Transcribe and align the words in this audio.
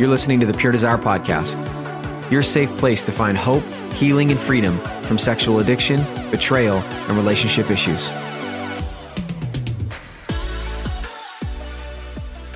You're 0.00 0.08
listening 0.08 0.40
to 0.40 0.46
the 0.46 0.54
Pure 0.54 0.72
Desire 0.72 0.96
Podcast, 0.96 1.60
your 2.30 2.40
safe 2.40 2.74
place 2.78 3.02
to 3.04 3.12
find 3.12 3.36
hope, 3.36 3.62
healing, 3.92 4.30
and 4.30 4.40
freedom 4.40 4.78
from 5.02 5.18
sexual 5.18 5.60
addiction, 5.60 6.02
betrayal, 6.30 6.78
and 6.78 7.18
relationship 7.18 7.70
issues. 7.70 8.08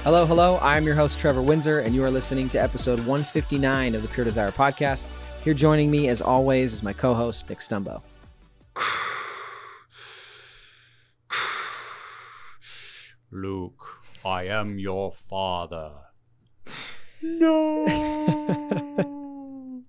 Hello, 0.02 0.24
hello. 0.24 0.58
I'm 0.62 0.84
your 0.84 0.94
host, 0.94 1.18
Trevor 1.18 1.42
Windsor, 1.42 1.80
and 1.80 1.94
you 1.94 2.02
are 2.02 2.10
listening 2.10 2.48
to 2.48 2.58
episode 2.58 3.00
159 3.00 3.94
of 3.94 4.00
the 4.00 4.08
Pure 4.08 4.24
Desire 4.24 4.50
Podcast. 4.50 5.06
Here 5.42 5.52
joining 5.52 5.90
me, 5.90 6.08
as 6.08 6.22
always, 6.22 6.72
is 6.72 6.82
my 6.82 6.94
co 6.94 7.12
host, 7.12 7.50
Nick 7.50 7.58
Stumbo. 7.58 8.00
Luke, 13.30 14.00
I 14.24 14.44
am 14.44 14.78
your 14.78 15.12
father. 15.12 16.03
No. 17.24 17.86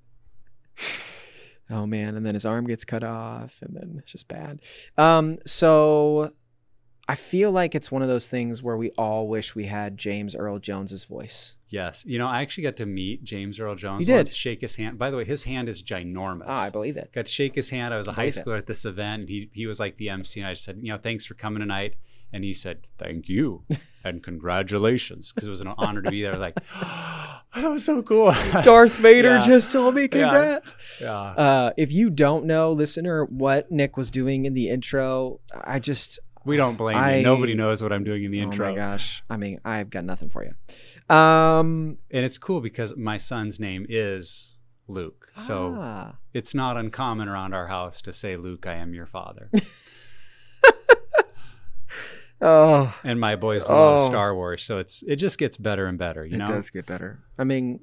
oh 1.70 1.86
man, 1.86 2.16
and 2.16 2.26
then 2.26 2.34
his 2.34 2.46
arm 2.46 2.66
gets 2.68 2.86
cut 2.86 3.04
off, 3.04 3.60
and 3.62 3.76
then 3.76 3.96
it's 4.00 4.12
just 4.12 4.28
bad. 4.28 4.62
Um, 4.98 5.38
so 5.46 6.32
I 7.08 7.16
feel 7.16 7.52
like 7.52 7.76
it's 7.76 7.92
one 7.92 8.02
of 8.02 8.08
those 8.08 8.30
things 8.30 8.64
where 8.64 8.78
we 8.78 8.92
all 8.92 9.28
wish 9.28 9.54
we 9.54 9.66
had 9.66 9.98
James 9.98 10.34
Earl 10.36 10.60
Jones's 10.60 11.04
voice. 11.04 11.58
Yes. 11.68 12.04
You 12.08 12.18
know, 12.18 12.28
I 12.28 12.42
actually 12.42 12.64
got 12.64 12.78
to 12.78 12.86
meet 12.86 13.24
James 13.24 13.60
Earl 13.60 13.76
Jones. 13.76 14.08
You 14.08 14.16
did? 14.16 14.30
Shake 14.30 14.62
his 14.62 14.76
hand. 14.78 14.98
By 14.98 15.12
the 15.12 15.18
way, 15.18 15.26
his 15.26 15.44
hand 15.44 15.68
is 15.70 15.84
ginormous. 15.84 16.46
Ah, 16.48 16.64
I 16.64 16.70
believe 16.70 16.96
it. 16.98 17.12
got 17.12 17.26
to 17.26 17.32
shake 17.32 17.54
his 17.56 17.70
hand. 17.70 17.94
I 17.94 17.98
was 17.98 18.08
a 18.08 18.12
I 18.12 18.14
high 18.14 18.22
believe 18.30 18.38
it. 18.38 18.46
schooler 18.46 18.58
at 18.58 18.66
this 18.66 18.86
event, 18.86 19.22
and 19.22 19.30
he, 19.30 19.50
he 19.54 19.68
was 19.68 19.80
like 19.80 19.98
the 19.98 20.10
MC, 20.10 20.40
and 20.40 20.48
I 20.48 20.54
said, 20.54 20.80
you 20.82 20.92
know, 20.92 20.98
thanks 20.98 21.26
for 21.26 21.34
coming 21.34 21.60
tonight. 21.60 21.96
And 22.34 22.44
he 22.44 22.54
said, 22.54 22.88
thank 22.98 23.30
you 23.30 23.64
and 24.06 24.24
congratulations, 24.24 25.32
because 25.34 25.48
it 25.48 25.52
was 25.52 25.62
an 25.62 25.74
honor 25.78 26.02
to 26.02 26.10
be 26.12 26.22
there. 26.24 26.38
Like, 26.38 26.56
that 27.56 27.70
was 27.70 27.84
so 27.84 28.02
cool. 28.04 28.32
Darth 28.64 28.96
Vader 28.98 29.36
Yeah. 29.40 29.46
just 29.46 29.72
told 29.74 29.96
me 29.96 30.08
congrats. 30.08 30.76
yeah. 31.02 31.12
Uh, 31.12 31.72
if 31.76 31.92
you 31.92 32.10
don't 32.10 32.46
know, 32.46 32.72
listener, 32.72 33.26
what 33.26 33.72
Nick 33.72 33.98
was 33.98 34.12
doing 34.12 34.46
in 34.46 34.54
the 34.54 34.70
intro, 34.70 35.40
I 35.64 35.80
just 35.80 36.20
We 36.46 36.58
don't 36.58 36.78
blame 36.78 36.98
I- 36.98 37.18
you. 37.18 37.24
Nobody 37.24 37.56
knows 37.56 37.82
what 37.82 37.92
I'm 37.92 38.04
doing 38.04 38.24
in 38.24 38.32
the 38.32 38.40
oh 38.42 38.44
intro. 38.44 38.70
my 38.70 38.76
gosh. 38.76 39.24
I 39.30 39.38
mean, 39.38 39.60
I've 39.66 39.90
got 39.90 40.06
nothing 40.06 40.30
for 40.30 40.44
you. 40.46 40.54
Um, 41.16 41.98
And 42.12 42.24
it's 42.26 42.38
cool 42.38 42.62
because 42.62 42.96
my 42.96 43.18
son's 43.18 43.60
name 43.60 43.86
is 43.90 44.56
Luke. 44.88 45.30
So 45.34 45.76
ah. 45.78 46.16
it's 46.34 46.54
not 46.56 46.78
uncommon 46.78 47.28
around 47.28 47.54
our 47.54 47.68
house 47.68 48.02
to 48.04 48.14
say, 48.14 48.38
Luke, 48.38 48.66
I 48.68 48.76
am 48.76 48.94
your 48.94 49.06
father. 49.08 49.50
oh, 52.46 52.94
and 53.04 53.20
my 53.20 53.36
boys 53.36 53.68
love 53.68 54.00
Oh. 54.00 54.06
Star 54.06 54.36
Wars. 54.36 54.64
So 54.64 54.78
it's 54.78 55.04
it 55.04 55.18
just 55.18 55.38
gets 55.38 55.58
better 55.58 55.88
and 55.88 55.98
better, 55.98 56.26
you 56.26 56.36
it 56.36 56.38
know? 56.38 56.48
does 56.48 56.70
get 56.70 56.86
better. 56.86 57.20
I 57.38 57.44
mean, 57.44 57.80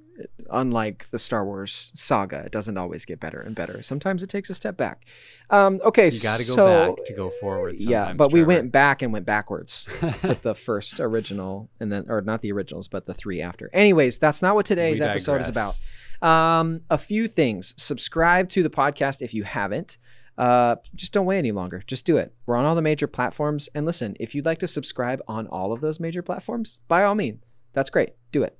unlike 0.50 1.10
the 1.10 1.18
Star 1.18 1.44
Wars 1.44 1.90
saga, 1.94 2.38
it 2.46 2.52
doesn't 2.52 2.78
always 2.78 3.04
get 3.04 3.20
better 3.20 3.40
and 3.40 3.54
better. 3.54 3.82
Sometimes 3.82 4.22
it 4.22 4.28
takes 4.30 4.48
a 4.50 4.54
step 4.54 4.76
back. 4.76 5.04
Um, 5.50 5.80
okay, 5.84 6.08
You 6.08 6.20
got 6.22 6.40
to 6.40 6.46
go 6.46 6.54
so, 6.54 6.94
back 6.96 7.04
to 7.04 7.12
go 7.12 7.30
forward. 7.40 7.74
yeah, 7.78 8.12
but 8.14 8.32
we 8.32 8.42
went 8.42 8.72
back 8.72 9.02
and 9.02 9.12
went 9.12 9.26
backwards 9.26 9.86
with 10.22 10.42
the 10.42 10.54
first 10.54 11.00
original, 11.00 11.68
and 11.80 11.92
then, 11.92 12.06
or 12.08 12.20
not 12.22 12.40
the 12.40 12.52
originals, 12.52 12.88
but 12.88 13.04
the 13.06 13.14
three 13.14 13.42
after. 13.42 13.68
Anyways, 13.72 14.18
that's 14.18 14.40
not 14.40 14.54
what 14.54 14.64
today's 14.66 15.00
episode 15.00 15.40
is 15.42 15.48
about. 15.48 15.78
Um, 16.22 16.82
a 16.88 16.96
few 16.98 17.26
things. 17.28 17.74
Subscribe 17.76 18.48
to 18.50 18.62
the 18.62 18.70
podcast 18.70 19.20
if 19.22 19.34
you 19.34 19.42
haven't. 19.42 19.98
Uh, 20.42 20.74
just 20.96 21.12
don't 21.12 21.24
wait 21.24 21.38
any 21.38 21.52
longer. 21.52 21.84
Just 21.86 22.04
do 22.04 22.16
it. 22.16 22.34
We're 22.46 22.56
on 22.56 22.64
all 22.64 22.74
the 22.74 22.82
major 22.82 23.06
platforms. 23.06 23.68
And 23.76 23.86
listen, 23.86 24.16
if 24.18 24.34
you'd 24.34 24.44
like 24.44 24.58
to 24.58 24.66
subscribe 24.66 25.22
on 25.28 25.46
all 25.46 25.72
of 25.72 25.80
those 25.80 26.00
major 26.00 26.20
platforms, 26.20 26.80
by 26.88 27.04
all 27.04 27.14
means, 27.14 27.44
that's 27.72 27.90
great. 27.90 28.14
Do 28.32 28.42
it. 28.42 28.58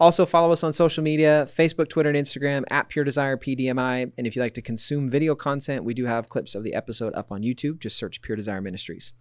Also, 0.00 0.24
follow 0.24 0.52
us 0.52 0.64
on 0.64 0.72
social 0.72 1.04
media 1.04 1.46
Facebook, 1.50 1.90
Twitter, 1.90 2.08
and 2.08 2.16
Instagram 2.16 2.64
at 2.70 2.88
Pure 2.88 3.04
Desire 3.04 3.36
PDMI. 3.36 4.10
And 4.16 4.26
if 4.26 4.34
you'd 4.34 4.42
like 4.42 4.54
to 4.54 4.62
consume 4.62 5.06
video 5.06 5.34
content, 5.34 5.84
we 5.84 5.92
do 5.92 6.06
have 6.06 6.30
clips 6.30 6.54
of 6.54 6.64
the 6.64 6.72
episode 6.72 7.14
up 7.14 7.30
on 7.30 7.42
YouTube. 7.42 7.78
Just 7.78 7.98
search 7.98 8.22
Pure 8.22 8.36
Desire 8.36 8.62
Ministries. 8.62 9.12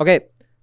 Okay, 0.00 0.20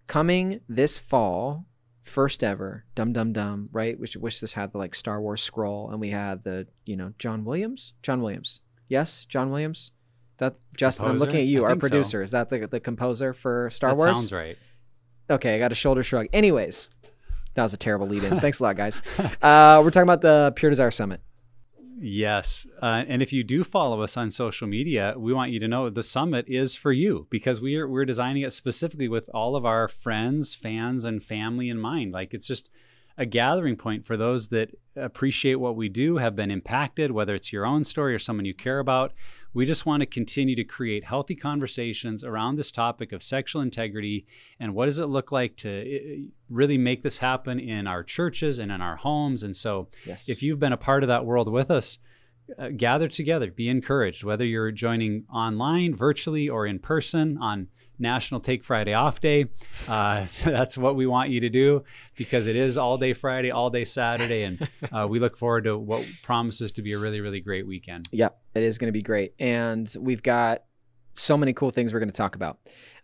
coming 0.08 0.62
this 0.68 0.98
fall, 0.98 1.68
first 2.02 2.44
ever, 2.44 2.86
Dum 2.96 3.14
Dum 3.14 3.34
Dum, 3.34 3.70
right? 3.72 4.00
Which 4.00 4.18
wish 4.18 4.40
this 4.40 4.54
had 4.54 4.72
the 4.72 4.80
like 4.80 4.96
Star 4.96 5.22
Wars 5.22 5.44
scroll, 5.44 5.92
and 5.92 6.00
we 6.00 6.10
had 6.10 6.44
the 6.44 6.66
you 6.86 6.96
know 6.96 7.14
John 7.20 7.46
Williams, 7.46 7.94
John 8.02 8.24
Williams, 8.24 8.62
yes, 8.90 9.26
John 9.26 9.52
Williams. 9.52 9.92
That 10.38 10.56
Justin, 10.76 11.08
I'm 11.08 11.18
looking 11.18 11.40
at 11.40 11.46
you, 11.46 11.62
I 11.62 11.66
our 11.66 11.70
think 11.72 11.84
so. 11.84 11.90
producer. 11.90 12.22
Is 12.22 12.32
that 12.32 12.50
the 12.50 12.68
the 12.68 12.80
composer 12.80 13.34
for 13.34 13.70
Star 13.70 13.92
that 13.92 13.98
Wars? 13.98 14.18
sounds 14.18 14.32
right. 14.32 14.58
Okay, 15.30 15.56
I 15.56 15.60
got 15.60 15.72
a 15.72 15.76
shoulder 15.76 16.04
shrug. 16.04 16.28
Anyways, 16.32 16.90
that 17.56 17.64
was 17.64 17.74
a 17.74 17.78
terrible 17.78 18.08
lead 18.08 18.24
in. 18.24 18.40
Thanks 18.40 18.60
a 18.60 18.64
lot, 18.64 18.76
guys. 18.76 19.02
Uh, 19.42 19.82
we're 19.84 19.90
talking 19.92 20.04
about 20.04 20.22
the 20.22 20.54
Pure 20.56 20.72
Desire 20.72 20.92
Summit. 20.92 21.22
Yes. 22.00 22.68
Uh, 22.82 23.04
and 23.08 23.22
if 23.24 23.34
you 23.34 23.44
do 23.44 23.64
follow 23.64 24.02
us 24.02 24.16
on 24.16 24.30
social 24.30 24.68
media, 24.68 25.16
we 25.18 25.34
want 25.34 25.52
you 25.52 25.60
to 25.60 25.68
know 25.68 25.90
the 25.90 26.04
summit 26.04 26.46
is 26.48 26.76
for 26.76 26.92
you 26.92 27.26
because 27.32 27.60
we 27.60 27.76
are, 27.76 27.88
we're 27.88 28.06
designing 28.06 28.44
it 28.44 28.54
specifically 28.54 29.08
with 29.08 29.30
all 29.34 29.56
of 29.56 29.66
our 29.66 29.88
friends, 29.88 30.54
fans, 30.54 31.06
and 31.06 31.24
family 31.24 31.70
in 31.70 31.80
mind. 31.80 32.14
Like 32.14 32.36
it's 32.36 32.46
just 32.46 32.70
a 33.18 33.26
gathering 33.26 33.76
point 33.76 34.06
for 34.06 34.16
those 34.16 34.50
that 34.50 34.70
appreciate 34.96 35.56
what 35.56 35.76
we 35.76 35.90
do, 35.90 36.18
have 36.18 36.36
been 36.36 36.52
impacted, 36.52 37.12
whether 37.12 37.34
it's 37.36 37.52
your 37.52 37.66
own 37.66 37.84
story 37.84 38.14
or 38.14 38.20
someone 38.20 38.46
you 38.46 38.54
care 38.54 38.80
about. 38.80 39.14
We 39.54 39.66
just 39.66 39.86
want 39.88 40.02
to 40.02 40.06
continue 40.06 40.56
to 40.56 40.64
create 40.64 41.04
healthy 41.04 41.36
conversations 41.36 42.24
around 42.24 42.58
this 42.58 42.72
topic 42.72 43.12
of 43.12 43.24
sexual 43.24 43.62
integrity 43.62 44.26
and 44.60 44.76
what 44.76 44.86
does 44.86 45.00
it 45.00 45.08
look 45.08 45.32
like 45.32 45.56
to 45.58 46.22
uh, 46.24 46.28
really 46.50 46.78
make 46.78 47.02
this 47.02 47.18
happen 47.18 47.60
in 47.60 47.88
our 47.88 48.04
churches 48.04 48.60
and 48.60 48.72
in 48.72 48.82
our 48.82 48.98
homes. 48.98 49.44
And 49.44 49.56
so, 49.56 49.88
Yes. 50.06 50.30
if 50.30 50.44
you've 50.44 50.60
been 50.60 50.74
a 50.74 50.78
part 50.78 51.04
of 51.04 51.08
that 51.08 51.26
world 51.26 51.52
with 51.52 51.72
us, 51.72 51.98
uh, 52.58 52.70
gather 52.70 53.08
together, 53.08 53.52
be 53.52 53.68
encouraged, 53.68 54.24
whether 54.24 54.46
you're 54.46 54.72
joining 54.72 55.26
online, 55.34 55.96
virtually, 55.96 56.48
or 56.48 56.66
in 56.66 56.80
person 56.80 57.38
on 57.40 57.68
National 58.00 58.40
Take 58.40 58.64
Friday 58.64 58.94
Off 58.94 59.20
Day. 59.20 59.46
Uh, 59.88 60.26
that's 60.44 60.78
what 60.78 60.96
we 60.96 61.08
want 61.08 61.30
you 61.30 61.42
to 61.42 61.50
do 61.50 61.84
because 62.16 62.48
it 62.48 62.56
is 62.56 62.78
all 62.78 62.98
day 62.98 63.14
Friday, 63.14 63.52
all 63.52 63.70
day 63.70 63.86
Saturday, 63.86 64.44
and 64.44 64.68
uh, 64.92 65.08
we 65.10 65.20
look 65.20 65.38
forward 65.38 65.66
to 65.66 65.78
what 65.78 66.06
promises 66.24 66.72
to 66.74 66.82
be 66.82 66.94
a 66.94 67.00
really, 67.00 67.22
really 67.22 67.42
great 67.42 67.68
weekend. 67.68 68.08
Yep, 68.12 68.40
it 68.56 68.64
is 68.64 68.78
going 68.78 68.88
to 68.88 68.94
be 68.94 69.02
great. 69.02 69.34
And 69.40 69.94
we've 70.00 70.24
got 70.24 70.64
so 71.20 71.38
many 71.38 71.54
cool 71.54 71.72
things 71.72 71.94
we're 71.94 72.00
going 72.00 72.10
to 72.10 72.16
talk 72.16 72.36
about. 72.36 72.60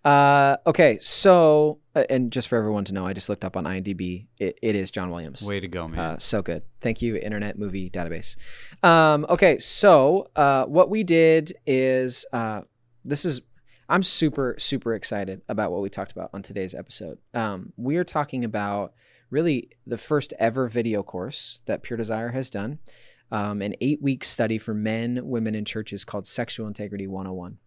Uh, 0.05 0.57
okay, 0.67 0.99
so, 1.01 1.79
uh, 1.95 2.03
and 2.09 2.31
just 2.31 2.47
for 2.47 2.57
everyone 2.57 2.83
to 2.85 2.93
know, 2.93 3.05
I 3.05 3.13
just 3.13 3.29
looked 3.29 3.45
up 3.45 3.57
on 3.57 3.65
IMDb. 3.65 4.27
It, 4.39 4.59
it 4.61 4.75
is 4.75 4.91
John 4.91 5.09
Williams. 5.09 5.41
Way 5.41 5.59
to 5.59 5.67
go, 5.67 5.87
man. 5.87 5.99
Uh, 5.99 6.17
so 6.19 6.41
good. 6.41 6.63
Thank 6.81 7.01
you, 7.01 7.15
Internet 7.15 7.57
Movie 7.57 7.89
Database. 7.89 8.35
Um, 8.83 9.25
okay, 9.29 9.59
so 9.59 10.29
uh, 10.35 10.65
what 10.65 10.89
we 10.89 11.03
did 11.03 11.53
is 11.65 12.25
uh, 12.33 12.61
this 13.03 13.25
is. 13.25 13.41
I'm 13.89 14.03
super, 14.03 14.55
super 14.57 14.93
excited 14.93 15.41
about 15.49 15.71
what 15.71 15.81
we 15.81 15.89
talked 15.89 16.11
about 16.11 16.29
on 16.33 16.41
today's 16.41 16.73
episode. 16.73 17.17
Um, 17.33 17.73
we 17.75 17.97
are 17.97 18.03
talking 18.03 18.45
about 18.45 18.93
really 19.29 19.69
the 19.85 19.97
first 19.97 20.33
ever 20.39 20.67
video 20.69 21.03
course 21.03 21.61
that 21.65 21.83
Pure 21.83 21.97
Desire 21.97 22.29
has 22.29 22.49
done, 22.49 22.79
um, 23.31 23.61
an 23.61 23.75
eight 23.81 24.01
week 24.01 24.23
study 24.23 24.57
for 24.57 24.73
men, 24.73 25.19
women, 25.23 25.55
and 25.55 25.67
churches 25.67 26.05
called 26.05 26.27
Sexual 26.27 26.67
Integrity 26.67 27.07
101. 27.07 27.57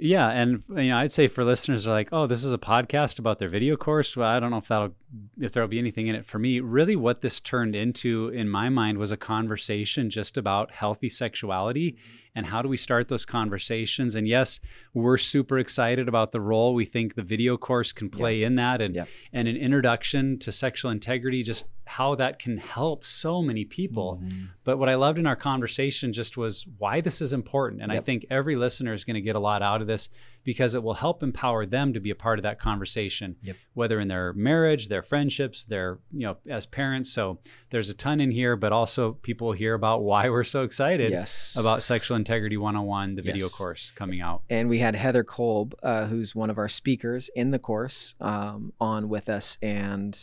Yeah, 0.00 0.28
and 0.28 0.62
you 0.68 0.88
know, 0.90 0.98
I'd 0.98 1.12
say 1.12 1.28
for 1.28 1.44
listeners 1.44 1.86
are 1.86 1.90
like, 1.92 2.10
"Oh, 2.12 2.26
this 2.26 2.44
is 2.44 2.52
a 2.52 2.58
podcast 2.58 3.18
about 3.18 3.38
their 3.38 3.48
video 3.48 3.76
course." 3.76 4.16
Well, 4.16 4.28
I 4.28 4.38
don't 4.38 4.50
know 4.50 4.58
if 4.58 4.68
that'll 4.68 4.94
if 5.40 5.52
there'll 5.52 5.68
be 5.68 5.78
anything 5.78 6.06
in 6.06 6.14
it 6.14 6.26
for 6.26 6.38
me. 6.38 6.60
Really, 6.60 6.94
what 6.94 7.20
this 7.20 7.40
turned 7.40 7.74
into 7.74 8.28
in 8.28 8.48
my 8.48 8.68
mind 8.68 8.98
was 8.98 9.10
a 9.10 9.16
conversation 9.16 10.10
just 10.10 10.36
about 10.36 10.72
healthy 10.72 11.08
sexuality 11.08 11.96
and 12.38 12.46
how 12.46 12.62
do 12.62 12.68
we 12.68 12.76
start 12.76 13.08
those 13.08 13.24
conversations. 13.26 14.14
And 14.14 14.28
yes, 14.28 14.60
we're 14.94 15.18
super 15.18 15.58
excited 15.58 16.06
about 16.08 16.30
the 16.30 16.40
role 16.40 16.72
we 16.72 16.84
think 16.84 17.16
the 17.16 17.22
video 17.22 17.56
course 17.56 17.92
can 17.92 18.08
play 18.08 18.44
in 18.44 18.54
that, 18.54 18.80
and 18.80 18.94
Yeah. 18.94 19.06
and 19.32 19.48
an 19.48 19.56
introduction 19.56 20.38
to 20.38 20.52
sexual 20.52 20.92
integrity, 20.92 21.42
just 21.42 21.66
how 21.84 22.14
that 22.14 22.38
can 22.38 22.58
help 22.58 23.04
so 23.04 23.42
many 23.42 23.64
people. 23.64 24.20
Mm-hmm. 24.22 24.44
But 24.62 24.78
what 24.78 24.88
I 24.88 24.94
loved 24.94 25.18
in 25.18 25.26
our 25.26 25.36
conversation 25.36 26.12
just 26.12 26.36
was 26.36 26.64
why 26.78 27.00
this 27.00 27.20
is 27.20 27.32
important. 27.32 27.82
And 27.82 27.90
I 27.90 28.00
think 28.00 28.26
every 28.30 28.56
listener 28.56 28.92
is 28.92 29.04
going 29.04 29.14
to 29.14 29.20
get 29.22 29.34
a 29.36 29.40
lot 29.40 29.62
out 29.62 29.80
of 29.80 29.86
this 29.88 30.08
because 30.44 30.74
it 30.74 30.82
will 30.82 30.94
help 30.94 31.22
empower 31.22 31.66
them 31.66 31.92
to 31.92 32.00
be 32.00 32.10
a 32.10 32.14
part 32.14 32.38
of 32.38 32.42
that 32.44 32.58
conversation, 32.58 33.36
Yep. 33.42 33.56
whether 33.74 34.00
in 34.00 34.08
their 34.08 34.32
marriage, 34.32 34.88
their 34.88 35.02
friendships, 35.02 35.64
their, 35.64 35.98
you 36.12 36.20
know, 36.26 36.36
as 36.48 36.64
parents. 36.64 37.12
So 37.12 37.40
there's 37.70 37.90
a 37.90 37.94
ton 37.94 38.20
in 38.20 38.30
here, 38.30 38.56
but 38.56 38.72
also 38.72 39.12
people 39.12 39.52
hear 39.52 39.74
about 39.74 40.02
why 40.02 40.30
we're 40.30 40.44
so 40.44 40.62
excited 40.62 41.10
Yes. 41.10 41.56
about 41.58 41.82
Sexual 41.82 42.16
Integrity 42.16 42.56
101, 42.56 43.16
the 43.16 43.22
video 43.22 43.48
course 43.48 43.90
coming 43.94 44.20
out. 44.20 44.42
and 44.48 44.68
we 44.68 44.78
had 44.78 44.94
Heather 44.94 45.24
Kolb, 45.24 45.74
uh, 45.82 46.06
who's 46.06 46.34
one 46.34 46.48
of 46.50 46.56
our 46.58 46.68
speakers 46.68 47.28
in 47.34 47.50
the 47.50 47.58
course, 47.58 48.14
um, 48.20 48.72
on 48.80 49.08
with 49.08 49.28
us. 49.28 49.58
And 49.60 50.18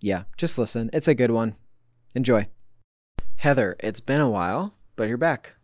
yeah, 0.00 0.24
just 0.38 0.56
listen. 0.58 0.88
It's 0.92 1.08
a 1.08 1.14
good 1.14 1.30
one. 1.30 1.56
Enjoy. 2.14 2.48
Heather, 3.36 3.76
it's 3.80 4.00
been 4.00 4.20
a 4.20 4.30
while, 4.30 4.74
but 4.96 5.08
you're 5.08 5.18
back. 5.18 5.55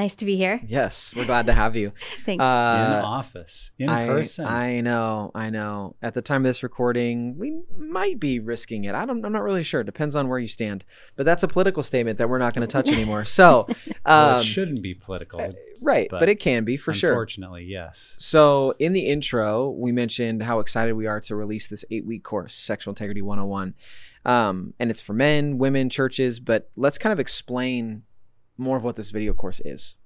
Nice 0.00 0.14
to 0.14 0.24
be 0.24 0.34
here. 0.34 0.62
Yes, 0.66 1.12
we're 1.14 1.26
glad 1.26 1.44
to 1.44 1.52
have 1.52 1.76
you. 1.76 1.92
Thanks. 2.24 2.40
in 2.40 2.40
Uh, 2.40 3.02
office, 3.04 3.70
in 3.78 3.90
I, 3.90 4.06
person. 4.06 4.46
I 4.46 4.80
know, 4.80 5.30
I 5.34 5.50
know. 5.50 5.94
At 6.00 6.14
the 6.14 6.22
time 6.22 6.40
of 6.40 6.48
this 6.48 6.62
recording, 6.62 7.36
we 7.36 7.60
might 7.76 8.18
be 8.18 8.40
risking 8.40 8.84
it. 8.84 8.94
I 8.94 9.04
don't. 9.04 9.22
I'm 9.22 9.32
not 9.32 9.42
really 9.42 9.62
sure. 9.62 9.82
It 9.82 9.84
Depends 9.84 10.16
on 10.16 10.28
where 10.28 10.38
you 10.38 10.48
stand. 10.48 10.86
But 11.16 11.26
that's 11.26 11.42
a 11.42 11.48
political 11.48 11.82
statement 11.82 12.16
that 12.16 12.30
we're 12.30 12.38
not 12.38 12.54
going 12.54 12.66
to 12.66 12.72
touch 12.72 12.88
anymore. 12.88 13.26
So, 13.26 13.68
well, 14.06 14.36
um, 14.36 14.40
it 14.40 14.44
shouldn't 14.44 14.80
be 14.80 14.94
political, 14.94 15.52
right, 15.82 16.08
but, 16.08 16.30
it 16.30 16.36
can 16.36 16.64
be 16.64 16.78
for 16.78 16.94
sure. 16.94 17.10
Unfortunately, 17.10 17.64
yes. 17.64 18.14
So, 18.16 18.74
in 18.78 18.94
the 18.94 19.06
intro, 19.06 19.68
we 19.68 19.92
mentioned 19.92 20.44
how 20.44 20.60
excited 20.60 20.94
we 20.94 21.08
are 21.08 21.20
to 21.20 21.36
release 21.36 21.68
this 21.68 21.84
eight 21.90 22.06
week 22.06 22.24
course, 22.24 22.54
Sexual 22.54 22.92
Integrity 22.92 23.20
101. 23.20 23.74
Um, 24.24 24.72
and 24.78 24.90
it's 24.90 25.02
for 25.02 25.12
men, 25.12 25.58
women, 25.58 25.90
churches, 25.90 26.40
but 26.40 26.70
let's 26.74 26.96
kind 26.96 27.12
of 27.12 27.20
explain 27.20 28.04
more 28.60 28.76
of 28.76 28.84
what 28.84 28.96
this 28.96 29.10
video 29.10 29.32
course 29.32 29.60
is. 29.64 29.96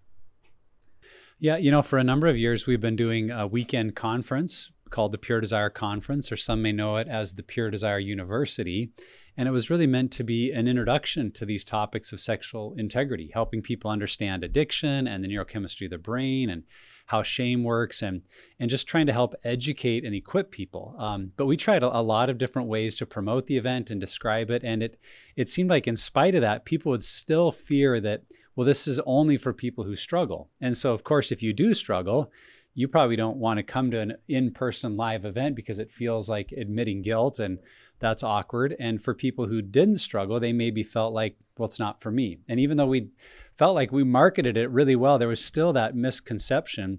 Yeah, 1.39 1.57
you 1.57 1.71
know, 1.71 1.83
for 1.83 1.99
a 1.99 2.05
number 2.05 2.27
of 2.29 2.39
years, 2.39 2.67
we've 2.67 2.81
been 2.81 2.97
doing 2.97 3.31
a 3.31 3.47
weekend 3.47 3.97
conference 3.97 4.71
called 4.91 5.13
the 5.13 5.19
Pure 5.19 5.41
Desire 5.41 5.71
Conference, 5.71 6.31
or 6.31 6.37
some 6.37 6.63
may 6.63 6.73
know 6.73 6.97
it 6.97 7.09
as 7.09 7.35
the 7.35 7.43
Pure 7.43 7.71
Desire 7.71 7.99
University. 7.99 8.93
And 9.37 9.49
it 9.49 9.51
was 9.51 9.69
really 9.69 9.89
meant 9.89 10.13
to 10.13 10.23
be 10.23 10.53
an 10.53 10.69
introduction 10.69 11.33
to 11.33 11.45
these 11.45 11.65
topics 11.65 12.13
of 12.13 12.21
sexual 12.21 12.75
integrity, 12.79 13.33
helping 13.35 13.63
people 13.63 13.91
understand 13.91 14.45
addiction 14.45 15.09
and 15.09 15.25
the 15.25 15.29
neurochemistry 15.29 15.87
of 15.87 15.91
the 15.91 15.99
brain 15.99 16.49
and 16.49 16.63
how 17.07 17.23
shame 17.23 17.65
works 17.65 18.01
and 18.03 18.23
and 18.59 18.71
just 18.71 18.87
trying 18.87 19.07
to 19.07 19.13
help 19.13 19.35
educate 19.43 20.05
and 20.05 20.15
equip 20.15 20.51
people. 20.51 20.95
Um, 20.99 21.33
but 21.37 21.47
we 21.47 21.57
tried 21.57 21.83
a, 21.83 21.99
a 21.99 22.01
lot 22.01 22.29
of 22.29 22.39
different 22.39 22.69
ways 22.69 22.95
to 22.97 23.07
promote 23.07 23.47
the 23.47 23.57
event 23.57 23.91
and 23.91 24.01
describe 24.01 24.51
it, 24.51 24.63
and 24.65 24.83
it 24.83 24.99
it 25.37 25.49
seemed 25.49 25.71
like 25.71 25.87
in 25.87 25.97
spite 25.97 26.35
of 26.35 26.41
that, 26.43 26.65
people 26.65 26.91
would 26.91 27.03
still 27.03 27.51
fear 27.51 28.01
that 28.01 28.23
well, 28.57 28.67
this 28.67 28.87
is 28.87 29.01
only 29.07 29.37
for 29.37 29.53
people 29.53 29.85
who 29.85 29.97
struggle. 29.97 30.51
And 30.61 30.77
so, 30.77 30.93
of 30.93 31.05
course, 31.05 31.33
if 31.33 31.43
you 31.43 31.53
do 31.53 31.75
struggle, 31.75 32.31
you 32.75 32.89
probably 32.89 33.17
don't 33.17 33.37
want 33.37 33.59
to 33.59 33.63
come 33.63 33.91
to 33.91 34.01
an 34.01 34.17
in-person 34.29 34.97
live 34.97 35.25
event 35.25 35.55
because 35.55 35.79
it 35.79 35.91
feels 35.91 36.29
like 36.29 36.53
admitting 36.53 37.03
guilt 37.03 37.39
and 37.39 37.59
that's 38.01 38.25
awkward. 38.25 38.75
And 38.81 39.03
for 39.03 39.15
people 39.15 39.47
who 39.47 39.63
didn't 39.63 39.97
struggle, 39.97 40.41
they 40.41 40.53
maybe 40.53 40.83
felt 40.83 41.15
like, 41.15 41.37
well, 41.57 41.69
it's 41.69 41.79
not 41.79 42.01
for 42.01 42.11
me. 42.11 42.39
And 42.49 42.59
even 42.59 42.77
though 42.77 42.87
we 42.87 43.11
felt 43.57 43.77
like 43.77 43.93
we 43.93 44.03
marketed 44.03 44.57
it 44.57 44.71
really 44.71 44.97
well, 44.97 45.19
there 45.19 45.29
was 45.29 45.45
still 45.45 45.73
that 45.73 45.95
misconception. 45.95 46.99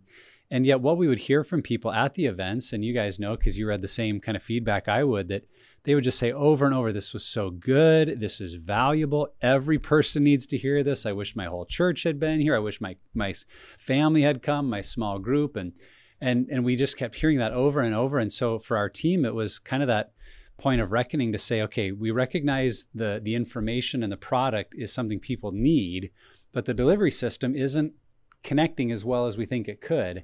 And 0.51 0.65
yet, 0.65 0.81
what 0.81 0.97
we 0.97 1.07
would 1.07 1.19
hear 1.19 1.43
from 1.43 1.61
people 1.61 1.91
at 1.91 2.13
the 2.13 2.25
events, 2.25 2.71
and 2.71 2.85
you 2.85 2.93
guys 2.93 3.19
know 3.19 3.35
because 3.35 3.57
you 3.57 3.67
read 3.67 3.81
the 3.81 3.87
same 3.87 4.19
kind 4.19 4.35
of 4.35 4.43
feedback 4.43 4.87
I 4.87 5.03
would, 5.03 5.27
that 5.29 5.47
they 5.83 5.95
would 5.95 6.03
just 6.03 6.19
say 6.19 6.31
over 6.31 6.65
and 6.65 6.73
over, 6.73 6.91
This 6.91 7.13
was 7.13 7.25
so 7.25 7.49
good. 7.49 8.19
This 8.19 8.39
is 8.39 8.55
valuable. 8.55 9.29
Every 9.41 9.79
person 9.79 10.23
needs 10.23 10.45
to 10.47 10.57
hear 10.57 10.83
this. 10.83 11.05
I 11.05 11.13
wish 11.13 11.35
my 11.35 11.45
whole 11.45 11.65
church 11.65 12.03
had 12.03 12.19
been 12.19 12.41
here. 12.41 12.55
I 12.55 12.59
wish 12.59 12.79
my, 12.79 12.95
my 13.13 13.33
family 13.77 14.21
had 14.21 14.41
come, 14.41 14.69
my 14.69 14.81
small 14.81 15.17
group. 15.19 15.55
And, 15.55 15.73
and, 16.21 16.47
and 16.51 16.63
we 16.63 16.75
just 16.75 16.97
kept 16.97 17.15
hearing 17.15 17.39
that 17.39 17.53
over 17.53 17.81
and 17.81 17.95
over. 17.95 18.19
And 18.19 18.31
so 18.31 18.59
for 18.59 18.77
our 18.77 18.89
team, 18.89 19.25
it 19.25 19.33
was 19.33 19.59
kind 19.59 19.81
of 19.81 19.87
that 19.87 20.11
point 20.57 20.81
of 20.81 20.91
reckoning 20.91 21.31
to 21.31 21.37
say, 21.37 21.61
okay, 21.61 21.91
we 21.91 22.11
recognize 22.11 22.85
the, 22.93 23.19
the 23.23 23.35
information 23.35 24.03
and 24.03 24.11
the 24.11 24.17
product 24.17 24.73
is 24.77 24.93
something 24.93 25.19
people 25.19 25.51
need, 25.51 26.11
but 26.51 26.65
the 26.65 26.73
delivery 26.73 27.11
system 27.11 27.55
isn't 27.55 27.93
connecting 28.45 28.91
as 28.91 29.03
well 29.03 29.25
as 29.25 29.35
we 29.35 29.45
think 29.45 29.67
it 29.67 29.81
could. 29.81 30.23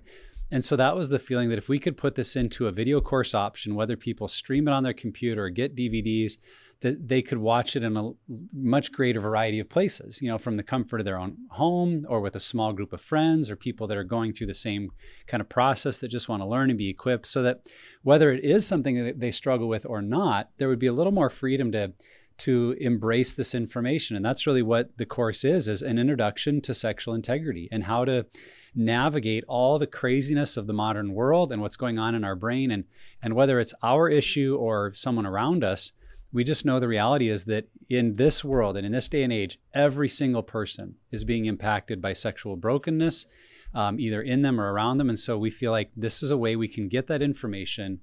And 0.52 0.64
so 0.64 0.76
that 0.76 0.96
was 0.96 1.10
the 1.10 1.18
feeling 1.18 1.50
that 1.50 1.58
if 1.58 1.70
we 1.70 1.80
could 1.80 1.98
put 1.98 2.16
this 2.16 2.36
into 2.36 2.68
a 2.68 2.72
video 2.72 3.02
course 3.02 3.34
option, 3.34 3.74
whether 3.74 3.98
people 3.98 4.28
stream 4.28 4.68
it 4.68 4.72
on 4.72 4.84
their 4.84 4.94
computer 4.94 5.46
or 5.46 5.50
get 5.50 5.76
DVDs, 5.76 6.34
that 6.82 7.08
they 7.08 7.22
could 7.22 7.38
watch 7.38 7.76
it 7.76 7.84
in 7.84 7.96
a 7.96 8.12
much 8.54 8.92
greater 8.92 9.22
variety 9.22 9.60
of 9.60 9.70
places, 9.70 10.22
you 10.22 10.28
know, 10.28 10.38
from 10.38 10.58
the 10.58 10.64
comfort 10.64 11.00
of 11.00 11.06
their 11.06 11.18
own 11.18 11.38
home 11.52 12.06
or 12.10 12.20
with 12.20 12.36
a 12.36 12.40
small 12.40 12.74
group 12.74 12.92
of 12.92 13.00
friends 13.00 13.50
or 13.50 13.56
people 13.56 13.88
that 13.88 13.98
are 13.98 14.04
going 14.04 14.34
through 14.34 14.48
the 14.48 14.54
same 14.54 14.92
kind 15.26 15.42
of 15.42 15.48
process 15.48 16.00
that 16.00 16.10
just 16.10 16.28
want 16.28 16.42
to 16.42 16.48
learn 16.48 16.70
and 16.70 16.78
be 16.78 16.90
equipped 16.90 17.28
so 17.28 17.42
that 17.42 17.68
whether 18.02 18.32
it 18.32 18.44
is 18.44 18.66
something 18.66 19.04
that 19.04 19.20
they 19.20 19.32
struggle 19.32 19.68
with 19.68 19.86
or 19.86 20.02
not, 20.02 20.50
there 20.58 20.68
would 20.68 20.80
be 20.80 20.88
a 20.88 20.94
little 20.94 21.14
more 21.14 21.30
freedom 21.30 21.72
to 21.72 21.94
to 22.44 22.76
embrace 22.80 23.34
this 23.34 23.56
information. 23.56 24.16
And 24.16 24.26
that's 24.26 24.48
really 24.48 24.62
what 24.62 24.98
the 24.98 25.06
course 25.06 25.44
is, 25.44 25.68
is 25.68 25.82
an 25.82 25.98
introduction 25.98 26.62
to 26.62 26.74
sexual 26.74 27.14
integrity 27.14 27.68
and 27.72 27.86
how 27.86 28.06
to 28.06 28.26
navigate 28.74 29.44
all 29.48 29.78
the 29.78 29.88
craziness 29.88 30.56
of 30.56 30.68
the 30.68 30.74
modern 30.74 31.14
world 31.14 31.52
and 31.52 31.62
what's 31.62 31.76
going 31.76 32.00
on 32.00 32.16
in 32.16 32.24
our 32.24 32.36
brain. 32.36 32.72
And 32.72 32.86
and 33.22 33.36
whether 33.36 33.60
it's 33.60 33.74
our 33.84 34.08
issue 34.08 34.58
or 34.60 34.94
someone 34.94 35.26
around 35.26 35.64
us 35.64 35.92
we 36.34 36.46
just 36.46 36.64
know 36.64 36.80
the 36.80 36.88
reality 36.88 37.28
is 37.28 37.44
that 37.44 37.66
in 37.90 38.16
this 38.16 38.42
world 38.42 38.78
and 38.78 38.86
in 38.86 38.94
this 38.94 39.10
day 39.10 39.22
and 39.22 39.34
age 39.34 39.60
every 39.74 40.08
single 40.08 40.42
person 40.42 40.96
is 41.12 41.26
being 41.26 41.46
impacted 41.46 42.02
by 42.02 42.14
sexual 42.14 42.56
brokenness 42.56 43.26
um, 43.74 44.00
either 44.00 44.22
in 44.22 44.42
them 44.42 44.60
or 44.60 44.72
around 44.72 44.98
them. 44.98 45.10
And 45.10 45.20
so 45.20 45.38
we 45.38 45.50
feel 45.50 45.72
like 45.72 45.92
this 45.96 46.22
is 46.22 46.32
a 46.32 46.38
way 46.38 46.56
we 46.56 46.68
can 46.68 46.88
get 46.88 47.08
that 47.08 47.22
information 47.22 48.00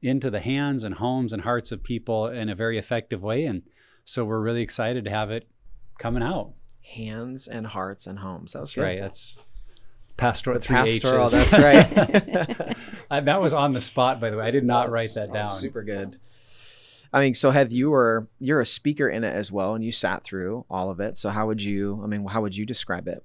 into 0.00 0.30
the 0.30 0.40
hands 0.40 0.84
and 0.84 0.96
homes 0.96 1.32
and 1.32 1.42
hearts 1.42 1.72
of 1.72 1.82
people 1.82 2.28
in 2.28 2.48
a 2.48 2.54
very 2.54 2.78
effective 2.78 3.22
way. 3.22 3.44
And 3.44 3.62
so 4.08 4.24
we're 4.24 4.40
really 4.40 4.62
excited 4.62 5.04
to 5.04 5.10
have 5.10 5.30
it 5.30 5.46
coming 5.98 6.22
out 6.22 6.52
Hands 6.94 7.46
and 7.46 7.66
hearts 7.66 8.06
and 8.06 8.18
homes. 8.18 8.52
That's, 8.52 8.70
that's 8.70 8.74
good. 8.74 8.80
right 8.80 8.98
that's 8.98 9.36
pastoral 10.16 10.58
three 10.58 10.76
Pastoral, 10.76 11.18
oh, 11.18 11.20
H's. 11.20 11.32
that's 11.32 11.58
right. 11.58 12.76
I, 13.10 13.20
that 13.20 13.42
was 13.42 13.52
on 13.52 13.74
the 13.74 13.82
spot, 13.82 14.18
by 14.18 14.30
the 14.30 14.38
way. 14.38 14.46
I 14.46 14.50
did 14.50 14.64
not 14.64 14.90
write 14.90 15.10
that 15.14 15.30
down. 15.30 15.50
Super 15.50 15.82
good. 15.82 16.16
I 17.12 17.20
mean, 17.20 17.34
so 17.34 17.50
Heath, 17.50 17.70
you 17.70 17.90
were 17.90 18.28
you're 18.38 18.62
a 18.62 18.66
speaker 18.66 19.10
in 19.10 19.24
it 19.24 19.34
as 19.34 19.52
well, 19.52 19.74
and 19.74 19.84
you 19.84 19.92
sat 19.92 20.24
through 20.24 20.64
all 20.70 20.90
of 20.90 21.00
it. 21.00 21.18
So 21.18 21.28
how 21.28 21.46
would 21.46 21.60
you? 21.60 22.00
I 22.02 22.06
mean, 22.06 22.24
how 22.24 22.40
would 22.40 22.56
you 22.56 22.64
describe 22.64 23.06
it? 23.08 23.22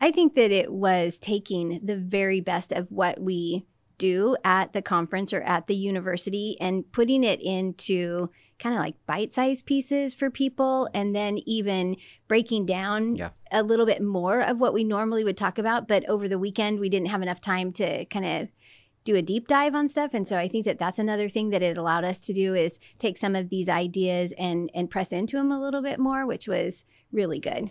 I 0.00 0.12
think 0.12 0.36
that 0.36 0.52
it 0.52 0.72
was 0.72 1.18
taking 1.18 1.80
the 1.82 1.96
very 1.96 2.40
best 2.40 2.70
of 2.70 2.92
what 2.92 3.20
we 3.20 3.66
do 3.98 4.36
at 4.44 4.72
the 4.72 4.82
conference 4.82 5.32
or 5.32 5.42
at 5.42 5.66
the 5.66 5.74
university 5.74 6.56
and 6.60 6.90
putting 6.92 7.24
it 7.24 7.40
into 7.40 8.30
kind 8.58 8.74
of 8.74 8.80
like 8.80 8.94
bite-sized 9.06 9.64
pieces 9.66 10.14
for 10.14 10.30
people 10.30 10.88
and 10.92 11.14
then 11.14 11.38
even 11.46 11.96
breaking 12.26 12.66
down 12.66 13.14
Yeah. 13.14 13.30
a 13.52 13.62
little 13.62 13.86
bit 13.86 14.02
more 14.02 14.40
of 14.40 14.58
what 14.58 14.74
we 14.74 14.84
normally 14.84 15.24
would 15.24 15.36
talk 15.36 15.58
about 15.58 15.86
but 15.88 16.08
over 16.08 16.26
the 16.28 16.38
weekend 16.38 16.80
we 16.80 16.88
didn't 16.88 17.08
have 17.08 17.22
enough 17.22 17.40
time 17.40 17.72
to 17.74 18.04
kind 18.06 18.24
of 18.26 18.48
do 19.04 19.14
a 19.16 19.22
deep 19.22 19.46
dive 19.48 19.74
on 19.74 19.88
stuff 19.88 20.10
and 20.12 20.26
so 20.28 20.36
i 20.36 20.48
think 20.48 20.64
that 20.66 20.78
that's 20.78 20.98
another 20.98 21.28
thing 21.28 21.50
that 21.50 21.62
it 21.62 21.78
allowed 21.78 22.04
us 22.04 22.18
to 22.20 22.32
do 22.32 22.54
is 22.54 22.78
take 22.98 23.16
some 23.16 23.34
of 23.36 23.48
these 23.48 23.68
ideas 23.68 24.32
and 24.36 24.70
and 24.74 24.90
press 24.90 25.12
into 25.12 25.36
them 25.36 25.50
a 25.52 25.60
little 25.60 25.80
bit 25.82 25.98
more 25.98 26.26
which 26.26 26.46
was 26.48 26.84
really 27.12 27.38
good 27.38 27.70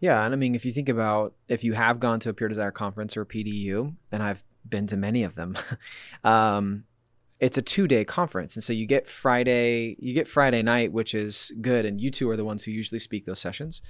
Yeah, 0.00 0.24
and 0.24 0.32
I 0.32 0.36
mean, 0.36 0.54
if 0.54 0.64
you 0.64 0.72
think 0.72 0.88
about 0.88 1.34
if 1.48 1.64
you 1.64 1.72
have 1.74 1.98
gone 1.98 2.20
to 2.20 2.28
a 2.28 2.32
Pure 2.32 2.50
Desire 2.50 2.70
conference 2.70 3.16
or 3.16 3.24
PDU, 3.24 3.96
and 4.12 4.22
I've 4.22 4.44
been 4.64 4.86
to 4.86 4.96
many 4.96 5.24
of 5.24 5.34
them, 5.34 5.56
um, 6.24 6.84
it's 7.40 7.56
a 7.56 7.62
two-day 7.62 8.04
conference, 8.04 8.56
and 8.56 8.64
so 8.64 8.72
you 8.72 8.86
get 8.86 9.06
Friday, 9.06 9.96
you 10.00 10.12
get 10.12 10.26
Friday 10.26 10.62
night, 10.62 10.92
which 10.92 11.14
is 11.14 11.52
good, 11.60 11.84
and 11.84 12.00
you 12.00 12.10
two 12.10 12.28
are 12.30 12.36
the 12.36 12.44
ones 12.44 12.64
who 12.64 12.70
usually 12.72 12.98
speak 12.98 13.26
those 13.26 13.40
sessions, 13.40 13.80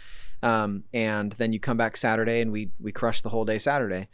um, 0.42 0.84
and 0.92 1.32
then 1.32 1.52
you 1.52 1.60
come 1.60 1.76
back 1.76 1.96
Saturday, 1.96 2.40
and 2.40 2.52
we 2.52 2.70
we 2.78 2.92
crush 2.92 3.22
the 3.22 3.30
whole 3.30 3.44
day 3.44 3.58
Saturday. 3.58 4.08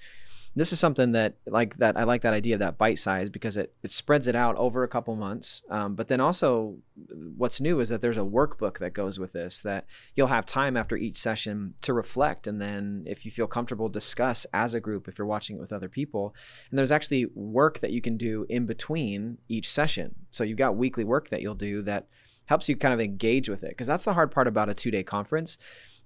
This 0.56 0.72
is 0.72 0.78
something 0.78 1.12
that 1.12 1.34
like 1.46 1.76
that 1.78 1.96
I 1.96 2.04
like 2.04 2.22
that 2.22 2.32
idea 2.32 2.54
of 2.54 2.60
that 2.60 2.78
bite 2.78 2.98
size 2.98 3.28
because 3.28 3.56
it 3.56 3.74
it 3.82 3.90
spreads 3.90 4.28
it 4.28 4.36
out 4.36 4.54
over 4.56 4.84
a 4.84 4.88
couple 4.88 5.16
months. 5.16 5.62
Um, 5.68 5.94
but 5.94 6.08
then 6.08 6.20
also, 6.20 6.76
what's 7.36 7.60
new 7.60 7.80
is 7.80 7.88
that 7.88 8.00
there's 8.00 8.16
a 8.16 8.20
workbook 8.20 8.78
that 8.78 8.92
goes 8.92 9.18
with 9.18 9.32
this 9.32 9.60
that 9.60 9.86
you'll 10.14 10.28
have 10.28 10.46
time 10.46 10.76
after 10.76 10.96
each 10.96 11.18
session 11.18 11.74
to 11.82 11.92
reflect. 11.92 12.46
And 12.46 12.60
then 12.60 13.04
if 13.06 13.24
you 13.24 13.30
feel 13.30 13.46
comfortable 13.46 13.88
discuss 13.88 14.46
as 14.52 14.74
a 14.74 14.80
group 14.80 15.08
if 15.08 15.18
you're 15.18 15.26
watching 15.26 15.56
it 15.56 15.60
with 15.60 15.72
other 15.72 15.88
people. 15.88 16.34
And 16.70 16.78
there's 16.78 16.92
actually 16.92 17.26
work 17.34 17.80
that 17.80 17.90
you 17.90 18.00
can 18.00 18.16
do 18.16 18.46
in 18.48 18.66
between 18.66 19.38
each 19.48 19.68
session. 19.70 20.14
So 20.30 20.44
you've 20.44 20.58
got 20.58 20.76
weekly 20.76 21.04
work 21.04 21.30
that 21.30 21.42
you'll 21.42 21.54
do 21.54 21.82
that 21.82 22.06
helps 22.46 22.68
you 22.68 22.76
kind 22.76 22.94
of 22.94 23.00
engage 23.00 23.48
with 23.48 23.64
it. 23.64 23.70
Because 23.70 23.86
that's 23.86 24.04
the 24.04 24.12
hard 24.12 24.30
part 24.30 24.46
about 24.46 24.68
a 24.68 24.74
two-day 24.74 25.02
conference 25.02 25.58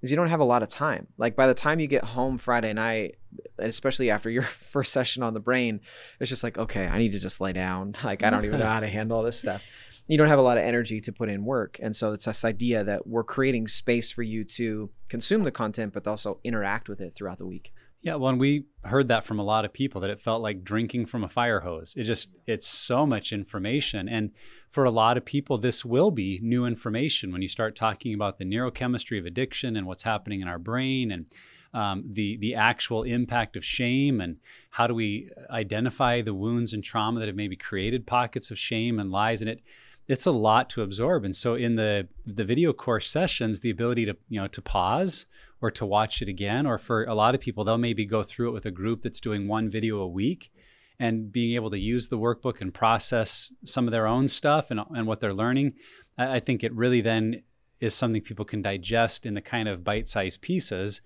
is 0.03 0.11
you 0.11 0.17
don't 0.17 0.29
have 0.29 0.41
a 0.41 0.45
lot 0.45 0.63
of 0.63 0.69
time 0.69 1.07
like 1.17 1.37
by 1.37 1.47
the 1.47 1.55
time 1.55 1.81
you 1.81 1.87
get 1.87 2.05
home 2.05 2.39
friday 2.39 2.73
night 2.73 3.17
especially 3.59 4.11
after 4.11 4.31
your 4.31 4.43
first 4.73 4.93
session 4.93 5.23
on 5.23 5.35
the 5.35 5.41
brain 5.41 5.81
it's 6.21 6.29
just 6.29 6.45
like 6.45 6.59
okay 6.59 6.87
i 6.87 6.99
need 6.99 7.13
to 7.13 7.19
just 7.19 7.41
lay 7.41 7.53
down 7.53 7.95
like 8.05 8.23
i 8.23 8.31
don't 8.31 8.45
even 8.45 8.59
know 8.59 8.67
how 8.67 8.81
to 8.81 8.89
handle 8.89 9.23
this 9.23 9.39
stuff 9.39 9.63
you 10.09 10.17
don't 10.17 10.29
have 10.29 10.39
a 10.39 10.43
lot 10.43 10.57
of 10.57 10.65
energy 10.65 11.01
to 11.03 11.13
put 11.13 11.29
in 11.29 11.45
work. 11.45 11.79
And 11.83 11.95
so 11.95 12.15
it's 12.15 12.25
this 12.25 12.45
idea 12.45 12.83
that 12.83 13.07
we're 13.07 13.23
creating 13.23 13.69
space 13.69 14.11
for 14.11 14.23
you 14.23 14.43
to 14.45 14.91
consume 15.11 15.45
the 15.45 15.51
content, 15.51 15.93
but 15.93 16.07
also 16.07 16.41
interact 16.43 16.89
with 16.89 17.03
it 17.03 17.15
throughout 17.15 17.37
the 17.37 17.47
week. 17.47 17.73
Yeah, 18.01 18.15
well, 18.15 18.35
we 18.37 18.65
heard 18.85 19.09
that 19.09 19.25
from 19.25 19.41
a 19.41 19.45
lot 19.45 19.65
of 19.65 19.73
people 19.73 20.01
that 20.03 20.11
it 20.11 20.21
felt 20.21 20.41
like 20.41 20.63
drinking 20.63 21.07
from 21.07 21.25
a 21.25 21.29
fire 21.29 21.61
hose. 21.61 21.95
It 21.97 22.05
just, 22.05 22.31
it's 22.47 22.67
so 22.67 23.05
much 23.05 23.33
information. 23.33 24.09
And 24.09 24.31
for 24.69 24.85
a 24.85 24.91
lot 24.91 25.17
of 25.17 25.25
people, 25.25 25.59
this 25.59 25.85
will 25.85 26.13
be 26.13 26.39
new 26.41 26.65
information 26.65 27.33
when 27.33 27.43
you 27.43 27.49
start 27.49 27.75
talking 27.75 28.15
about 28.15 28.39
the 28.39 28.45
neurochemistry 28.45 29.19
of 29.19 29.27
addiction 29.27 29.77
and 29.77 29.85
what's 29.87 30.05
happening 30.05 30.41
in 30.41 30.49
our 30.49 30.61
brain 30.61 31.11
and 31.11 31.27
um, 31.75 32.05
the 32.11 32.39
the 32.39 32.55
actual 32.55 33.03
impact 33.03 33.55
of 33.55 33.65
shame 33.65 34.23
and 34.23 34.39
how 34.71 34.87
do 34.87 34.95
we 34.95 35.29
identify 35.51 36.23
the 36.23 36.33
wounds 36.33 36.73
and 36.73 36.83
trauma 36.83 37.21
that 37.21 37.27
have 37.27 37.37
maybe 37.37 37.57
created 37.57 38.07
pockets 38.07 38.51
of 38.51 38.59
shame 38.59 38.99
and 38.99 39.11
lies. 39.11 39.43
And 39.43 39.51
it 39.51 39.63
it's 40.07 40.25
a 40.25 40.33
lot 40.33 40.71
to 40.71 40.83
absorb. 40.83 41.25
And 41.25 41.37
so 41.37 41.55
in 41.55 41.77
the 41.77 42.09
the 42.25 42.45
video 42.45 42.73
course 42.73 43.09
sessions, 43.11 43.61
the 43.61 43.71
ability 43.71 44.07
to 44.07 44.17
you 44.29 44.41
know 44.41 44.49
to 44.49 44.63
pause 44.63 45.27
or 45.61 45.71
to 45.73 45.85
watch 45.87 46.23
it 46.23 46.29
again, 46.29 46.67
or 46.67 46.79
for 46.79 47.05
a 47.05 47.15
lot 47.15 47.35
of 47.35 47.41
people, 47.41 47.65
they'll 47.65 47.79
maybe 47.79 48.05
go 48.07 48.23
through 48.23 48.49
it 48.49 48.53
with 48.53 48.67
a 48.67 48.71
group 48.71 49.03
that's 49.03 49.21
doing 49.21 49.49
one 49.49 49.69
video 49.69 49.99
a 50.01 50.07
week 50.09 50.53
and 51.01 51.33
being 51.33 51.55
able 51.55 51.71
to 51.71 51.79
use 51.79 52.09
the 52.09 52.19
workbook 52.19 52.61
and 52.61 52.75
process 52.75 53.53
some 53.65 53.87
of 53.87 53.93
their 53.93 54.07
own 54.07 54.29
stuff 54.29 54.71
and, 54.71 54.81
and 54.91 55.07
what 55.07 55.21
they're 55.21 55.35
learning. 55.35 55.73
I, 56.17 56.37
I 56.37 56.41
think 56.41 56.63
it 56.65 56.73
really 56.75 57.01
then 57.01 57.43
is 57.81 57.95
something 57.95 58.23
people 58.23 58.45
can 58.45 58.63
digest 58.63 59.25
in 59.27 59.35
the 59.35 59.41
kind 59.41 59.69
of 59.69 59.85
bite-sized 59.85 60.41
pieces 60.41 61.01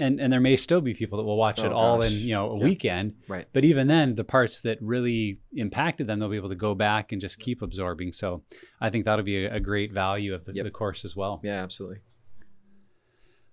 and 0.00 0.20
and 0.20 0.30
there 0.32 0.40
may 0.40 0.54
still 0.56 0.80
be 0.82 0.92
people 0.94 1.16
that 1.18 1.24
will 1.24 1.38
watch 1.38 1.60
Oh, 1.60 1.66
it 1.66 1.72
all 1.72 1.98
gosh. 2.02 2.12
in 2.12 2.18
you 2.18 2.34
know 2.34 2.50
a 2.52 2.58
Yeah. 2.58 2.64
weekend 2.64 3.14
Right. 3.26 3.46
but 3.54 3.64
even 3.64 3.88
then 3.88 4.14
the 4.14 4.24
parts 4.24 4.60
that 4.60 4.76
really 4.82 5.40
impacted 5.54 6.06
them 6.06 6.18
they'll 6.20 6.28
be 6.28 6.36
able 6.36 6.50
to 6.50 6.54
go 6.54 6.74
back 6.74 7.10
and 7.12 7.20
just 7.20 7.38
keep 7.40 7.62
absorbing 7.62 8.12
so 8.12 8.42
i 8.80 8.90
think 8.90 9.06
that'll 9.06 9.24
be 9.24 9.44
a, 9.46 9.54
a 9.54 9.58
great 9.60 9.90
value 9.92 10.34
of 10.34 10.44
the, 10.44 10.52
Yep. 10.54 10.64
the 10.66 10.70
course 10.70 11.04
as 11.04 11.16
well 11.16 11.40
Yeah, 11.42 11.62
absolutely. 11.62 11.98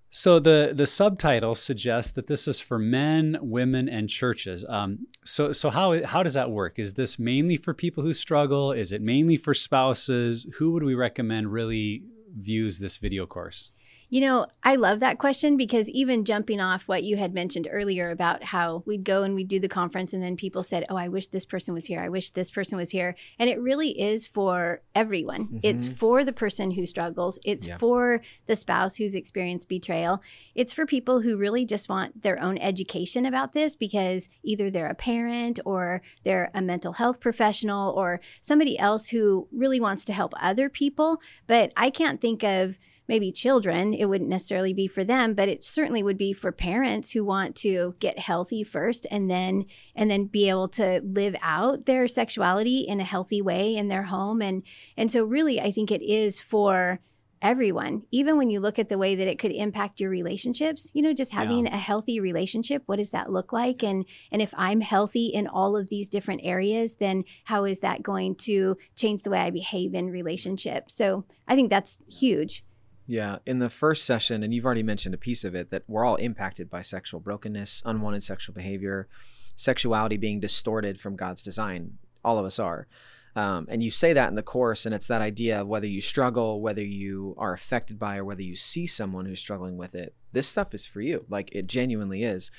So 0.09 0.39
the 0.39 0.71
the 0.73 0.85
subtitle 0.85 1.55
suggests 1.55 2.11
that 2.13 2.27
this 2.27 2.47
is 2.47 2.59
for 2.59 2.79
men, 2.79 3.37
women, 3.41 3.89
and 3.89 4.09
churches. 4.09 4.63
Um, 4.67 5.07
so 5.23 5.51
so 5.51 5.69
how 5.69 6.03
how 6.05 6.23
does 6.23 6.35
that 6.35 6.51
work? 6.51 6.79
Is 6.79 6.93
this 6.93 7.19
mainly 7.19 7.57
for 7.57 7.73
people 7.73 8.03
who 8.03 8.13
struggle? 8.13 8.71
Is 8.71 8.91
it 8.91 9.01
mainly 9.01 9.37
for 9.37 9.53
spouses? 9.53 10.47
Who 10.57 10.71
would 10.71 10.83
we 10.83 10.95
recommend 10.95 11.51
really 11.51 12.03
views 12.33 12.79
this 12.79 12.97
video 12.97 13.25
course? 13.25 13.71
You 14.09 14.21
know, 14.21 14.47
I 14.63 14.75
love 14.75 14.99
that 14.99 15.17
question 15.17 15.57
because 15.57 15.89
even 15.89 16.25
jumping 16.25 16.59
off 16.59 16.87
what 16.87 17.03
you 17.03 17.17
had 17.17 17.33
mentioned 17.33 17.67
earlier 17.71 18.11
about 18.11 18.43
how 18.43 18.83
we'd 18.85 19.03
go 19.03 19.23
and 19.23 19.35
we'd 19.35 19.47
do 19.47 19.59
the 19.59 19.67
conference 19.67 20.13
and 20.13 20.21
then 20.21 20.35
people 20.35 20.63
said, 20.63 20.85
Oh, 20.89 20.95
I 20.95 21.07
wish 21.07 21.27
this 21.27 21.45
person 21.45 21.73
was 21.73 21.85
here. 21.85 21.99
I 21.99 22.09
wish 22.09 22.31
this 22.31 22.49
person 22.49 22.77
was 22.77 22.91
here. 22.91 23.15
And 23.39 23.49
it 23.49 23.59
really 23.59 23.99
is 23.99 24.27
for 24.27 24.81
everyone. 24.93 25.59
It's 25.63 25.85
mm-hmm. 25.87 25.95
for 25.95 26.23
the 26.23 26.33
person 26.33 26.71
who 26.71 26.85
struggles, 26.85 27.39
it's 27.43 27.67
Yeah. 27.67 27.77
for 27.77 28.21
the 28.45 28.55
spouse 28.55 28.95
who's 28.95 29.15
experienced 29.15 29.69
betrayal. 29.69 30.21
It's 30.53 30.73
for 30.73 30.85
people 30.85 31.21
who 31.21 31.37
really 31.37 31.65
just 31.65 31.89
want 31.89 32.21
their 32.21 32.41
own 32.41 32.57
education 32.57 33.25
about 33.25 33.53
this 33.53 33.75
because 33.75 34.29
either 34.43 34.69
they're 34.69 34.87
a 34.87 34.95
parent 34.95 35.59
or 35.65 36.01
they're 36.23 36.51
a 36.53 36.61
mental 36.61 36.93
health 36.93 37.19
professional 37.19 37.91
or 37.91 38.21
somebody 38.41 38.77
else 38.77 39.09
who 39.09 39.47
really 39.51 39.79
wants 39.79 40.05
to 40.05 40.13
help 40.13 40.33
other 40.39 40.69
people. 40.69 41.21
But 41.47 41.73
I 41.75 41.89
can't 41.89 42.21
think 42.21 42.43
of 42.43 42.77
maybe 43.07 43.31
children 43.31 43.93
it 43.93 44.05
wouldn't 44.05 44.29
necessarily 44.29 44.73
be 44.73 44.87
for 44.87 45.03
them 45.03 45.33
but 45.33 45.49
it 45.49 45.63
certainly 45.63 46.03
would 46.03 46.17
be 46.17 46.33
for 46.33 46.51
parents 46.51 47.11
who 47.11 47.23
want 47.23 47.55
to 47.55 47.95
get 47.99 48.19
healthy 48.19 48.63
first 48.63 49.05
and 49.11 49.29
then 49.29 49.65
and 49.95 50.09
then 50.09 50.25
be 50.25 50.49
able 50.49 50.67
to 50.67 51.01
live 51.03 51.35
out 51.41 51.85
their 51.85 52.07
sexuality 52.07 52.79
in 52.79 52.99
a 52.99 53.03
healthy 53.05 53.41
way 53.41 53.75
in 53.75 53.87
their 53.87 54.03
home. 54.03 54.41
And 54.41 54.63
and 54.97 55.11
so 55.11 55.23
really 55.23 55.59
i 55.61 55.71
think 55.71 55.91
it 55.91 56.01
is 56.01 56.39
for 56.39 56.99
everyone. 57.41 58.01
Even 58.11 58.37
when 58.37 58.49
you 58.49 58.59
look 58.59 58.79
at 58.79 58.87
the 58.87 58.97
way 58.97 59.13
that 59.13 59.27
it 59.27 59.37
could 59.37 59.51
impact 59.51 59.99
your 59.99 60.09
relationships 60.09 60.91
you 60.95 61.01
know 61.01 61.13
just 61.13 61.31
having 61.31 61.67
a 61.67 61.77
healthy 61.77 62.19
relationship 62.19 62.81
what 62.85 62.95
does 62.95 63.11
that 63.11 63.31
look 63.31 63.53
like? 63.53 63.83
And 63.83 64.05
and 64.31 64.41
if 64.41 64.53
i'm 64.57 64.81
healthy 64.81 65.27
in 65.27 65.47
all 65.47 65.75
of 65.75 65.89
these 65.89 66.09
different 66.09 66.41
areas 66.43 66.95
then 66.95 67.23
how 67.43 67.65
is 67.65 67.81
that 67.81 68.01
going 68.01 68.35
to 68.35 68.77
change 68.95 69.23
the 69.23 69.29
way 69.29 69.39
i 69.39 69.51
behave 69.51 69.93
in 69.93 70.09
relationships 70.09 70.95
so 70.95 71.25
i 71.47 71.55
think 71.55 71.69
that's 71.69 71.97
huge 72.07 72.63
Yeah, 73.07 73.37
in 73.45 73.59
the 73.59 73.69
first 73.69 74.05
session, 74.05 74.41
and 74.41 74.53
you've 74.53 74.65
already 74.65 74.83
mentioned 74.83 75.13
a 75.13 75.19
piece 75.19 75.43
of 75.43 75.53
it, 75.53 75.69
that 75.69 75.83
we're 75.87 76.05
all 76.05 76.15
impacted 76.15 76.69
by 76.69 76.81
sexual 76.81 77.19
brokenness, 77.19 77.83
unwanted 77.85 78.23
sexual 78.23 78.55
behavior, 78.55 79.07
sexuality 79.55 80.17
being 80.17 80.39
distorted 80.39 80.99
from 80.99 81.15
God's 81.15 81.41
design. 81.41 81.97
All 82.23 82.39
of 82.39 82.45
us 82.45 82.57
are. 82.57 82.87
Um, 83.35 83.67
and 83.69 83.83
you 83.83 83.91
say 83.91 84.13
that 84.13 84.29
in 84.29 84.35
the 84.35 84.41
course, 84.41 84.85
and 84.85 84.95
it's 84.95 85.07
that 85.07 85.21
idea 85.21 85.61
of 85.61 85.67
whether 85.67 85.85
you 85.85 86.01
struggle, 86.01 86.61
whether 86.61 86.83
you 86.83 87.35
are 87.37 87.53
affected 87.53 87.99
by, 87.99 88.17
or 88.17 88.23
whether 88.23 88.41
you 88.41 88.55
see 88.55 88.87
someone 88.87 89.25
who's 89.25 89.39
struggling 89.39 89.77
with 89.77 89.93
it. 89.93 90.15
This 90.31 90.47
stuff 90.47 90.73
is 90.73 90.87
for 90.87 91.01
you. 91.01 91.25
Like 91.29 91.51
it 91.51 91.67
genuinely 91.67 92.23
is. 92.23 92.49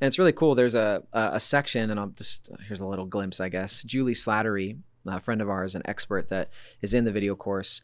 And 0.00 0.08
it's 0.08 0.18
really 0.18 0.32
cool. 0.32 0.54
There's 0.54 0.74
a, 0.74 1.04
a, 1.12 1.30
a 1.34 1.40
section, 1.40 1.88
and 1.88 2.00
I'll 2.00 2.08
just, 2.08 2.50
here's 2.66 2.80
a 2.80 2.86
little 2.86 3.06
glimpse, 3.06 3.40
I 3.40 3.48
guess. 3.48 3.84
Juli 3.84 4.12
Slattery, 4.12 4.78
a 5.06 5.20
friend 5.20 5.40
of 5.40 5.48
ours, 5.48 5.76
an 5.76 5.82
expert 5.84 6.28
that 6.30 6.50
is 6.82 6.92
in 6.92 7.04
the 7.04 7.12
video 7.12 7.36
course, 7.36 7.80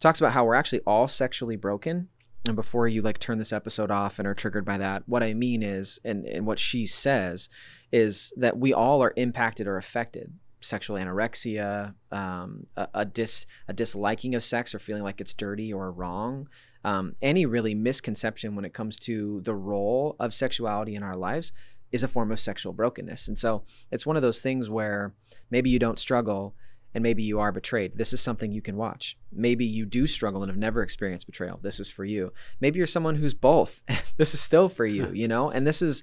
talks 0.00 0.20
about 0.20 0.32
how 0.32 0.44
we're 0.44 0.54
actually 0.54 0.80
all 0.80 1.06
sexually 1.06 1.56
broken. 1.56 2.08
And 2.46 2.56
before 2.56 2.88
you 2.88 3.02
like 3.02 3.18
turn 3.18 3.38
this 3.38 3.52
episode 3.52 3.90
off 3.90 4.18
and 4.18 4.26
are 4.26 4.34
triggered 4.34 4.64
by 4.64 4.78
that, 4.78 5.02
what 5.06 5.22
I 5.22 5.34
mean 5.34 5.62
is, 5.62 6.00
and, 6.04 6.24
and 6.24 6.46
what 6.46 6.58
she 6.58 6.86
says 6.86 7.50
is 7.92 8.32
that 8.36 8.58
we 8.58 8.72
all 8.72 9.02
are 9.02 9.12
impacted 9.16 9.66
or 9.66 9.76
affected. 9.76 10.32
Sexual 10.62 10.96
anorexia, 10.96 11.94
um, 12.10 12.66
a, 12.76 12.88
a 12.94 13.04
dis 13.04 13.46
a 13.68 13.72
disliking 13.72 14.34
of 14.34 14.44
sex 14.44 14.74
or 14.74 14.78
feeling 14.78 15.02
like 15.02 15.20
it's 15.20 15.32
dirty 15.32 15.72
or 15.72 15.90
wrong, 15.90 16.48
um, 16.84 17.14
any 17.20 17.46
really 17.46 17.74
misconception 17.74 18.54
when 18.54 18.64
it 18.64 18.72
comes 18.72 18.98
to 19.00 19.40
the 19.42 19.54
role 19.54 20.16
of 20.18 20.32
sexuality 20.32 20.94
in 20.94 21.02
our 21.02 21.14
lives 21.14 21.52
is 21.92 22.02
a 22.02 22.08
form 22.08 22.30
of 22.30 22.40
sexual 22.40 22.72
brokenness. 22.72 23.28
And 23.28 23.36
so 23.36 23.64
it's 23.90 24.06
one 24.06 24.16
of 24.16 24.22
those 24.22 24.40
things 24.40 24.70
where 24.70 25.12
maybe 25.50 25.70
you 25.70 25.78
don't 25.78 25.98
struggle 25.98 26.54
and 26.94 27.02
maybe 27.02 27.22
you 27.22 27.38
are 27.40 27.52
betrayed. 27.52 27.96
This 27.96 28.12
is 28.12 28.20
something 28.20 28.52
you 28.52 28.62
can 28.62 28.76
watch. 28.76 29.16
Maybe 29.32 29.64
you 29.64 29.84
do 29.84 30.06
struggle 30.06 30.42
and 30.42 30.50
have 30.50 30.58
never 30.58 30.82
experienced 30.82 31.26
betrayal. 31.26 31.58
This 31.62 31.80
is 31.80 31.90
for 31.90 32.04
you. 32.04 32.32
Maybe 32.60 32.78
you're 32.78 32.86
someone 32.86 33.16
who's 33.16 33.34
both. 33.34 33.82
this 34.16 34.34
is 34.34 34.40
still 34.40 34.68
for 34.68 34.86
you, 34.86 35.10
you 35.12 35.28
know? 35.28 35.50
And 35.50 35.66
this 35.66 35.82
is 35.82 36.02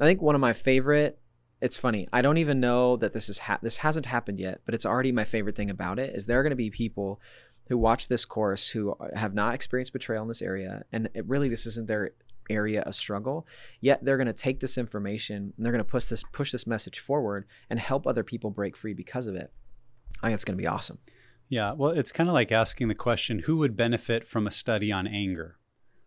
I 0.00 0.04
think 0.04 0.22
one 0.22 0.34
of 0.34 0.40
my 0.40 0.52
favorite 0.52 1.18
it's 1.60 1.76
funny. 1.76 2.06
I 2.12 2.22
don't 2.22 2.38
even 2.38 2.60
know 2.60 2.96
that 2.98 3.12
this 3.12 3.28
is 3.28 3.40
ha- 3.40 3.58
this 3.60 3.78
hasn't 3.78 4.06
happened 4.06 4.38
yet, 4.38 4.60
but 4.64 4.76
it's 4.76 4.86
already 4.86 5.10
my 5.10 5.24
favorite 5.24 5.56
thing 5.56 5.70
about 5.70 5.98
it 5.98 6.14
is 6.14 6.26
there 6.26 6.38
are 6.38 6.44
going 6.44 6.50
to 6.50 6.56
be 6.56 6.70
people 6.70 7.20
who 7.68 7.76
watch 7.76 8.08
this 8.08 8.24
course 8.24 8.68
who 8.68 8.94
have 9.14 9.34
not 9.34 9.54
experienced 9.54 9.92
betrayal 9.92 10.22
in 10.22 10.28
this 10.28 10.42
area 10.42 10.84
and 10.92 11.08
it 11.14 11.26
really 11.26 11.48
this 11.48 11.66
isn't 11.66 11.86
their 11.86 12.12
area 12.50 12.80
of 12.82 12.94
struggle 12.94 13.46
yet 13.80 14.02
they're 14.02 14.16
going 14.16 14.26
to 14.26 14.32
take 14.32 14.60
this 14.60 14.78
information 14.78 15.52
and 15.56 15.64
they're 15.66 15.72
going 15.72 15.84
to 15.84 15.90
push 15.90 16.06
this 16.06 16.24
push 16.32 16.50
this 16.50 16.66
message 16.66 16.98
forward 16.98 17.46
and 17.68 17.78
help 17.78 18.06
other 18.06 18.24
people 18.24 18.50
break 18.50 18.74
free 18.76 18.94
because 18.94 19.26
of 19.26 19.34
it 19.34 19.52
i 20.22 20.26
think 20.28 20.34
it's 20.34 20.44
going 20.44 20.56
to 20.56 20.62
be 20.62 20.66
awesome 20.66 20.98
Yeah, 21.48 21.72
well, 21.72 21.92
it's 21.92 22.12
kind 22.12 22.28
of 22.28 22.34
like 22.34 22.52
asking 22.52 22.88
the 22.88 22.94
question 22.94 23.40
who 23.46 23.56
would 23.58 23.74
benefit 23.76 24.26
from 24.26 24.46
a 24.46 24.50
study 24.50 24.92
on 24.92 25.06
anger? 25.06 25.56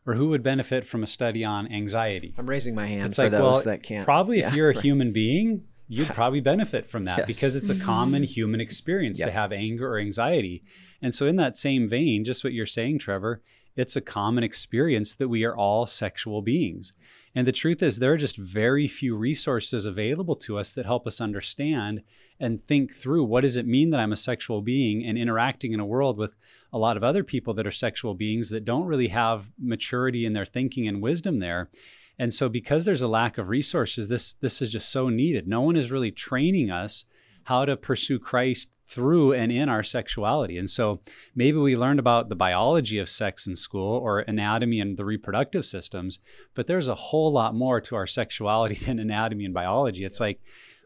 Or 0.05 0.15
who 0.15 0.29
would 0.29 0.41
benefit 0.43 0.86
from 0.86 1.01
a 1.03 1.08
study 1.08 1.43
on 1.46 1.72
anxiety? 1.72 2.34
i'm 2.38 2.48
raising 2.50 2.75
my 2.75 2.88
hand 2.88 3.08
It's 3.08 3.15
for 3.17 3.24
like, 3.24 3.31
those 3.31 3.55
well, 3.55 3.63
that 3.65 3.84
can't 3.84 4.05
Probably 4.05 4.39
if 4.39 4.53
you're 4.53 4.70
a 4.72 4.75
right. 4.75 4.84
human 4.84 5.12
being, 5.12 5.63
you'd 5.88 6.08
probably 6.20 6.41
benefit 6.41 6.86
from 6.86 7.05
that 7.05 7.20
Yes. 7.20 7.27
because 7.27 7.55
it's 7.55 7.70
a 7.70 7.79
common 7.79 8.24
human 8.24 8.62
experience 8.62 9.17
to 9.20 9.31
have 9.31 9.51
anger 9.51 9.88
or 9.93 10.00
anxiety. 10.00 10.62
And 11.01 11.13
so, 11.15 11.25
in 11.27 11.36
that 11.38 11.58
same 11.58 11.88
vein, 11.88 12.24
just 12.24 12.43
what 12.43 12.53
you're 12.53 12.65
saying, 12.67 13.00
Trevor, 13.00 13.41
it's 13.75 13.96
a 13.96 14.01
common 14.01 14.43
experience 14.43 15.15
that 15.15 15.29
we 15.29 15.43
are 15.43 15.55
all 15.55 15.86
sexual 15.88 16.41
beings. 16.41 16.93
And 17.33 17.47
the 17.47 17.53
truth 17.53 17.81
is, 17.81 18.00
there 18.00 18.11
are 18.11 18.17
just 18.17 18.35
very 18.35 18.88
few 18.88 19.15
resources 19.15 19.85
available 19.85 20.35
to 20.38 20.57
us 20.57 20.73
that 20.73 20.85
help 20.85 21.07
us 21.07 21.21
understand 21.21 22.03
and 22.39 22.59
think 22.59 22.93
through 22.93 23.23
what 23.23 23.41
does 23.41 23.55
it 23.55 23.65
mean 23.65 23.89
that 23.91 24.01
I'm 24.01 24.11
a 24.11 24.17
sexual 24.17 24.61
being 24.61 25.05
and 25.05 25.17
interacting 25.17 25.71
in 25.71 25.79
a 25.79 25.85
world 25.85 26.17
with 26.17 26.35
a 26.73 26.77
lot 26.77 26.97
of 26.97 27.03
other 27.03 27.23
people 27.23 27.53
that 27.53 27.65
are 27.65 27.71
sexual 27.71 28.15
beings 28.15 28.50
that 28.50 28.65
don't 28.65 28.85
really 28.85 29.07
have 29.09 29.50
maturity 29.57 30.25
in 30.25 30.33
their 30.33 30.45
thinking 30.45 30.88
and 30.88 31.01
wisdom 31.01 31.39
there. 31.39 31.69
And 32.19 32.33
so 32.33 32.50
because 32.50 32.83
there's 32.83 33.01
a 33.01 33.07
lack 33.07 33.38
of 33.38 33.47
resources, 33.47 34.09
this 34.09 34.33
this 34.33 34.61
is 34.61 34.69
just 34.69 34.91
so 34.91 35.09
needed. 35.09 35.47
No 35.47 35.61
one 35.61 35.77
is 35.77 35.89
really 35.89 36.11
training 36.11 36.69
us 36.69 37.05
how 37.45 37.65
to 37.65 37.77
pursue 37.77 38.19
Christ 38.19 38.69
through 38.91 39.33
and 39.33 39.51
in 39.51 39.69
our 39.69 39.83
sexuality. 39.83 40.57
And 40.57 40.69
so 40.69 41.00
maybe 41.33 41.57
we 41.57 41.75
learned 41.75 42.00
about 42.00 42.29
the 42.29 42.36
biology 42.36 43.00
of 43.00 43.10
sex 43.10 43.48
in 43.48 43.55
school 43.55 43.98
or 43.98 44.19
anatomy 44.19 44.81
and 44.81 44.98
the 44.98 45.05
reproductive 45.05 45.65
systems, 45.65 46.19
but 46.53 46.67
there's 46.67 46.89
a 46.89 46.95
whole 46.95 47.31
lot 47.31 47.55
more 47.55 47.79
to 47.81 47.95
our 47.95 48.07
sexuality 48.07 48.75
than 48.86 49.00
anatomy 49.00 49.45
and 49.45 49.53
biology. 49.53 50.03
It's 50.03 50.19
like 50.19 50.41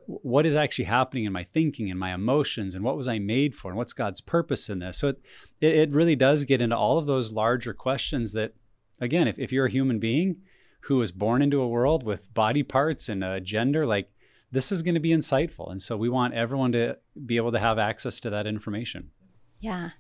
what 0.08 0.46
is 0.46 0.56
actually 0.56 0.86
happening 0.86 1.26
in 1.26 1.34
my 1.34 1.44
thinking 1.44 1.90
and 1.90 2.00
my 2.00 2.14
emotions 2.14 2.76
and 2.76 2.84
what 2.84 2.96
was 2.96 3.08
I 3.08 3.18
made 3.18 3.56
for 3.56 3.70
and 3.72 3.78
what's 3.78 3.94
God's 3.94 4.22
purpose 4.22 4.70
in 4.70 4.80
this? 4.80 5.00
So 5.00 5.08
it, 5.08 5.20
it, 5.62 5.92
really 5.92 6.16
does 6.16 6.44
get 6.44 6.62
into 6.62 6.78
all 6.78 7.00
of 7.00 7.08
those 7.08 7.32
larger 7.32 7.74
questions 7.74 8.34
that, 8.34 8.54
again, 9.02 9.28
if, 9.28 9.40
if 9.40 9.52
you're 9.52 9.66
a 9.66 9.72
human 9.72 9.98
being 9.98 10.38
who 10.82 10.98
was 10.98 11.12
born 11.12 11.42
into 11.42 11.60
a 11.60 11.68
world 11.68 12.04
with 12.04 12.32
body 12.36 12.62
parts 12.62 13.10
and 13.10 13.24
a 13.24 13.42
gender, 13.42 13.88
like 13.88 14.12
this 14.56 14.72
is 14.72 14.82
going 14.84 14.96
to 14.96 15.02
be 15.02 15.10
insightful. 15.10 15.70
And 15.70 15.82
so 15.82 15.98
we 15.98 16.08
want 16.08 16.34
everyone 16.34 16.72
to 16.72 16.98
be 17.26 17.36
able 17.36 17.52
to 17.52 17.60
have 17.60 17.78
access 17.78 18.20
to 18.22 18.30
that 18.30 18.48
information. 18.48 19.12
Yeah, 19.60 19.92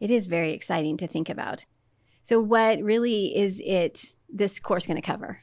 it 0.00 0.10
is 0.10 0.26
very 0.26 0.52
exciting 0.52 0.96
to 0.98 1.06
think 1.06 1.28
about. 1.28 1.64
So, 2.22 2.40
what 2.40 2.82
really 2.82 3.36
is 3.36 3.60
it 3.64 4.14
this 4.28 4.58
course 4.58 4.86
going 4.86 4.96
to 4.96 5.06
cover? 5.06 5.38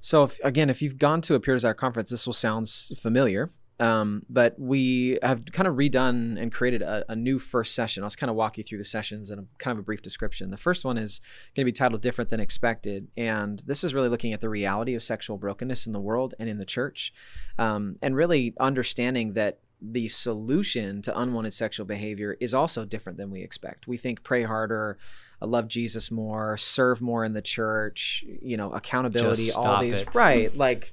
So 0.00 0.24
if, 0.24 0.40
again, 0.42 0.70
if 0.70 0.80
you've 0.80 0.98
gone 0.98 1.20
to 1.22 1.34
a 1.34 1.40
Pure 1.40 1.56
Desire 1.56 1.74
conference, 1.74 2.10
this 2.10 2.26
will 2.26 2.32
sound 2.32 2.68
familiar. 2.96 3.50
Um, 3.80 4.26
but 4.28 4.54
we 4.58 5.18
have 5.22 5.46
kind 5.52 5.66
of 5.66 5.76
redone 5.76 6.38
and 6.38 6.52
created 6.52 6.82
a, 6.82 7.02
a 7.08 7.16
new 7.16 7.38
first 7.38 7.74
session. 7.74 8.02
I'll 8.02 8.10
just 8.10 8.18
kind 8.18 8.28
of 8.28 8.36
walk 8.36 8.58
you 8.58 8.64
through 8.64 8.76
the 8.76 8.84
sessions 8.84 9.30
and 9.30 9.40
a, 9.40 9.44
kind 9.58 9.76
of 9.76 9.80
a 9.80 9.82
brief 9.82 10.02
description. 10.02 10.50
The 10.50 10.58
first 10.58 10.84
one 10.84 10.98
is 10.98 11.20
going 11.56 11.62
to 11.62 11.64
be 11.64 11.72
titled 11.72 12.02
"Different 12.02 12.28
Than 12.28 12.40
Expected," 12.40 13.08
and 13.16 13.62
this 13.66 13.82
is 13.82 13.94
really 13.94 14.10
looking 14.10 14.34
at 14.34 14.42
the 14.42 14.50
reality 14.50 14.94
of 14.94 15.02
sexual 15.02 15.38
brokenness 15.38 15.86
in 15.86 15.94
the 15.94 16.00
world 16.00 16.34
and 16.38 16.48
in 16.48 16.58
the 16.58 16.66
church, 16.66 17.14
um, 17.58 17.96
and 18.02 18.14
really 18.14 18.54
understanding 18.60 19.32
that 19.32 19.60
the 19.80 20.08
solution 20.08 21.00
to 21.02 21.18
unwanted 21.18 21.54
sexual 21.54 21.86
behavior 21.86 22.36
is 22.38 22.52
also 22.52 22.84
different 22.84 23.16
than 23.16 23.30
we 23.30 23.40
expect. 23.42 23.88
We 23.88 23.96
think 23.96 24.22
pray 24.22 24.42
harder, 24.42 24.98
uh, 25.40 25.46
love 25.46 25.68
Jesus 25.68 26.10
more, 26.10 26.58
serve 26.58 27.00
more 27.00 27.24
in 27.24 27.32
the 27.32 27.40
church, 27.40 28.24
you 28.42 28.58
know, 28.58 28.72
accountability, 28.72 29.50
all 29.52 29.80
these 29.80 30.02
it. 30.02 30.14
right, 30.14 30.54
like 30.54 30.92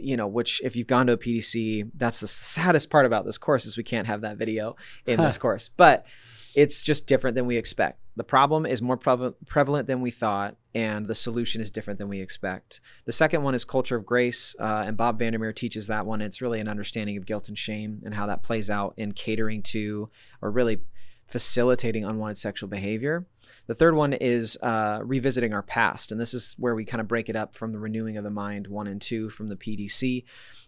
you 0.00 0.16
know, 0.16 0.26
which 0.26 0.60
if 0.62 0.76
you've 0.76 0.86
gone 0.86 1.06
to 1.06 1.14
a 1.14 1.18
PDC, 1.18 1.90
that's 1.94 2.20
the 2.20 2.28
saddest 2.28 2.90
part 2.90 3.06
about 3.06 3.24
this 3.24 3.38
course 3.38 3.66
is 3.66 3.76
we 3.76 3.82
can't 3.82 4.06
have 4.06 4.20
that 4.22 4.36
video 4.36 4.76
in 5.06 5.20
this 5.20 5.38
course. 5.38 5.68
But 5.68 6.06
it's 6.54 6.84
just 6.84 7.06
different 7.06 7.34
than 7.34 7.46
we 7.46 7.56
expect. 7.56 7.98
The 8.14 8.24
problem 8.24 8.66
is 8.66 8.82
more 8.82 8.98
prevalent, 8.98 9.46
prevalent 9.46 9.86
than 9.86 10.02
we 10.02 10.10
thought, 10.10 10.56
and 10.74 11.06
the 11.06 11.14
solution 11.14 11.62
is 11.62 11.70
different 11.70 11.98
than 11.98 12.08
we 12.08 12.20
expect. 12.20 12.80
The 13.06 13.12
second 13.12 13.42
one 13.42 13.54
is 13.54 13.64
culture 13.64 13.96
of 13.96 14.04
grace, 14.04 14.54
uh, 14.58 14.84
and 14.86 14.96
Bob 14.96 15.18
Vandermeer 15.18 15.52
teaches 15.52 15.86
that 15.86 16.04
one. 16.04 16.20
It's 16.20 16.42
really 16.42 16.60
an 16.60 16.68
understanding 16.68 17.16
of 17.16 17.24
guilt 17.24 17.48
and 17.48 17.56
shame 17.56 18.02
and 18.04 18.14
how 18.14 18.26
that 18.26 18.42
plays 18.42 18.68
out 18.68 18.92
in 18.98 19.12
catering 19.12 19.62
to, 19.62 20.10
or 20.42 20.50
really 20.50 20.82
facilitating 21.26 22.04
unwanted 22.04 22.36
sexual 22.36 22.68
behavior. 22.68 23.26
The 23.72 23.78
third 23.78 23.94
one 23.94 24.12
is 24.12 24.58
uh, 24.60 25.00
revisiting 25.02 25.54
our 25.54 25.62
past, 25.62 26.12
and 26.12 26.20
this 26.20 26.34
is 26.34 26.54
where 26.58 26.74
we 26.74 26.84
kind 26.84 27.00
of 27.00 27.08
break 27.08 27.30
it 27.30 27.36
up 27.36 27.54
from 27.54 27.72
the 27.72 27.78
renewing 27.78 28.18
of 28.18 28.22
the 28.22 28.28
mind 28.28 28.66
one 28.66 28.86
and 28.86 29.00
two 29.00 29.30
from 29.30 29.46
the 29.46 29.56
PDC. 29.56 30.24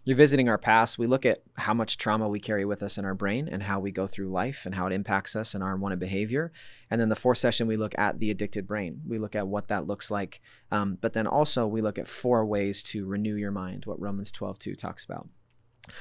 Revisiting 0.07 0.49
our 0.49 0.57
past, 0.57 0.97
we 0.97 1.05
look 1.05 1.23
at 1.23 1.43
how 1.53 1.75
much 1.75 1.99
trauma 1.99 2.27
we 2.27 2.39
carry 2.39 2.65
with 2.65 2.81
us 2.81 2.97
in 2.97 3.05
our 3.05 3.13
brain 3.13 3.47
and 3.47 3.61
how 3.61 3.79
we 3.79 3.91
go 3.91 4.07
through 4.07 4.29
life 4.31 4.65
and 4.65 4.73
how 4.73 4.87
it 4.87 4.91
impacts 4.91 5.35
us 5.35 5.53
and 5.53 5.63
our 5.63 5.75
unwanted 5.75 5.99
behavior. 5.99 6.51
And 6.89 6.99
then 6.99 7.09
the 7.09 7.15
fourth 7.15 7.37
session, 7.37 7.67
we 7.67 7.77
look 7.77 7.93
at 7.95 8.17
the 8.17 8.31
addicted 8.31 8.65
brain. 8.65 9.01
We 9.07 9.19
look 9.19 9.35
at 9.35 9.47
what 9.47 9.67
that 9.67 9.85
looks 9.85 10.09
like, 10.09 10.41
um, 10.71 10.97
but 10.99 11.13
then 11.13 11.27
also 11.27 11.67
we 11.67 11.83
look 11.83 11.99
at 11.99 12.07
four 12.07 12.43
ways 12.43 12.81
to 12.85 13.05
renew 13.05 13.35
your 13.35 13.51
mind, 13.51 13.85
what 13.85 14.01
Romans 14.01 14.31
12:2 14.31 14.75
talks 14.75 15.05
about. 15.05 15.29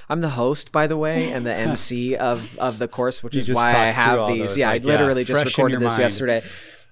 I'm 0.09 0.23
the 0.23 0.31
host, 0.31 0.73
by 0.73 0.87
the 0.87 0.97
way, 0.97 1.33
and 1.33 1.45
the 1.45 1.53
MC 1.55 2.17
of 2.17 2.57
of 2.57 2.79
the 2.79 2.89
course, 2.89 3.23
which 3.23 3.35
You 3.35 3.43
is 3.43 3.51
why 3.53 3.75
I 3.75 3.91
have 3.91 4.29
these. 4.29 4.39
those, 4.39 4.57
yeah, 4.57 4.69
like, 4.69 4.81
I 4.81 4.85
yeah, 4.87 4.91
literally 4.91 5.25
just 5.25 5.45
recorded 5.45 5.81
this 5.81 5.91
mind. 5.93 6.01
yesterday. 6.01 6.43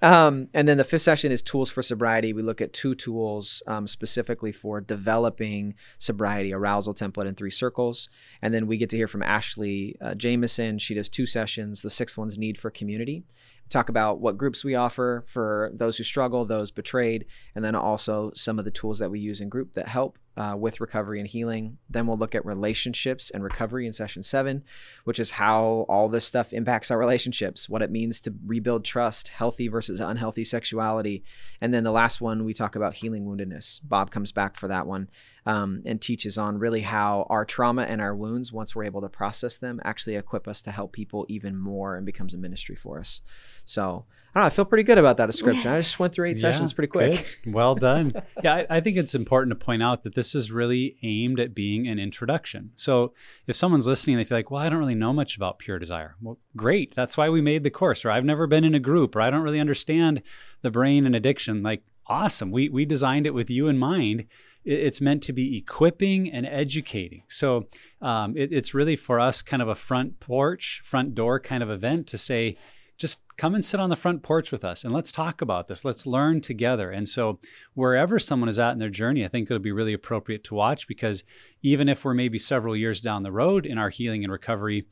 Um, 0.03 0.49
and 0.53 0.67
then 0.67 0.77
the 0.77 0.83
fifth 0.83 1.03
session 1.03 1.31
is 1.31 1.41
tools 1.41 1.71
for 1.71 1.81
sobriety. 1.81 2.33
We 2.33 2.41
look 2.41 2.59
at 2.59 2.73
two 2.73 2.93
tools 2.93 3.63
um, 3.67 3.87
specifically 3.87 4.51
for 4.51 4.81
developing 4.81 5.75
sobriety, 5.97 6.53
arousal 6.53 6.93
template 6.93 7.25
in 7.25 7.35
three 7.35 7.49
circles. 7.49 8.09
And 8.41 8.53
then 8.53 8.67
we 8.67 8.75
get 8.75 8.89
to 8.89 8.97
hear 8.97 9.07
from 9.07 9.23
Ashley 9.23 9.95
uh, 10.01 10.13
Jameson. 10.15 10.77
She 10.79 10.93
does 10.93 11.07
two 11.07 11.25
sessions. 11.25 11.81
The 11.81 11.89
sixth 11.89 12.17
one's 12.17 12.37
need 12.37 12.57
for 12.57 12.69
community. 12.69 13.23
We 13.63 13.69
talk 13.69 13.87
about 13.87 14.19
what 14.19 14.37
groups 14.37 14.65
we 14.65 14.75
offer 14.75 15.23
for 15.25 15.71
those 15.73 15.95
who 15.95 16.03
struggle, 16.03 16.43
those 16.43 16.69
betrayed, 16.69 17.25
and 17.55 17.63
then 17.63 17.73
also 17.73 18.33
some 18.35 18.59
of 18.59 18.65
the 18.65 18.71
tools 18.71 18.99
that 18.99 19.09
we 19.09 19.21
use 19.21 19.39
in 19.39 19.47
group 19.47 19.71
that 19.71 19.87
help 19.87 20.19
uh, 20.35 20.55
with 20.57 20.81
recovery 20.81 21.19
and 21.19 21.27
healing. 21.27 21.77
Then 21.89 22.07
we'll 22.07 22.17
look 22.17 22.35
at 22.35 22.45
relationships 22.45 23.29
and 23.29 23.43
recovery 23.43 23.85
in 23.85 23.93
session 23.93 24.23
seven, 24.23 24.63
which 25.03 25.19
is 25.19 25.31
how 25.31 25.85
all 25.87 26.09
this 26.09 26.25
stuff 26.25 26.53
impacts 26.53 26.89
our 26.89 26.97
relationships, 26.97 27.69
what 27.69 27.81
it 27.81 27.91
means 27.91 28.19
to 28.21 28.33
rebuild 28.45 28.83
trust, 28.83 29.27
healthy 29.27 29.67
versus 29.67 29.99
unhealthy 29.99 30.43
sexuality. 30.43 31.23
And 31.61 31.73
then 31.73 31.83
the 31.83 31.91
last 31.91 32.21
one, 32.21 32.45
we 32.45 32.53
talk 32.53 32.75
about 32.75 32.95
healing 32.95 33.25
woundedness. 33.25 33.79
Bob 33.83 34.11
comes 34.11 34.31
back 34.31 34.57
for 34.57 34.67
that 34.67 34.87
one 34.87 35.09
um, 35.45 35.83
and 35.85 36.01
teaches 36.01 36.37
on 36.37 36.57
really 36.57 36.81
how 36.81 37.27
our 37.29 37.45
trauma 37.45 37.83
and 37.83 38.01
our 38.01 38.15
wounds, 38.15 38.51
once 38.51 38.75
we're 38.75 38.85
able 38.85 39.01
to 39.01 39.09
process 39.09 39.57
them, 39.57 39.79
actually 39.83 40.15
equip 40.15 40.47
us 40.47 40.61
to 40.63 40.71
help 40.71 40.93
people 40.93 41.25
even 41.29 41.57
more 41.57 41.95
and 41.95 42.05
becomes 42.05 42.33
a 42.33 42.37
ministry 42.37 42.75
for 42.75 42.99
us. 42.99 43.21
So 43.65 44.05
I 44.35 44.39
don't 44.39 44.43
know. 44.43 44.47
I 44.47 44.49
feel 44.49 44.65
pretty 44.65 44.83
good 44.83 44.97
about 44.97 45.17
that 45.17 45.27
description. 45.27 45.71
I 45.71 45.79
just 45.79 45.99
went 45.99 46.13
through 46.13 46.29
eight 46.29 46.39
sessions 46.47 46.73
pretty 46.73 46.87
quick. 46.89 47.39
good. 47.43 47.53
Well 47.53 47.75
done. 47.75 48.13
yeah, 48.43 48.55
I, 48.69 48.77
I 48.77 48.79
think 48.79 48.97
it's 48.97 49.13
important 49.13 49.51
to 49.57 49.63
point 49.63 49.83
out 49.83 50.03
that 50.03 50.15
this 50.15 50.33
is 50.33 50.51
really 50.51 50.97
aimed 51.03 51.39
at 51.39 51.53
being 51.53 51.87
an 51.87 51.99
introduction. 51.99 52.71
So 52.75 53.13
if 53.45 53.55
someone's 53.55 53.87
listening, 53.87 54.15
and 54.15 54.25
they 54.25 54.27
feel 54.27 54.37
like, 54.37 54.49
well, 54.49 54.61
I 54.61 54.69
don't 54.69 54.79
really 54.79 54.95
know 54.95 55.13
much 55.13 55.35
about 55.37 55.59
pure 55.59 55.77
desire. 55.77 56.15
Well, 56.21 56.39
great. 56.55 56.95
That's 56.95 57.15
why 57.15 57.29
we 57.29 57.41
made 57.41 57.63
the 57.63 57.69
course. 57.69 58.03
Or 58.05 58.09
I've 58.11 58.25
never 58.25 58.47
been 58.47 58.63
in 58.63 58.73
a 58.73 58.79
group, 58.79 59.15
or 59.15 59.21
I 59.21 59.29
don't 59.29 59.43
really 59.43 59.59
understand 59.59 60.23
the 60.61 60.71
brain 60.71 61.05
and 61.05 61.15
addiction. 61.15 61.61
Like, 61.61 61.83
awesome. 62.07 62.49
We 62.51 62.69
we 62.69 62.85
designed 62.85 63.27
it 63.27 63.33
with 63.33 63.49
you 63.51 63.67
in 63.67 63.77
mind. 63.77 64.25
It's 64.65 65.01
meant 65.01 65.21
to 65.23 65.33
be 65.33 65.57
equipping 65.57 66.31
and 66.31 66.45
educating. 66.45 67.23
So 67.27 67.67
um, 68.01 68.37
it, 68.37 68.53
it's 68.53 68.73
really 68.73 68.95
for 68.95 69.19
us 69.19 69.41
kind 69.41 69.61
of 69.61 69.67
a 69.67 69.75
front 69.75 70.21
porch, 70.21 70.81
front 70.85 71.13
door 71.15 71.39
kind 71.39 71.61
of 71.61 71.69
event 71.69 72.07
to 72.07 72.17
say, 72.17 72.55
just 72.97 73.22
come 73.37 73.55
and 73.55 73.63
sit 73.63 73.79
on 73.79 73.89
the 73.89 73.95
front 73.95 74.23
porch 74.23 74.51
with 74.51 74.63
us 74.63 74.83
and 74.83 74.93
let's 74.93 75.11
talk 75.11 75.41
about 75.41 75.67
this. 75.67 75.83
Let's 75.83 76.05
learn 76.05 76.41
together. 76.41 76.91
And 76.91 77.07
so, 77.07 77.39
wherever 77.73 78.19
someone 78.19 78.49
is 78.49 78.59
at 78.59 78.73
in 78.73 78.79
their 78.79 78.89
journey, 78.89 79.25
I 79.25 79.27
think 79.27 79.49
it'll 79.49 79.59
be 79.59 79.71
really 79.71 79.93
appropriate 79.93 80.43
to 80.45 80.55
watch 80.55 80.87
because 80.87 81.23
even 81.61 81.89
if 81.89 82.03
we're 82.05 82.13
maybe 82.13 82.37
several 82.37 82.75
years 82.75 83.01
down 83.01 83.23
the 83.23 83.31
road 83.31 83.65
in 83.65 83.77
our 83.77 83.89
healing 83.89 84.23
and 84.23 84.31
recovery, 84.31 84.85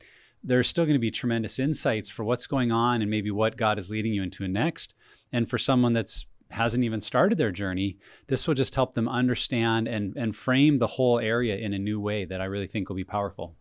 there's 0.43 0.67
still 0.67 0.85
going 0.85 0.95
to 0.95 0.99
be 0.99 1.11
tremendous 1.11 1.59
insights 1.59 2.09
for 2.09 2.23
what's 2.23 2.47
going 2.47 2.71
on 2.71 3.01
and 3.01 3.11
maybe 3.11 3.31
what 3.31 3.57
God 3.57 3.77
is 3.77 3.91
leading 3.91 4.13
you 4.13 4.23
into 4.23 4.47
next. 4.47 4.93
And 5.31 5.49
for 5.49 5.57
someone 5.57 5.93
that's 5.93 6.25
hasn't 6.49 6.83
even 6.83 6.99
started 6.99 7.37
their 7.37 7.51
journey, 7.51 7.97
this 8.27 8.47
will 8.47 8.55
just 8.55 8.75
help 8.75 8.93
them 8.93 9.07
understand 9.07 9.87
and 9.87 10.15
and 10.17 10.35
frame 10.35 10.77
the 10.77 10.87
whole 10.87 11.19
area 11.19 11.57
in 11.57 11.73
a 11.73 11.79
new 11.79 11.99
way 11.99 12.25
that 12.25 12.41
I 12.41 12.45
really 12.45 12.67
think 12.67 12.89
will 12.89 12.95
be 12.95 13.03
powerful. 13.03 13.55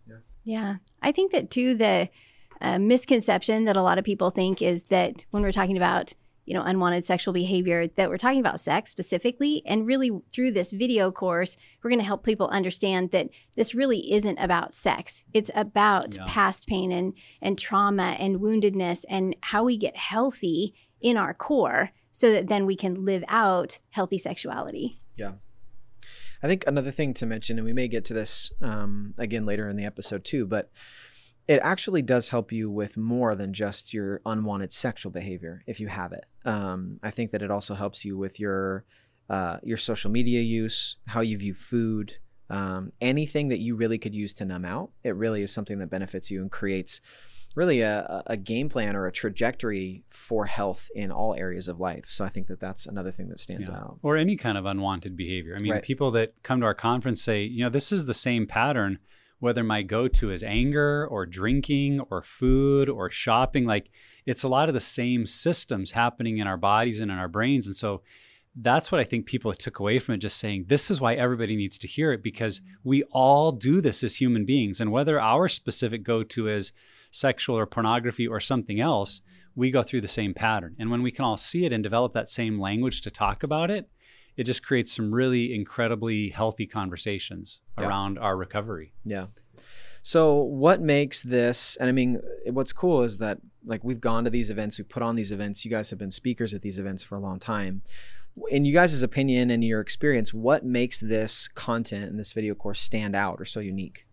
Yeah. 0.45 0.77
I 1.03 1.13
think 1.13 1.33
that 1.33 1.51
too, 1.51 1.75
the 1.75 2.09
uh, 2.61 2.79
misconception 2.79 3.65
that 3.65 3.77
a 3.77 3.83
lot 3.83 3.99
of 3.99 4.05
people 4.05 4.31
think 4.31 4.61
is 4.63 4.85
that 4.85 5.25
when 5.31 5.43
we're 5.43 5.53
talking 5.53 5.77
about, 5.77 6.13
you 6.47 6.55
know, 6.55 6.63
unwanted 6.63 7.05
sexual 7.05 7.33
behavior, 7.33 7.87
that 7.87 8.09
we're 8.09 8.17
talking 8.19 8.41
about 8.41 8.61
sex 8.61 8.91
specifically. 8.91 9.63
And 9.67 9.87
really, 9.87 10.11
through 10.33 10.53
this 10.53 10.73
video 10.73 11.11
course, 11.13 11.57
we're 11.83 11.91
going 11.91 12.01
to 12.01 12.05
help 12.07 12.25
people 12.25 12.49
understand 12.49 13.11
that 13.13 13.29
this 13.57 13.75
really 13.75 14.13
isn't 14.13 14.39
about 14.39 14.75
sex. 14.75 15.25
It's 15.33 15.51
about 15.55 16.17
Yeah. 16.17 16.25
past 16.27 16.67
pain 16.67 16.91
and, 16.93 17.15
and 17.41 17.59
trauma 17.59 18.17
and 18.19 18.41
woundedness 18.41 19.05
and 19.09 19.37
how 19.43 19.65
we 19.65 19.77
get 19.77 19.97
healthy 19.97 20.75
in 21.01 21.17
our 21.17 21.33
core 21.35 21.91
so 22.13 22.33
that 22.33 22.49
then 22.49 22.67
we 22.67 22.75
can 22.77 23.05
live 23.05 23.23
out 23.29 23.79
healthy 23.91 24.19
sexuality. 24.19 25.01
Yeah. 25.17 25.35
I 26.43 26.47
think 26.49 26.65
another 26.67 26.91
thing 26.91 27.13
to 27.15 27.27
mention, 27.27 27.59
and 27.59 27.67
we 27.67 27.73
may 27.75 27.87
get 27.87 28.05
to 28.07 28.15
this 28.15 28.51
um, 28.63 29.15
again 29.19 29.45
later 29.47 29.69
in 29.69 29.77
the 29.77 29.85
episode 29.85 30.25
too, 30.25 30.47
but 30.47 30.71
it 31.51 31.59
actually 31.65 32.01
does 32.01 32.29
help 32.29 32.53
you 32.53 32.71
with 32.71 32.97
more 32.97 33.35
than 33.35 33.53
just 33.53 33.93
your 33.93 34.21
unwanted 34.25 34.73
sexual 34.73 35.11
behavior 35.11 35.65
if 35.67 35.81
you 35.81 35.89
have 35.89 36.13
it. 36.13 36.25
Um, 36.45 37.01
I 37.03 37.11
think 37.11 37.33
that 37.33 37.43
it 37.43 37.51
also 37.51 37.75
helps 37.75 38.05
you 38.05 38.17
with 38.17 38.39
your 38.39 38.85
uh, 39.29 39.59
your 39.65 39.77
social 39.77 40.11
media 40.13 40.41
use, 40.41 40.97
how 41.07 41.21
you 41.23 41.37
view 41.39 41.55
food, 41.55 42.17
um, 42.51 42.93
anything 43.01 43.49
that 43.49 43.59
you 43.59 43.75
really 43.75 43.99
could 43.99 44.15
use 44.15 44.33
to 44.35 44.45
numb 44.45 44.65
out. 44.65 44.91
It 45.03 45.15
really 45.17 45.43
is 45.43 45.53
something 45.53 45.79
that 45.81 45.91
benefits 45.91 46.31
you 46.31 46.41
and 46.43 46.51
creates 46.51 47.01
really 47.57 47.81
a, 47.81 48.23
a 48.29 48.37
game 48.37 48.69
plan 48.69 48.95
or 48.95 49.07
a 49.07 49.13
trajectory 49.13 50.05
for 50.11 50.47
health 50.47 50.89
in 50.95 51.11
all 51.11 51.35
areas 51.35 51.67
of 51.67 51.81
life. 51.81 52.07
So 52.09 52.25
I 52.25 52.29
think 52.29 52.47
that 52.47 52.61
that's 52.61 52.87
another 52.87 53.11
thing 53.11 53.29
that 53.29 53.41
stands 53.41 53.69
Yeah. 53.69 53.75
out. 53.75 53.99
Or 54.03 54.17
any 54.17 54.37
kind 54.37 54.57
of 54.57 54.67
unwanted 54.67 55.17
behavior. 55.17 55.57
I 55.57 55.59
mean, 55.61 55.73
Right. 55.73 55.83
people 55.83 56.13
that 56.13 56.35
come 56.45 56.61
to 56.61 56.67
our 56.67 56.75
conference 56.75 57.21
say, 57.23 57.43
you 57.43 57.65
know, 57.65 57.71
this 57.71 57.91
is 57.91 58.05
the 58.07 58.15
same 58.15 58.47
pattern, 58.47 58.99
whether 59.41 59.65
my 59.65 59.83
go 59.83 60.07
to 60.07 60.31
is 60.31 60.43
anger 60.43 61.07
or 61.07 61.27
drinking 61.27 62.01
or 62.11 62.23
food 62.23 62.89
or 62.89 63.11
shopping. 63.11 63.65
Like, 63.65 63.91
it's 64.25 64.43
a 64.43 64.49
lot 64.49 64.69
of 64.69 64.75
the 64.75 64.81
same 64.81 65.27
systems 65.27 65.91
happening 65.91 66.39
in 66.39 66.47
our 66.47 66.57
bodies 66.57 67.01
and 67.01 67.11
in 67.11 67.19
our 67.19 67.29
brains. 67.29 67.67
And 67.67 67.77
so, 67.77 68.03
that's 68.57 68.91
what 68.91 69.01
I 69.01 69.05
think 69.05 69.27
people 69.27 69.53
took 69.53 69.79
away 69.79 69.99
from 69.99 70.15
it, 70.15 70.19
just 70.19 70.39
saying, 70.39 70.65
this 70.69 70.91
is 70.91 71.01
why 71.01 71.15
everybody 71.15 71.57
needs 71.57 71.79
to 71.79 71.89
hear 71.89 72.13
it 72.13 72.23
because 72.23 72.61
mm-hmm. 72.61 72.89
we 72.89 73.03
all 73.05 73.53
do 73.53 73.81
this 73.81 74.03
as 74.03 74.17
human 74.17 74.45
beings. 74.45 74.81
And 74.81 74.91
whether 74.91 75.21
our 75.21 75.49
specific 75.49 76.03
go 76.03 76.23
to 76.25 76.49
is 76.49 76.73
sexual 77.11 77.57
or 77.57 77.67
pornography 77.67 78.27
or 78.27 78.41
something 78.41 78.81
else, 78.81 79.21
mm-hmm. 79.21 79.61
we 79.61 79.71
go 79.71 79.83
through 79.83 80.01
the 80.01 80.09
same 80.09 80.35
pattern. 80.35 80.75
And 80.79 80.91
when 80.91 81.03
we 81.03 81.13
can 81.13 81.25
all 81.25 81.37
see 81.37 81.65
it 81.65 81.73
and 81.73 81.83
develop 81.83 82.13
that 82.13 82.29
same 82.29 82.61
language 82.61 83.03
to 83.03 83.11
talk 83.11 83.43
about 83.43 83.71
it, 83.71 83.89
it 84.41 84.45
just 84.45 84.63
creates 84.65 84.91
some 84.91 85.13
really 85.13 85.55
incredibly 85.55 86.31
healthy 86.31 86.67
conversations 86.67 87.61
Yeah. 87.79 87.87
around 87.87 88.19
our 88.19 88.39
recovery. 88.39 88.95
Yeah. 89.05 89.27
So 90.03 90.37
what 90.37 90.81
makes 90.81 91.23
this 91.23 91.77
and 91.77 91.91
I 91.91 91.93
mean 91.93 92.21
what's 92.47 92.73
cool 92.73 93.03
is 93.03 93.19
that 93.19 93.39
like 93.67 93.85
we've 93.85 94.01
gone 94.01 94.25
to 94.25 94.31
these 94.31 94.49
events, 94.49 94.79
we 94.79 94.85
put 94.85 95.03
on 95.03 95.15
these 95.15 95.31
events, 95.31 95.63
you 95.67 95.71
guys 95.71 95.91
have 95.91 95.99
been 95.99 96.11
speakers 96.11 96.55
at 96.55 96.63
these 96.63 96.79
events 96.79 97.03
for 97.03 97.17
a 97.17 97.21
long 97.21 97.39
time. 97.39 97.83
In 98.49 98.65
you 98.65 98.73
guys' 98.73 99.03
opinion 99.03 99.51
and 99.51 99.63
your 99.63 99.81
experience, 99.81 100.33
what 100.33 100.65
makes 100.65 101.01
this 101.01 101.47
content 101.49 102.09
and 102.11 102.19
this 102.19 102.33
video 102.33 102.55
course 102.55 102.81
stand 102.81 103.15
out 103.15 103.39
or 103.41 103.45
so 103.45 103.61
unique? 103.61 104.07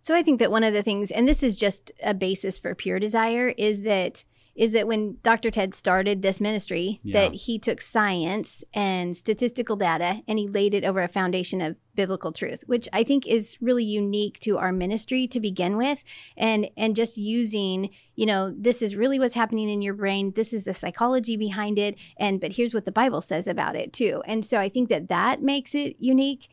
So 0.00 0.14
I 0.14 0.22
think 0.22 0.38
that 0.38 0.52
one 0.52 0.62
of 0.62 0.72
the 0.72 0.82
things, 0.84 1.10
and 1.10 1.26
this 1.26 1.42
is 1.42 1.56
just 1.56 1.90
a 2.02 2.14
basis 2.14 2.56
for 2.58 2.74
pure 2.76 3.00
desire, 3.00 3.48
is 3.58 3.82
that 3.82 4.24
is 4.54 4.72
that 4.72 4.86
when 4.86 5.16
Dr. 5.22 5.50
Ted 5.50 5.74
started 5.74 6.22
this 6.22 6.40
ministry, 6.40 7.00
Yeah. 7.02 7.20
that 7.20 7.34
he 7.34 7.58
took 7.58 7.80
science 7.80 8.62
and 8.74 9.16
statistical 9.16 9.76
data 9.76 10.22
and 10.26 10.38
he 10.38 10.48
laid 10.48 10.74
it 10.74 10.84
over 10.84 11.02
a 11.02 11.08
foundation 11.08 11.60
of 11.60 11.80
biblical 11.94 12.32
truth, 12.32 12.62
which 12.66 12.88
I 12.92 13.04
think 13.04 13.26
is 13.26 13.56
really 13.60 13.84
unique 13.84 14.38
to 14.40 14.58
our 14.58 14.72
ministry 14.72 15.26
to 15.28 15.40
begin 15.40 15.76
with, 15.76 16.02
and 16.36 16.68
and 16.76 16.96
just 16.96 17.16
using, 17.16 17.90
you 18.16 18.26
know, 18.26 18.54
this 18.56 18.82
is 18.82 18.96
really 18.96 19.18
what's 19.18 19.34
happening 19.34 19.68
in 19.68 19.82
your 19.82 19.94
brain. 19.94 20.32
This 20.34 20.52
is 20.52 20.64
the 20.64 20.74
psychology 20.74 21.36
behind 21.36 21.78
it, 21.78 21.96
and 22.16 22.40
but 22.40 22.52
here's 22.52 22.74
what 22.74 22.84
the 22.84 22.92
Bible 22.92 23.20
says 23.20 23.46
about 23.46 23.76
it 23.76 23.92
too. 23.92 24.22
And 24.26 24.44
so 24.44 24.58
I 24.58 24.68
think 24.68 24.88
that 24.88 25.08
that 25.08 25.42
makes 25.42 25.74
it 25.74 25.96
unique. 25.98 26.48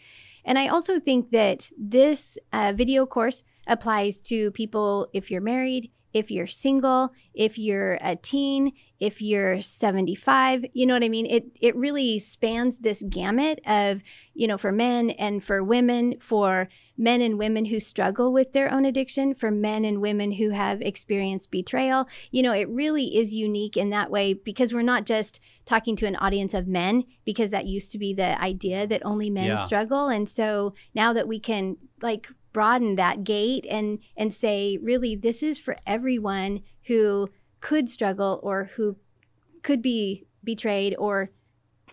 And 0.45 0.57
I 0.57 0.67
also 0.67 0.97
think 0.99 1.31
that 1.31 1.71
this 1.77 2.37
uh, 2.53 2.71
video 2.75 3.05
course 3.05 3.43
applies 3.67 4.19
to 4.21 4.51
people 4.51 5.07
if 5.13 5.29
you're 5.29 5.41
married, 5.41 5.91
if 6.13 6.31
you're 6.31 6.47
single, 6.47 7.11
if 7.33 7.59
you're 7.59 7.99
a 8.01 8.15
teen, 8.15 8.71
if 8.99 9.21
you're 9.21 9.61
75, 9.61 10.65
you 10.73 10.85
know 10.85 10.93
what 10.95 11.03
I 11.03 11.09
mean? 11.09 11.27
It 11.27 11.45
it 11.61 11.75
really 11.75 12.17
spans 12.17 12.79
this 12.79 13.03
gamut 13.09 13.59
of, 13.67 14.01
you 14.33 14.47
know, 14.47 14.57
for 14.57 14.71
men 14.71 15.11
and 15.11 15.43
for 15.43 15.63
women, 15.63 16.15
for 16.19 16.69
men 16.97 17.21
and 17.21 17.37
women 17.37 17.65
who 17.65 17.79
struggle 17.79 18.33
with 18.33 18.53
their 18.53 18.71
own 18.71 18.83
addiction, 18.85 19.35
for 19.35 19.51
men 19.51 19.85
and 19.85 20.01
women 20.01 20.31
who 20.31 20.49
have 20.49 20.81
experienced 20.81 21.51
betrayal. 21.51 22.07
You 22.31 22.41
know, 22.41 22.53
it 22.53 22.67
really 22.69 23.15
is 23.15 23.35
unique 23.35 23.77
in 23.77 23.91
that 23.91 24.09
way 24.09 24.33
because 24.33 24.73
we're 24.73 24.81
not 24.81 25.05
just 25.05 25.39
talking 25.65 25.95
to 25.97 26.07
an 26.07 26.15
audience 26.15 26.55
of 26.55 26.67
men 26.67 27.03
because 27.25 27.51
that 27.51 27.67
used 27.67 27.91
to 27.91 27.99
be 27.99 28.13
the 28.13 28.41
idea 28.41 28.87
that 28.87 29.05
only 29.05 29.29
men 29.29 29.45
Yeah. 29.47 29.55
struggle 29.57 30.07
and 30.07 30.27
so 30.27 30.73
now 30.95 31.13
that 31.13 31.27
we 31.27 31.39
can 31.39 31.77
like 32.01 32.29
broaden 32.57 32.95
that 32.95 33.23
gate 33.23 33.67
and 33.69 33.99
and 34.15 34.33
say 34.33 34.79
really 34.81 35.15
this 35.15 35.43
is 35.43 35.59
for 35.59 35.77
everyone 35.85 36.59
who 36.87 37.29
could 37.59 37.87
struggle 37.87 38.39
or 38.41 38.71
who 38.75 38.97
could 39.61 39.79
be 39.79 40.25
betrayed 40.43 40.95
or 40.97 41.29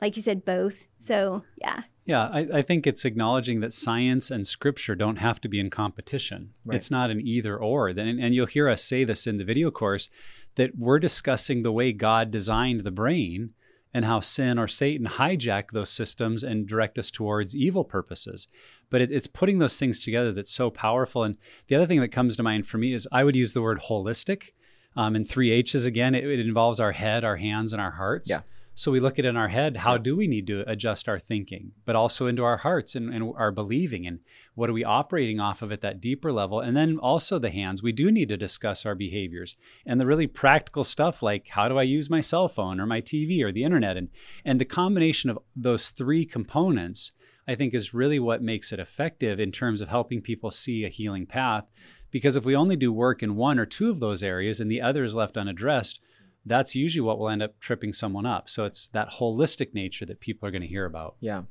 like 0.01 0.17
you 0.17 0.23
said 0.23 0.43
both 0.43 0.87
so 0.99 1.45
yeah 1.59 1.83
Yeah, 2.07 2.29
I, 2.33 2.47
I 2.55 2.63
think 2.63 2.87
it's 2.87 3.05
acknowledging 3.05 3.61
that 3.61 3.75
science 3.75 4.31
and 4.31 4.47
scripture 4.47 4.95
don't 4.95 5.17
have 5.17 5.39
to 5.43 5.49
be 5.49 5.61
in 5.61 5.69
competition. 5.71 6.55
Right. 6.65 6.77
It's 6.77 6.91
not 6.91 7.11
an 7.11 7.21
either 7.21 7.57
or. 7.59 7.93
Then, 7.93 8.19
and 8.19 8.35
you'll 8.35 8.47
hear 8.47 8.69
us 8.69 8.83
say 8.83 9.05
this 9.05 9.27
in 9.27 9.39
the 9.39 9.45
video 9.45 9.71
course 9.71 10.09
that 10.57 10.77
we're 10.79 10.99
discussing 10.99 11.63
the 11.63 11.73
way 11.73 11.93
God 11.93 12.31
designed 12.31 12.81
the 12.81 12.91
brain 12.91 13.55
and 13.95 14.05
how 14.05 14.21
sin 14.21 14.59
or 14.59 14.67
Satan 14.67 15.07
hijack 15.07 15.71
those 15.71 15.89
systems 15.89 16.43
and 16.43 16.67
direct 16.67 16.99
us 16.99 17.11
towards 17.13 17.55
evil 17.55 17.85
purposes. 17.85 18.49
But 18.95 19.01
it, 19.01 19.11
it's 19.11 19.27
putting 19.27 19.59
those 19.59 19.77
things 19.77 20.05
together 20.05 20.31
that's 20.31 20.53
so 20.53 20.71
powerful. 20.71 21.25
And 21.25 21.37
the 21.67 21.75
other 21.75 21.85
thing 21.85 22.01
that 22.01 22.11
comes 22.13 22.37
to 22.37 22.45
mind 22.45 22.69
for 22.69 22.79
me 22.79 22.95
is 22.95 23.09
I 23.11 23.25
would 23.25 23.35
use 23.35 23.53
the 23.53 23.61
word 23.61 23.81
holistic. 23.81 24.53
Um, 24.95 25.17
and 25.17 25.29
three 25.29 25.51
H's 25.51 25.85
again, 25.85 26.15
it, 26.15 26.23
it 26.23 26.39
involves 26.39 26.79
our 26.79 26.93
head, 26.93 27.25
our 27.25 27.35
hands, 27.35 27.73
and 27.73 27.83
our 27.83 27.91
hearts. 27.91 28.31
Yeah. 28.31 28.43
So 28.77 28.91
we 28.91 28.99
look 28.99 29.21
at 29.21 29.25
it 29.25 29.29
in 29.29 29.37
our 29.37 29.49
head, 29.49 29.79
how 29.79 29.97
do 29.97 30.17
we 30.17 30.27
need 30.27 30.49
to 30.49 30.69
adjust 30.69 31.09
our 31.09 31.19
thinking, 31.21 31.71
but 31.85 31.95
also 31.95 32.27
into 32.27 32.43
our 32.43 32.57
hearts 32.57 32.97
and, 32.97 33.15
and 33.15 33.33
our 33.37 33.53
believing 33.53 34.05
and 34.05 34.19
what 34.57 34.69
are 34.69 34.73
we 34.73 34.83
operating 34.83 35.39
off 35.39 35.63
of 35.63 35.71
at 35.71 35.81
that 35.83 36.01
deeper 36.01 36.33
level? 36.33 36.59
And 36.59 36.77
then 36.77 36.99
also 36.99 37.39
the 37.39 37.51
hands, 37.51 37.85
we 37.85 37.93
do 37.93 38.11
need 38.11 38.29
to 38.31 38.37
discuss 38.37 38.85
our 38.85 38.97
behaviors 38.97 39.55
and 39.87 40.01
the 40.01 40.07
really 40.07 40.27
practical 40.27 40.83
stuff 40.83 41.23
like 41.23 41.49
how 41.51 41.69
do 41.69 41.79
I 41.79 41.85
use 41.85 42.11
my 42.11 42.21
cell 42.21 42.49
phone 42.49 42.81
or 42.81 42.87
my 42.87 43.01
TV 43.01 43.45
or 43.45 43.53
the 43.53 43.63
internet? 43.63 43.97
And, 43.97 44.09
and 44.45 44.61
the 44.61 44.65
combination 44.65 45.31
of 45.31 45.39
those 45.55 45.91
three 45.91 46.25
components, 46.25 47.13
I 47.47 47.55
think, 47.55 47.75
is 47.75 47.95
really 47.95 48.19
what 48.19 48.43
makes 48.43 48.73
it 48.73 48.81
effective 48.81 49.39
in 49.39 49.53
terms 49.53 49.83
of 49.83 49.89
helping 49.89 50.21
people 50.21 50.51
see 50.51 50.85
a 50.85 50.89
healing 50.89 51.27
path. 51.27 51.71
Because 52.11 52.37
if 52.37 52.45
we 52.45 52.57
only 52.57 52.77
do 52.77 52.93
work 52.93 53.23
in 53.23 53.37
one 53.37 53.59
or 53.59 53.67
two 53.67 53.89
of 53.89 54.01
those 54.01 54.23
areas 54.23 54.61
and 54.61 54.69
the 54.69 54.83
other 54.83 55.05
is 55.05 55.15
left 55.15 55.37
unaddressed, 55.37 56.01
that's 56.47 56.75
usually 56.75 57.01
what 57.01 57.19
will 57.19 57.29
end 57.29 57.43
up 57.43 57.59
tripping 57.61 57.93
someone 57.93 58.27
up. 58.27 58.49
So 58.49 58.65
it's 58.65 58.89
that 58.89 59.13
holistic 59.13 59.75
nature 59.75 60.07
that 60.07 60.21
people 60.21 60.47
are 60.47 60.51
going 60.51 60.63
to 60.63 60.69
hear 60.69 60.85
about. 60.85 61.17
Yeah. 61.21 61.43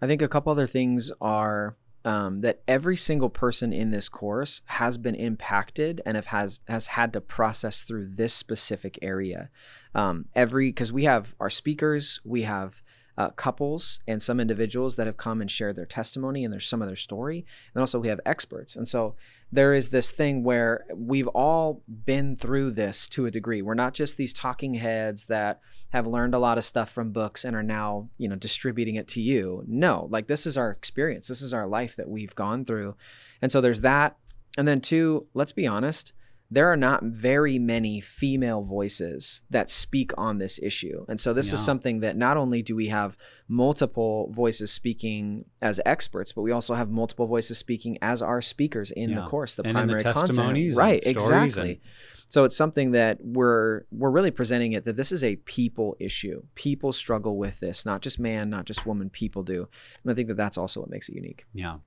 I 0.00 0.06
think 0.06 0.22
a 0.22 0.28
couple 0.28 0.50
other 0.50 0.66
things 0.66 1.12
are 1.20 1.76
um, 2.04 2.40
that 2.40 2.62
every 2.66 2.96
single 2.96 3.28
person 3.28 3.72
in 3.72 3.90
this 3.90 4.08
course 4.08 4.62
has 4.66 4.96
been 4.96 5.14
impacted 5.14 6.00
and 6.06 6.16
has 6.16 6.60
has 6.66 6.88
had 6.88 7.12
to 7.12 7.20
process 7.20 7.82
through 7.82 8.06
this 8.14 8.32
specific 8.32 8.98
area. 9.02 9.50
Um, 9.94 10.26
every 10.34 10.70
because 10.70 10.92
we 10.92 11.04
have 11.04 11.34
our 11.38 11.50
speakers, 11.50 12.20
we 12.24 12.42
have 12.42 12.82
uh, 13.16 13.30
couples 13.30 14.00
and 14.06 14.22
some 14.22 14.40
individuals 14.40 14.96
that 14.96 15.06
have 15.06 15.16
come 15.16 15.40
and 15.40 15.50
shared 15.50 15.76
their 15.76 15.86
testimony 15.86 16.44
and 16.44 16.52
there's 16.52 16.68
some 16.68 16.82
of 16.82 16.88
their 16.88 16.96
story, 16.96 17.44
and 17.74 17.80
also 17.80 17.98
we 17.98 18.08
have 18.08 18.20
experts. 18.24 18.76
And 18.76 18.86
so 18.86 19.14
there 19.52 19.74
is 19.74 19.88
this 19.88 20.12
thing 20.12 20.44
where 20.44 20.84
we've 20.94 21.28
all 21.28 21.82
been 21.86 22.36
through 22.36 22.72
this 22.72 23.08
to 23.08 23.26
a 23.26 23.30
degree. 23.30 23.62
We're 23.62 23.74
not 23.74 23.94
just 23.94 24.16
these 24.16 24.32
talking 24.32 24.74
heads 24.74 25.24
that 25.24 25.60
have 25.90 26.06
learned 26.06 26.34
a 26.34 26.38
lot 26.38 26.58
of 26.58 26.64
stuff 26.64 26.90
from 26.90 27.10
books 27.10 27.44
and 27.44 27.56
are 27.56 27.62
now, 27.62 28.08
you 28.16 28.28
know, 28.28 28.36
distributing 28.36 28.94
it 28.94 29.08
to 29.08 29.20
you. 29.20 29.64
No, 29.66 30.06
like 30.10 30.28
this 30.28 30.46
is 30.46 30.56
our 30.56 30.70
experience. 30.70 31.26
This 31.28 31.42
is 31.42 31.52
our 31.52 31.66
life 31.66 31.96
that 31.96 32.08
we've 32.08 32.34
gone 32.34 32.64
through. 32.64 32.94
And 33.42 33.50
so 33.50 33.60
there's 33.60 33.80
that. 33.80 34.16
And 34.56 34.66
then 34.66 34.80
two, 34.80 35.26
let's 35.34 35.52
be 35.52 35.66
honest, 35.66 36.12
there 36.52 36.68
are 36.72 36.76
not 36.76 37.04
very 37.04 37.58
many 37.58 38.00
female 38.00 38.62
voices 38.62 39.42
that 39.50 39.70
speak 39.70 40.10
on 40.18 40.38
this 40.38 40.58
issue. 40.62 41.04
And 41.08 41.20
so 41.20 41.32
this 41.32 41.52
is 41.52 41.60
something 41.64 42.00
that 42.00 42.16
not 42.16 42.36
only 42.36 42.60
do 42.62 42.74
we 42.74 42.88
have 42.88 43.16
multiple 43.46 44.30
voices 44.32 44.72
speaking 44.72 45.44
as 45.60 45.80
experts, 45.84 46.32
but 46.32 46.42
we 46.42 46.50
also 46.52 46.74
have 46.74 46.88
multiple 46.90 47.26
voices 47.26 47.58
speaking 47.58 47.98
as 48.02 48.22
our 48.22 48.40
speakers 48.40 48.90
in 48.90 49.10
the 49.14 49.26
course, 49.28 49.54
the 49.54 49.62
And 49.62 49.70
the 49.76 49.80
primary 49.80 50.02
content. 50.02 50.26
testimonies 50.26 50.72
and 50.74 50.78
Right, 50.78 51.02
exactly. 51.04 51.70
and- 51.72 51.80
So 52.26 52.44
it's 52.44 52.56
something 52.56 52.92
that 52.92 53.18
we're 53.24 53.82
we're 53.90 54.10
really 54.10 54.30
presenting 54.30 54.72
it 54.72 54.84
that 54.84 54.96
this 54.96 55.10
is 55.10 55.24
a 55.24 55.34
people 55.36 55.96
issue. 55.98 56.44
People 56.54 56.92
struggle 56.92 57.36
with 57.36 57.58
this, 57.58 57.84
not 57.84 58.02
just 58.02 58.20
man, 58.20 58.48
not 58.48 58.66
just 58.66 58.86
woman. 58.86 59.10
People 59.10 59.42
do, 59.42 59.68
and 60.04 60.12
I 60.12 60.14
think 60.14 60.28
that 60.28 60.36
that's 60.36 60.56
also 60.56 60.78
what 60.80 60.90
makes 60.90 61.08
it 61.08 61.16
unique. 61.16 61.44
Yeah. 61.52 61.78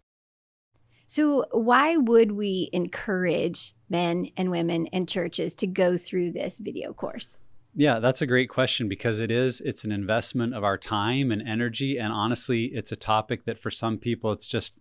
So, 1.13 1.45
why 1.51 1.95
would 1.95 2.31
we 2.31 2.71
encourage 2.73 3.75
men 3.87 4.29
and 4.35 4.49
women 4.49 4.87
and 4.87 5.07
churches 5.07 5.53
to 5.53 5.67
go 5.67 5.95
through 5.95 6.31
this 6.31 6.57
video 6.57 6.91
course? 6.91 7.37
Yeah, 7.75 7.99
that's 7.99 8.23
a 8.23 8.25
great 8.25 8.49
question 8.49 8.89
because 8.89 9.19
it 9.19 9.29
is 9.29 9.61
it's 9.61 9.83
an 9.83 9.91
investment 9.91 10.55
of 10.55 10.63
our 10.63 10.75
time 10.75 11.31
and 11.31 11.47
energy 11.47 11.99
and 11.99 12.11
honestly, 12.11 12.71
it's 12.73 12.91
a 12.91 12.95
topic 12.95 13.45
that 13.45 13.59
for 13.59 13.69
some 13.69 13.99
people 13.99 14.31
it's 14.31 14.47
just 14.47 14.79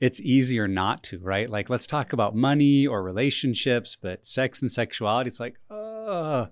it's 0.00 0.20
easier 0.22 0.66
not 0.66 1.04
to, 1.04 1.20
right? 1.20 1.48
Like 1.48 1.70
let's 1.70 1.86
talk 1.86 2.12
about 2.12 2.34
money 2.34 2.84
or 2.84 3.00
relationships, 3.00 3.94
but 3.94 4.26
sex 4.26 4.62
and 4.62 4.72
sexuality 4.72 5.28
it's 5.28 5.38
like, 5.38 5.60
uh 5.70 6.46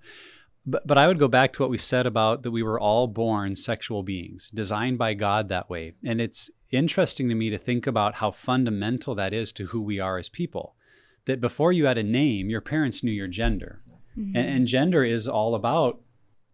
but, 0.66 0.86
but 0.86 0.98
I 0.98 1.06
would 1.06 1.18
go 1.18 1.28
back 1.28 1.52
to 1.54 1.62
what 1.62 1.70
we 1.70 1.78
said 1.78 2.06
about 2.06 2.42
that 2.42 2.50
we 2.50 2.62
were 2.62 2.78
all 2.78 3.06
born 3.06 3.56
sexual 3.56 4.02
beings, 4.02 4.50
designed 4.52 4.98
by 4.98 5.14
God 5.14 5.48
that 5.48 5.70
way. 5.70 5.94
And 6.04 6.20
it's 6.20 6.50
interesting 6.70 7.28
to 7.28 7.34
me 7.34 7.50
to 7.50 7.58
think 7.58 7.86
about 7.86 8.16
how 8.16 8.30
fundamental 8.30 9.14
that 9.14 9.32
is 9.32 9.52
to 9.54 9.66
who 9.66 9.80
we 9.80 9.98
are 9.98 10.18
as 10.18 10.28
people. 10.28 10.76
That 11.26 11.40
before 11.40 11.72
you 11.72 11.86
had 11.86 11.98
a 11.98 12.02
name, 12.02 12.50
your 12.50 12.60
parents 12.60 13.02
knew 13.02 13.12
your 13.12 13.28
gender. 13.28 13.82
And, 14.16 14.34
mm-hmm. 14.34 14.36
and 14.36 14.66
gender 14.66 15.04
is 15.04 15.28
all 15.28 15.54
about 15.54 16.00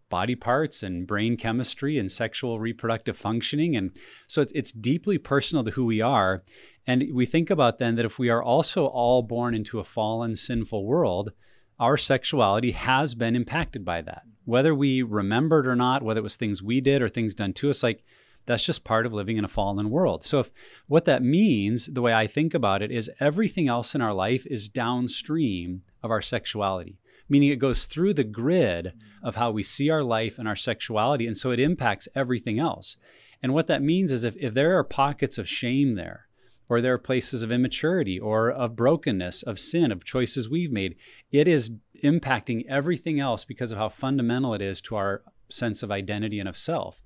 body 0.09 0.37
parts 0.37 0.83
and 0.83 1.07
brain 1.07 1.37
chemistry 1.37 1.99
and 1.99 2.11
sexual 2.11 2.61
reproductive 2.61 3.17
functioning. 3.17 3.77
And 3.77 3.91
so 4.29 4.41
it's, 4.41 4.53
it's 4.53 4.73
deeply 4.73 5.19
personal 5.19 5.65
to 5.65 5.73
who 5.73 5.85
we 5.85 6.01
are. 6.01 6.45
And 6.87 7.05
we 7.13 7.27
think 7.27 7.51
about 7.51 7.79
then 7.79 7.97
that 7.97 8.05
if 8.05 8.19
we 8.19 8.29
are 8.29 8.43
also 8.43 8.87
all 8.87 9.23
born 9.23 9.55
into 9.55 9.81
a 9.81 9.85
fallen, 9.85 10.37
sinful 10.37 10.85
world, 10.87 11.33
our 11.79 11.97
sexuality 11.97 12.73
has 12.73 13.15
been 13.15 13.37
impacted 13.37 13.85
by 13.85 14.03
that. 14.03 14.23
Whether 14.45 14.75
we 14.75 15.03
remembered 15.03 15.67
or 15.67 15.77
not, 15.77 16.03
whether 16.03 16.21
it 16.21 16.23
was 16.23 16.37
things 16.37 16.63
we 16.63 16.81
did 16.81 17.03
or 17.03 17.09
things 17.09 17.35
done 17.35 17.53
to 17.55 17.71
us, 17.71 17.83
like 17.83 18.05
that's 18.47 18.65
just 18.65 18.85
part 18.85 19.07
of 19.07 19.13
living 19.13 19.37
in 19.37 19.45
a 19.45 19.49
fallen 19.49 19.91
world. 19.91 20.25
So 20.25 20.41
if 20.41 20.51
what 20.87 21.05
that 21.05 21.23
means, 21.23 21.87
the 21.87 22.01
way 22.01 22.15
I 22.15 22.27
think 22.27 22.55
about 22.55 22.81
it 22.81 22.91
is 22.91 23.11
everything 23.21 23.69
else 23.69 23.95
in 23.95 24.01
our 24.01 24.15
life 24.15 24.47
is 24.47 24.69
downstream 24.69 25.83
of 26.03 26.11
our 26.11 26.23
sexuality, 26.23 26.99
meaning 27.29 27.51
it 27.51 27.59
goes 27.59 27.87
through 27.87 28.15
the 28.15 28.25
grid 28.25 28.93
of 29.23 29.35
how 29.35 29.51
we 29.51 29.65
see 29.65 29.91
our 29.91 30.05
life 30.05 30.39
and 30.39 30.47
our 30.47 30.57
sexuality. 30.57 31.27
And 31.27 31.37
so 31.37 31.51
it 31.51 31.61
impacts 31.61 32.09
everything 32.15 32.61
else. 32.61 32.97
And 33.43 33.53
what 33.53 33.67
that 33.67 33.83
means 33.83 34.13
is 34.13 34.25
if, 34.25 34.37
if 34.37 34.55
there 34.55 34.79
are 34.79 34.85
pockets 34.85 35.39
of 35.39 35.49
shame 35.49 35.95
there, 35.97 36.26
or 36.69 36.81
there 36.81 36.95
are 36.95 36.99
places 36.99 37.43
of 37.43 37.53
immaturity 37.53 38.19
or 38.19 38.51
of 38.51 38.77
brokenness, 38.77 39.43
of 39.43 39.59
sin, 39.59 39.93
of 39.93 40.05
choices 40.05 40.49
we've 40.49 40.73
made, 40.73 40.97
it 41.31 41.47
is 41.47 41.71
impacting 42.03 42.67
everything 42.69 43.21
else 43.21 43.45
because 43.45 43.73
of 43.73 43.79
how 43.79 43.89
fundamental 43.89 44.55
it 44.55 44.63
is 44.63 44.81
to 44.83 44.97
our 44.97 45.23
sense 45.49 45.83
of 45.83 45.91
identity 45.91 46.39
and 46.41 46.49
of 46.49 46.57
self. 46.57 47.01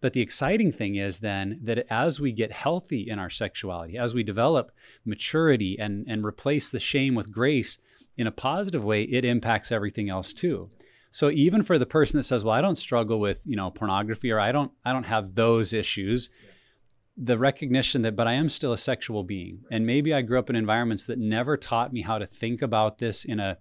But 0.00 0.12
the 0.12 0.20
exciting 0.20 0.72
thing 0.72 0.96
is 0.96 1.20
then 1.20 1.58
that 1.62 1.86
as 1.90 2.20
we 2.20 2.32
get 2.32 2.52
healthy 2.52 3.08
in 3.08 3.18
our 3.18 3.30
sexuality, 3.30 3.96
as 3.96 4.14
we 4.14 4.22
develop 4.22 4.70
maturity 5.04 5.78
and, 5.78 6.04
and 6.06 6.24
replace 6.24 6.68
the 6.70 6.78
shame 6.78 7.14
with 7.14 7.32
grace 7.32 7.78
in 8.16 8.26
a 8.26 8.32
positive 8.32 8.84
way, 8.84 9.02
it 9.04 9.24
impacts 9.24 9.72
everything 9.72 10.10
else 10.10 10.32
too. 10.32 10.70
So 11.10 11.30
even 11.30 11.62
for 11.62 11.78
the 11.78 11.86
person 11.86 12.18
that 12.18 12.24
says, 12.24 12.44
"Well, 12.44 12.54
I 12.54 12.60
don't 12.60 12.76
struggle 12.76 13.18
with 13.18 13.42
you 13.46 13.56
know 13.56 13.70
pornography 13.70 14.30
or 14.30 14.38
I 14.38 14.52
don't 14.52 14.72
I 14.84 14.92
don't 14.92 15.06
have 15.06 15.34
those 15.34 15.72
issues," 15.72 16.28
the 17.16 17.38
recognition 17.38 18.02
that, 18.02 18.14
but 18.14 18.26
I 18.26 18.34
am 18.34 18.48
still 18.48 18.72
a 18.72 18.78
sexual 18.78 19.22
being, 19.22 19.60
and 19.70 19.86
maybe 19.86 20.12
I 20.12 20.22
grew 20.22 20.38
up 20.38 20.50
in 20.50 20.56
environments 20.56 21.06
that 21.06 21.18
never 21.18 21.56
taught 21.56 21.92
me 21.92 22.02
how 22.02 22.18
to 22.18 22.26
think 22.26 22.60
about 22.62 22.98
this 22.98 23.24
in 23.24 23.40
a 23.40 23.56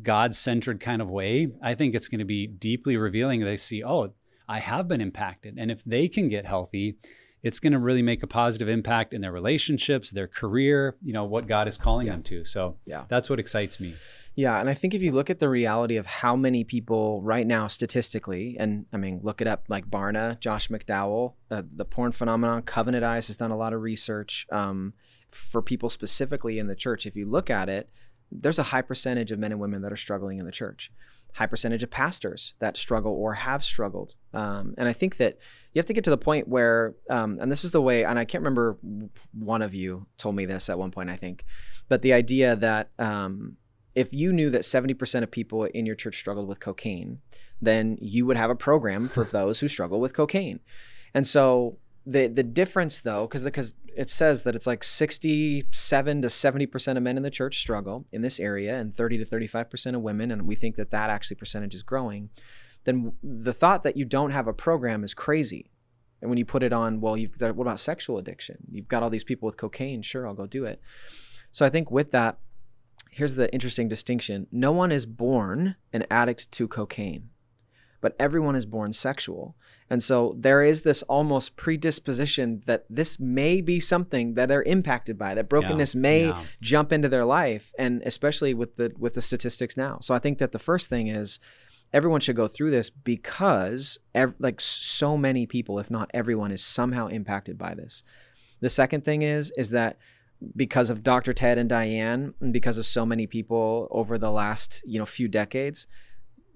God-centered 0.00 0.78
kind 0.78 1.02
of 1.02 1.08
way. 1.08 1.48
I 1.62 1.74
think 1.74 1.94
it's 1.94 2.08
going 2.08 2.20
to 2.20 2.24
be 2.24 2.46
deeply 2.46 2.96
revealing. 2.96 3.40
They 3.40 3.56
see, 3.56 3.82
oh, 3.82 4.12
I 4.48 4.60
have 4.60 4.86
been 4.86 5.00
impacted, 5.00 5.56
and 5.58 5.70
if 5.70 5.82
they 5.84 6.06
can 6.06 6.28
get 6.28 6.46
healthy, 6.46 6.96
it's 7.42 7.60
going 7.60 7.72
to 7.72 7.78
really 7.78 8.02
make 8.02 8.22
a 8.22 8.26
positive 8.26 8.68
impact 8.68 9.12
in 9.12 9.20
their 9.20 9.32
relationships, 9.32 10.10
their 10.10 10.28
career, 10.28 10.96
you 11.02 11.12
know, 11.12 11.24
what 11.24 11.46
God 11.46 11.68
is 11.68 11.76
calling 11.76 12.06
Yeah. 12.06 12.12
them 12.14 12.22
to. 12.24 12.44
So 12.44 12.76
Yeah. 12.84 13.04
that's 13.08 13.28
what 13.30 13.38
excites 13.40 13.80
me. 13.80 13.94
Yeah, 14.36 14.60
and 14.60 14.68
I 14.68 14.74
think 14.74 14.92
if 14.92 15.02
you 15.02 15.12
look 15.12 15.30
at 15.30 15.38
the 15.38 15.48
reality 15.48 15.96
of 15.96 16.04
how 16.04 16.36
many 16.36 16.62
people 16.62 17.22
right 17.22 17.46
now 17.46 17.68
statistically, 17.68 18.54
and 18.60 18.84
I 18.92 18.98
mean, 18.98 19.20
look 19.22 19.40
it 19.40 19.46
up 19.46 19.64
like 19.70 19.88
Barna, 19.88 20.38
Josh 20.40 20.68
McDowell, 20.68 21.32
uh, 21.50 21.62
the 21.74 21.86
porn 21.86 22.12
phenomenon, 22.12 22.60
Covenant 22.60 23.02
Eyes 23.02 23.28
has 23.28 23.38
done 23.38 23.50
a 23.50 23.56
lot 23.56 23.72
of 23.72 23.80
research 23.80 24.46
um, 24.52 24.92
for 25.30 25.62
people 25.62 25.88
specifically 25.88 26.58
in 26.58 26.66
the 26.66 26.74
church. 26.74 27.06
If 27.06 27.16
you 27.16 27.24
look 27.24 27.48
at 27.48 27.70
it, 27.70 27.88
there's 28.30 28.58
a 28.58 28.64
high 28.64 28.82
percentage 28.82 29.32
of 29.32 29.38
men 29.38 29.52
and 29.52 29.60
women 29.60 29.80
that 29.80 29.92
are 29.92 29.96
struggling 29.96 30.38
in 30.38 30.44
the 30.44 30.52
church, 30.52 30.92
high 31.32 31.46
percentage 31.46 31.82
of 31.82 31.90
pastors 31.90 32.52
that 32.58 32.76
struggle 32.76 33.14
or 33.14 33.34
have 33.34 33.64
struggled. 33.64 34.16
Um, 34.34 34.74
and 34.76 34.86
I 34.86 34.92
think 34.92 35.16
that 35.16 35.38
you 35.72 35.78
have 35.78 35.86
to 35.86 35.94
get 35.94 36.04
to 36.04 36.10
the 36.10 36.18
point 36.18 36.46
where, 36.46 36.94
um, 37.08 37.38
and 37.40 37.50
this 37.50 37.64
is 37.64 37.70
the 37.70 37.80
way, 37.80 38.04
and 38.04 38.18
I 38.18 38.26
can't 38.26 38.42
remember 38.42 38.76
one 39.32 39.62
of 39.62 39.72
you 39.72 40.08
told 40.18 40.34
me 40.34 40.44
this 40.44 40.68
at 40.68 40.78
one 40.78 40.90
point, 40.90 41.08
I 41.08 41.16
think, 41.16 41.46
but 41.88 42.02
the 42.02 42.12
idea 42.12 42.54
that 42.56 42.90
um, 42.98 43.56
if 43.96 44.12
you 44.12 44.32
knew 44.32 44.50
that 44.50 44.60
70% 44.60 45.22
of 45.22 45.30
people 45.30 45.64
in 45.64 45.86
your 45.86 45.96
church 45.96 46.18
struggled 46.18 46.46
with 46.46 46.60
cocaine, 46.60 47.20
then 47.60 47.96
you 48.00 48.26
would 48.26 48.36
have 48.36 48.50
a 48.50 48.54
program 48.54 49.08
for 49.08 49.24
those 49.24 49.58
who 49.58 49.68
struggle 49.68 49.98
with 49.98 50.12
cocaine. 50.12 50.60
And 51.14 51.26
so 51.26 51.78
the 52.04 52.28
the 52.28 52.44
difference 52.44 53.00
though, 53.00 53.26
because 53.26 53.42
because 53.42 53.74
it 53.96 54.10
says 54.10 54.42
that 54.42 54.54
it's 54.54 54.66
like 54.66 54.84
67 54.84 56.22
to 56.22 56.28
70% 56.28 56.96
of 56.96 57.02
men 57.02 57.16
in 57.16 57.22
the 57.22 57.30
church 57.30 57.58
struggle 57.58 58.04
in 58.12 58.20
this 58.20 58.38
area 58.38 58.78
and 58.78 58.94
30 58.94 59.18
to 59.18 59.24
35% 59.24 59.94
of 59.94 60.02
women 60.02 60.30
and 60.30 60.42
we 60.42 60.54
think 60.54 60.76
that 60.76 60.90
that 60.90 61.08
actually 61.08 61.36
percentage 61.36 61.74
is 61.74 61.82
growing 61.82 62.28
then 62.84 63.14
the 63.22 63.54
thought 63.54 63.82
that 63.84 63.96
you 63.96 64.04
don't 64.04 64.32
have 64.32 64.46
a 64.46 64.52
program 64.52 65.02
is 65.02 65.14
crazy. 65.14 65.70
And 66.20 66.28
when 66.28 66.38
you 66.38 66.44
put 66.44 66.62
it 66.62 66.74
on 66.74 67.00
well 67.00 67.16
you've 67.16 67.40
what 67.40 67.62
about 67.64 67.80
sexual 67.80 68.18
addiction? 68.18 68.58
You've 68.70 68.86
got 68.86 69.02
all 69.02 69.10
these 69.10 69.24
people 69.24 69.46
with 69.46 69.56
cocaine 69.56 70.02
sure 70.02 70.26
i'll 70.26 70.34
go 70.34 70.46
do 70.46 70.66
it. 70.66 70.80
So 71.50 71.64
i 71.64 71.70
think 71.70 71.90
with 71.90 72.10
that 72.10 72.38
here's 73.16 73.36
the 73.36 73.52
interesting 73.52 73.88
distinction 73.88 74.46
no 74.52 74.72
one 74.72 74.92
is 74.92 75.06
born 75.06 75.76
an 75.92 76.04
addict 76.10 76.52
to 76.52 76.68
cocaine, 76.68 77.30
but 78.02 78.14
everyone 78.20 78.54
is 78.54 78.66
born 78.66 78.92
sexual. 78.92 79.56
And 79.88 80.02
so 80.02 80.34
there 80.38 80.62
is 80.62 80.82
this 80.82 81.02
almost 81.04 81.56
predisposition 81.56 82.62
that 82.66 82.84
this 82.90 83.18
may 83.18 83.62
be 83.62 83.80
something 83.80 84.34
that 84.34 84.48
they're 84.48 84.64
impacted 84.64 85.16
by, 85.16 85.32
that 85.34 85.48
brokenness 85.48 85.94
yeah, 85.94 86.00
may 86.00 86.26
yeah. 86.26 86.44
jump 86.60 86.92
into 86.92 87.08
their 87.08 87.24
life, 87.24 87.72
and 87.78 88.02
especially 88.04 88.52
with 88.52 88.76
the 88.76 88.92
with 88.98 89.14
the 89.14 89.22
statistics 89.22 89.76
now. 89.76 89.98
So 90.02 90.14
I 90.14 90.18
think 90.18 90.36
that 90.38 90.52
the 90.52 90.58
first 90.58 90.90
thing 90.90 91.06
is 91.06 91.40
everyone 91.94 92.20
should 92.20 92.36
go 92.36 92.48
through 92.48 92.70
this 92.70 92.90
because 92.90 93.98
ev- 94.14 94.34
like 94.38 94.60
so 94.60 95.16
many 95.16 95.46
people, 95.46 95.78
if 95.78 95.90
not 95.90 96.10
everyone, 96.12 96.52
is 96.52 96.62
somehow 96.62 97.06
impacted 97.06 97.56
by 97.56 97.74
this. 97.74 98.02
The 98.60 98.68
second 98.68 99.04
thing 99.06 99.22
is 99.22 99.52
is 99.56 99.70
that 99.70 99.96
because 100.54 100.90
of 100.90 101.02
Dr. 101.02 101.32
Ted 101.32 101.58
and 101.58 101.68
Diane, 101.68 102.34
and 102.40 102.52
because 102.52 102.78
of 102.78 102.86
so 102.86 103.06
many 103.06 103.26
people 103.26 103.88
over 103.90 104.18
the 104.18 104.30
last 104.30 104.82
you 104.84 104.98
know 104.98 105.06
few 105.06 105.28
decades, 105.28 105.86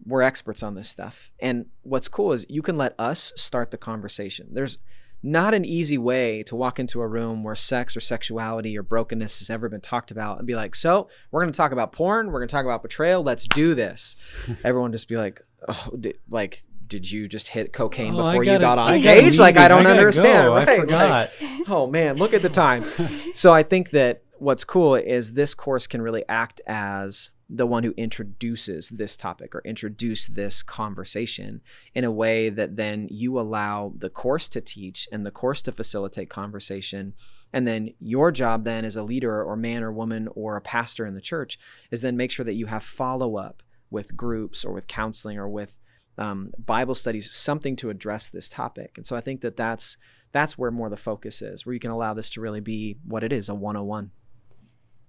we're 0.04 0.22
experts 0.22 0.62
on 0.62 0.74
this 0.74 0.88
stuff. 0.88 1.30
And 1.40 1.66
what's 1.82 2.08
cool 2.08 2.32
is 2.32 2.46
you 2.48 2.62
can 2.62 2.76
let 2.76 2.94
us 2.98 3.32
start 3.36 3.70
the 3.70 3.78
conversation. 3.78 4.48
There's 4.52 4.78
not 5.22 5.52
an 5.52 5.64
easy 5.64 5.98
way 5.98 6.42
to 6.44 6.56
walk 6.56 6.78
into 6.78 7.02
a 7.02 7.06
room 7.06 7.44
where 7.44 7.54
sex 7.54 7.96
or 7.96 8.00
sexuality 8.00 8.76
or 8.78 8.82
brokenness 8.82 9.40
has 9.40 9.50
ever 9.50 9.68
been 9.68 9.80
talked 9.80 10.10
about 10.10 10.38
and 10.38 10.46
be 10.46 10.54
like, 10.54 10.74
so 10.74 11.08
we're 11.30 11.42
going 11.42 11.52
to 11.52 11.56
talk 11.56 11.72
about 11.72 11.92
porn, 11.92 12.28
we're 12.28 12.40
going 12.40 12.48
to 12.48 12.52
talk 12.52 12.64
about 12.64 12.82
betrayal, 12.82 13.22
let's 13.22 13.46
do 13.48 13.74
this. 13.74 14.16
Everyone 14.64 14.92
just 14.92 15.08
be 15.08 15.16
like, 15.16 15.42
oh, 15.68 15.90
like 16.30 16.62
did 16.90 17.10
you 17.10 17.28
just 17.28 17.48
hit 17.48 17.72
cocaine 17.72 18.12
oh, 18.14 18.16
before 18.16 18.44
gotta, 18.44 18.52
you 18.52 18.58
got 18.58 18.78
on 18.78 18.90
I 18.90 18.98
stage? 18.98 19.38
Like 19.38 19.56
I 19.56 19.68
don't 19.68 19.86
I 19.86 19.92
understand. 19.92 20.48
Go. 20.48 20.54
Right? 20.54 20.68
I 20.68 20.78
forgot. 20.80 21.30
Like, 21.40 21.68
oh 21.70 21.86
man, 21.86 22.16
look 22.16 22.34
at 22.34 22.42
the 22.42 22.50
time. 22.50 22.84
so 23.34 23.54
I 23.54 23.62
think 23.62 23.90
that 23.90 24.24
what's 24.38 24.64
cool 24.64 24.96
is 24.96 25.32
this 25.32 25.54
course 25.54 25.86
can 25.86 26.02
really 26.02 26.24
act 26.28 26.60
as 26.66 27.30
the 27.48 27.66
one 27.66 27.82
who 27.82 27.92
introduces 27.96 28.90
this 28.90 29.16
topic 29.16 29.54
or 29.54 29.62
introduce 29.64 30.28
this 30.28 30.62
conversation 30.62 31.60
in 31.94 32.04
a 32.04 32.10
way 32.10 32.48
that 32.48 32.76
then 32.76 33.08
you 33.10 33.40
allow 33.40 33.92
the 33.96 34.10
course 34.10 34.48
to 34.48 34.60
teach 34.60 35.08
and 35.10 35.26
the 35.26 35.32
course 35.32 35.62
to 35.62 35.72
facilitate 35.72 36.30
conversation 36.30 37.12
and 37.52 37.66
then 37.66 37.92
your 37.98 38.30
job 38.30 38.62
then 38.62 38.84
as 38.84 38.94
a 38.94 39.02
leader 39.02 39.42
or 39.42 39.56
man 39.56 39.82
or 39.82 39.90
woman 39.90 40.28
or 40.36 40.56
a 40.56 40.60
pastor 40.60 41.04
in 41.04 41.14
the 41.14 41.20
church 41.20 41.58
is 41.90 42.02
then 42.02 42.16
make 42.16 42.30
sure 42.30 42.44
that 42.44 42.54
you 42.54 42.66
have 42.66 42.84
follow 42.84 43.36
up 43.36 43.64
with 43.90 44.16
groups 44.16 44.64
or 44.64 44.72
with 44.72 44.86
counseling 44.86 45.36
or 45.36 45.48
with 45.48 45.74
um, 46.20 46.52
Bible 46.58 46.94
studies, 46.94 47.34
something 47.34 47.74
to 47.76 47.90
address 47.90 48.28
this 48.28 48.48
topic. 48.48 48.92
And 48.96 49.06
so 49.06 49.16
I 49.16 49.20
think 49.20 49.40
that 49.40 49.56
that's 49.56 49.96
that's 50.32 50.56
where 50.56 50.70
more 50.70 50.88
the 50.88 50.96
focus 50.96 51.42
is, 51.42 51.66
where 51.66 51.72
you 51.72 51.80
can 51.80 51.90
allow 51.90 52.14
this 52.14 52.30
to 52.30 52.40
really 52.40 52.60
be 52.60 52.98
what 53.04 53.24
it 53.24 53.32
is, 53.32 53.48
a 53.48 53.54
101. 53.54 54.12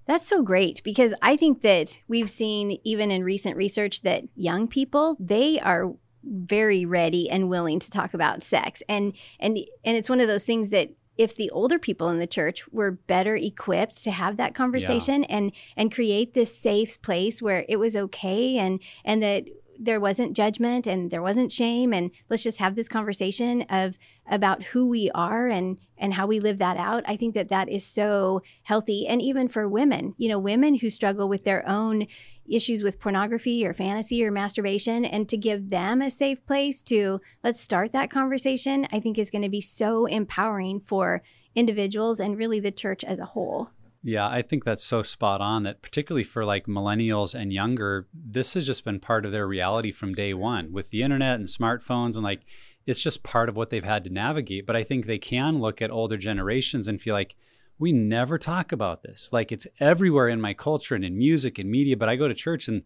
That's 0.07 0.27
so 0.27 0.41
great 0.41 0.81
because 0.83 1.13
I 1.21 1.37
think 1.37 1.61
that 1.61 2.01
we've 2.07 2.29
seen 2.29 2.79
even 2.83 3.11
in 3.11 3.23
recent 3.23 3.55
research 3.55 4.01
that 4.01 4.23
young 4.35 4.67
people, 4.67 5.15
they 5.19 5.59
are 5.59 5.93
very 6.23 6.85
ready 6.85 7.29
and 7.29 7.49
willing 7.49 7.79
to 7.79 7.91
talk 7.91 8.13
about 8.13 8.41
sex. 8.41 8.81
And 8.89 9.13
and 9.39 9.59
and 9.83 9.97
it's 9.97 10.09
one 10.09 10.21
of 10.21 10.27
those 10.27 10.45
things 10.45 10.69
that 10.69 10.89
if 11.17 11.35
the 11.35 11.49
older 11.51 11.77
people 11.77 12.09
in 12.09 12.19
the 12.19 12.27
church 12.27 12.67
were 12.69 12.91
better 12.91 13.35
equipped 13.35 14.03
to 14.03 14.11
have 14.11 14.37
that 14.37 14.55
conversation 14.55 15.21
yeah. 15.23 15.35
and 15.37 15.51
and 15.75 15.93
create 15.93 16.33
this 16.33 16.55
safe 16.55 17.01
place 17.01 17.41
where 17.41 17.65
it 17.67 17.77
was 17.77 17.95
okay 17.95 18.57
and 18.57 18.79
and 19.03 19.21
that 19.21 19.45
there 19.83 19.99
wasn't 19.99 20.35
judgment 20.35 20.85
and 20.87 21.11
there 21.11 21.21
wasn't 21.21 21.51
shame 21.51 21.93
and 21.93 22.11
let's 22.29 22.43
just 22.43 22.59
have 22.59 22.75
this 22.75 22.87
conversation 22.87 23.63
of 23.63 23.97
about 24.29 24.63
who 24.63 24.87
we 24.87 25.09
are 25.11 25.47
and 25.47 25.77
and 25.97 26.13
how 26.15 26.25
we 26.25 26.39
live 26.39 26.57
that 26.57 26.77
out. 26.77 27.03
I 27.07 27.15
think 27.15 27.35
that 27.35 27.49
that 27.49 27.69
is 27.69 27.85
so 27.85 28.41
healthy. 28.63 29.07
And 29.07 29.21
even 29.21 29.47
for 29.47 29.67
women 29.67 30.13
you 30.17 30.29
know 30.29 30.39
women 30.39 30.75
who 30.75 30.89
struggle 30.89 31.27
with 31.27 31.43
their 31.43 31.67
own 31.67 32.07
issues 32.47 32.83
with 32.83 32.99
pornography 32.99 33.65
or 33.65 33.73
fantasy 33.73 34.23
or 34.23 34.31
masturbation 34.31 35.05
and 35.05 35.27
to 35.29 35.37
give 35.37 35.69
them 35.69 36.01
a 36.01 36.11
safe 36.11 36.45
place 36.45 36.81
to 36.83 37.21
let's 37.43 37.59
start 37.59 37.91
that 37.91 38.09
conversation 38.09 38.87
i 38.91 38.99
think 38.99 39.17
is 39.17 39.29
going 39.29 39.41
to 39.41 39.49
be 39.49 39.61
so 39.61 40.05
empowering 40.05 40.79
for 40.79 41.21
individuals 41.55 42.19
and 42.19 42.37
really 42.37 42.59
the 42.59 42.71
church 42.71 43.03
as 43.03 43.19
a 43.19 43.25
whole 43.25 43.69
yeah, 44.03 44.27
I 44.27 44.41
think 44.41 44.63
that's 44.63 44.83
so 44.83 45.03
spot 45.03 45.41
on 45.41 45.63
that 45.63 45.81
particularly 45.81 46.23
for 46.23 46.43
like 46.43 46.65
millennials 46.65 47.35
and 47.35 47.53
younger, 47.53 48.07
this 48.13 48.55
has 48.55 48.65
just 48.65 48.83
been 48.83 48.99
part 48.99 49.25
of 49.25 49.31
their 49.31 49.47
reality 49.47 49.91
from 49.91 50.13
day 50.13 50.33
one 50.33 50.71
with 50.71 50.89
the 50.89 51.03
internet 51.03 51.39
and 51.39 51.47
smartphones 51.47 52.15
and 52.15 52.23
like 52.23 52.41
it's 52.87 53.01
just 53.01 53.23
part 53.23 53.47
of 53.47 53.55
what 53.55 53.69
they've 53.69 53.83
had 53.83 54.03
to 54.03 54.09
navigate. 54.09 54.65
But 54.65 54.75
I 54.75 54.83
think 54.83 55.05
they 55.05 55.19
can 55.19 55.59
look 55.59 55.81
at 55.81 55.91
older 55.91 56.17
generations 56.17 56.87
and 56.87 56.99
feel 56.99 57.13
like 57.13 57.35
we 57.77 57.91
never 57.91 58.37
talk 58.37 58.71
about 58.71 59.03
this. 59.03 59.29
Like 59.31 59.51
it's 59.51 59.67
everywhere 59.79 60.29
in 60.29 60.41
my 60.41 60.53
culture 60.53 60.95
and 60.95 61.05
in 61.05 61.17
music 61.17 61.59
and 61.59 61.69
media, 61.69 61.95
but 61.95 62.09
I 62.09 62.15
go 62.15 62.27
to 62.27 62.33
church 62.33 62.67
and 62.67 62.81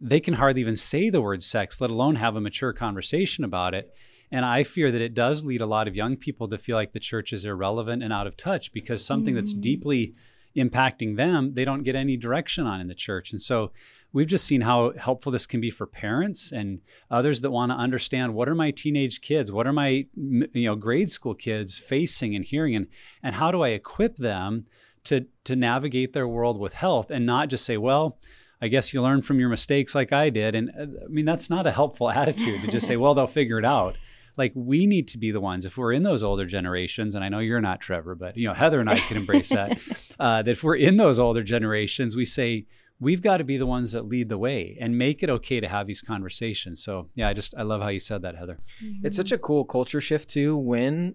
they 0.00 0.20
can 0.20 0.34
hardly 0.34 0.62
even 0.62 0.76
say 0.76 1.10
the 1.10 1.22
word 1.22 1.42
sex, 1.42 1.80
let 1.80 1.90
alone 1.90 2.16
have 2.16 2.34
a 2.34 2.40
mature 2.40 2.72
conversation 2.72 3.44
about 3.44 3.74
it. 3.74 3.94
And 4.30 4.44
I 4.44 4.62
fear 4.62 4.90
that 4.90 5.00
it 5.00 5.14
does 5.14 5.44
lead 5.44 5.60
a 5.60 5.66
lot 5.66 5.86
of 5.86 5.96
young 5.96 6.16
people 6.16 6.48
to 6.48 6.58
feel 6.58 6.76
like 6.76 6.92
the 6.92 7.00
church 7.00 7.32
is 7.32 7.44
irrelevant 7.44 8.02
and 8.02 8.12
out 8.12 8.26
of 8.26 8.36
touch 8.36 8.72
because 8.72 9.04
something 9.04 9.34
mm. 9.34 9.36
that's 9.36 9.54
deeply 9.54 10.14
impacting 10.56 11.16
them, 11.16 11.52
they 11.52 11.64
don't 11.64 11.82
get 11.82 11.94
any 11.94 12.16
direction 12.16 12.66
on 12.66 12.80
in 12.80 12.88
the 12.88 12.94
church. 12.94 13.32
And 13.32 13.40
so 13.40 13.72
we've 14.12 14.26
just 14.26 14.46
seen 14.46 14.62
how 14.62 14.92
helpful 14.92 15.30
this 15.30 15.46
can 15.46 15.60
be 15.60 15.70
for 15.70 15.86
parents 15.86 16.50
and 16.52 16.80
others 17.10 17.42
that 17.42 17.50
want 17.50 17.70
to 17.70 17.76
understand 17.76 18.34
what 18.34 18.48
are 18.48 18.54
my 18.54 18.70
teenage 18.70 19.20
kids, 19.20 19.52
what 19.52 19.66
are 19.66 19.72
my 19.72 20.06
you 20.16 20.48
know 20.54 20.74
grade 20.74 21.10
school 21.10 21.34
kids 21.34 21.78
facing 21.78 22.34
and 22.34 22.44
hearing, 22.44 22.74
and 22.74 22.86
and 23.22 23.34
how 23.36 23.50
do 23.50 23.62
I 23.62 23.68
equip 23.68 24.16
them 24.16 24.66
to 25.04 25.26
to 25.44 25.54
navigate 25.54 26.12
their 26.12 26.28
world 26.28 26.58
with 26.58 26.74
health 26.74 27.10
and 27.10 27.26
not 27.26 27.48
just 27.48 27.64
say, 27.64 27.76
well. 27.76 28.18
I 28.58 28.68
guess 28.68 28.94
you 28.94 29.02
learn 29.02 29.20
from 29.20 29.38
your 29.38 29.50
mistakes 29.50 29.94
like 29.94 30.14
I 30.14 30.30
did. 30.30 30.54
And 30.54 30.70
uh, 30.70 31.04
I 31.04 31.08
mean, 31.08 31.26
that's 31.26 31.50
not 31.50 31.66
a 31.66 31.70
helpful 31.70 32.08
attitude 32.22 32.62
to 32.62 32.68
just 32.68 32.86
say, 32.86 32.96
well, 32.96 33.12
they'll 33.12 33.26
figure 33.26 33.58
it 33.58 33.66
out 33.66 33.98
like 34.36 34.52
we 34.54 34.86
need 34.86 35.08
to 35.08 35.18
be 35.18 35.30
the 35.30 35.40
ones 35.40 35.64
if 35.64 35.76
we're 35.76 35.92
in 35.92 36.02
those 36.02 36.22
older 36.22 36.46
generations 36.46 37.14
and 37.14 37.24
i 37.24 37.28
know 37.28 37.38
you're 37.38 37.60
not 37.60 37.80
trevor 37.80 38.14
but 38.14 38.36
you 38.36 38.46
know 38.46 38.54
heather 38.54 38.80
and 38.80 38.90
i 38.90 38.98
can 38.98 39.16
embrace 39.16 39.50
that 39.50 39.78
uh, 40.20 40.42
that 40.42 40.52
if 40.52 40.62
we're 40.62 40.76
in 40.76 40.96
those 40.96 41.18
older 41.18 41.42
generations 41.42 42.16
we 42.16 42.24
say 42.24 42.66
we've 42.98 43.20
got 43.20 43.38
to 43.38 43.44
be 43.44 43.56
the 43.56 43.66
ones 43.66 43.92
that 43.92 44.06
lead 44.06 44.28
the 44.28 44.38
way 44.38 44.76
and 44.80 44.96
make 44.96 45.22
it 45.22 45.28
okay 45.28 45.60
to 45.60 45.68
have 45.68 45.86
these 45.86 46.00
conversations. 46.00 46.82
So 46.82 47.08
yeah 47.14 47.28
i 47.28 47.32
just 47.32 47.54
i 47.56 47.62
love 47.62 47.82
how 47.82 47.88
you 47.88 47.98
said 47.98 48.22
that 48.22 48.36
heather. 48.36 48.58
It's 49.02 49.16
such 49.16 49.32
a 49.32 49.38
cool 49.38 49.64
culture 49.64 50.00
shift 50.00 50.30
too 50.30 50.56
when 50.56 51.14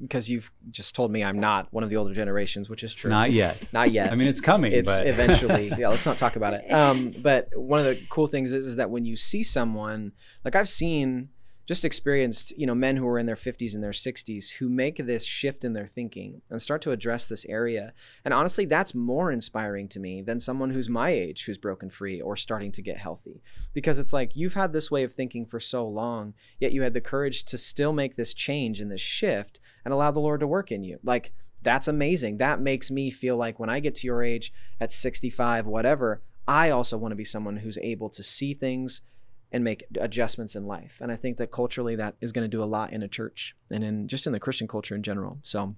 because 0.00 0.28
uh, 0.28 0.32
you've 0.32 0.52
just 0.70 0.94
told 0.94 1.10
me 1.10 1.24
i'm 1.24 1.40
not 1.40 1.72
one 1.72 1.82
of 1.84 1.90
the 1.90 1.96
older 1.96 2.14
generations 2.14 2.68
which 2.68 2.82
is 2.82 2.94
true. 2.94 3.10
Not 3.10 3.32
yet. 3.32 3.62
Not 3.72 3.90
yet. 3.90 4.12
I 4.12 4.14
mean 4.14 4.28
it's 4.28 4.40
coming 4.40 4.72
it's 4.72 4.98
but... 4.98 5.06
eventually. 5.14 5.72
Yeah 5.76 5.88
let's 5.88 6.06
not 6.06 6.18
talk 6.18 6.36
about 6.36 6.54
it. 6.54 6.70
Um, 6.72 7.14
but 7.18 7.48
one 7.54 7.80
of 7.80 7.86
the 7.86 8.00
cool 8.08 8.26
things 8.26 8.52
is, 8.52 8.66
is 8.66 8.76
that 8.76 8.90
when 8.90 9.04
you 9.04 9.16
see 9.16 9.42
someone 9.42 10.12
like 10.44 10.54
i've 10.54 10.68
seen 10.68 11.30
just 11.68 11.84
experienced, 11.84 12.50
you 12.56 12.64
know, 12.66 12.74
men 12.74 12.96
who 12.96 13.06
are 13.06 13.18
in 13.18 13.26
their 13.26 13.36
50s 13.36 13.74
and 13.74 13.84
their 13.84 13.90
60s 13.90 14.52
who 14.52 14.70
make 14.70 14.96
this 14.96 15.22
shift 15.22 15.64
in 15.64 15.74
their 15.74 15.86
thinking 15.86 16.40
and 16.48 16.62
start 16.62 16.80
to 16.80 16.92
address 16.92 17.26
this 17.26 17.44
area. 17.44 17.92
And 18.24 18.32
honestly, 18.32 18.64
that's 18.64 18.94
more 18.94 19.30
inspiring 19.30 19.86
to 19.88 20.00
me 20.00 20.22
than 20.22 20.40
someone 20.40 20.70
who's 20.70 20.88
my 20.88 21.10
age 21.10 21.44
who's 21.44 21.58
broken 21.58 21.90
free 21.90 22.22
or 22.22 22.36
starting 22.36 22.72
to 22.72 22.80
get 22.80 22.96
healthy. 22.96 23.42
Because 23.74 23.98
it's 23.98 24.14
like 24.14 24.34
you've 24.34 24.54
had 24.54 24.72
this 24.72 24.90
way 24.90 25.02
of 25.02 25.12
thinking 25.12 25.44
for 25.44 25.60
so 25.60 25.86
long, 25.86 26.32
yet 26.58 26.72
you 26.72 26.80
had 26.80 26.94
the 26.94 27.02
courage 27.02 27.44
to 27.44 27.58
still 27.58 27.92
make 27.92 28.16
this 28.16 28.32
change 28.32 28.80
and 28.80 28.90
this 28.90 29.02
shift 29.02 29.60
and 29.84 29.92
allow 29.92 30.10
the 30.10 30.20
Lord 30.20 30.40
to 30.40 30.46
work 30.46 30.72
in 30.72 30.82
you. 30.82 30.98
Like 31.04 31.34
that's 31.62 31.86
amazing. 31.86 32.38
That 32.38 32.62
makes 32.62 32.90
me 32.90 33.10
feel 33.10 33.36
like 33.36 33.60
when 33.60 33.68
I 33.68 33.80
get 33.80 33.94
to 33.96 34.06
your 34.06 34.22
age 34.22 34.54
at 34.80 34.90
65, 34.90 35.66
whatever, 35.66 36.22
I 36.46 36.70
also 36.70 36.96
want 36.96 37.12
to 37.12 37.16
be 37.16 37.26
someone 37.26 37.58
who's 37.58 37.76
able 37.82 38.08
to 38.08 38.22
see 38.22 38.54
things 38.54 39.02
and 39.50 39.64
make 39.64 39.84
adjustments 39.98 40.54
in 40.54 40.66
life. 40.66 40.98
And 41.00 41.10
I 41.10 41.16
think 41.16 41.38
that 41.38 41.50
culturally 41.50 41.96
that 41.96 42.16
is 42.20 42.32
going 42.32 42.44
to 42.44 42.56
do 42.56 42.62
a 42.62 42.66
lot 42.66 42.92
in 42.92 43.02
a 43.02 43.08
church 43.08 43.56
and 43.70 43.82
in 43.82 44.08
just 44.08 44.26
in 44.26 44.32
the 44.32 44.40
Christian 44.40 44.68
culture 44.68 44.94
in 44.94 45.02
general. 45.02 45.38
So 45.42 45.74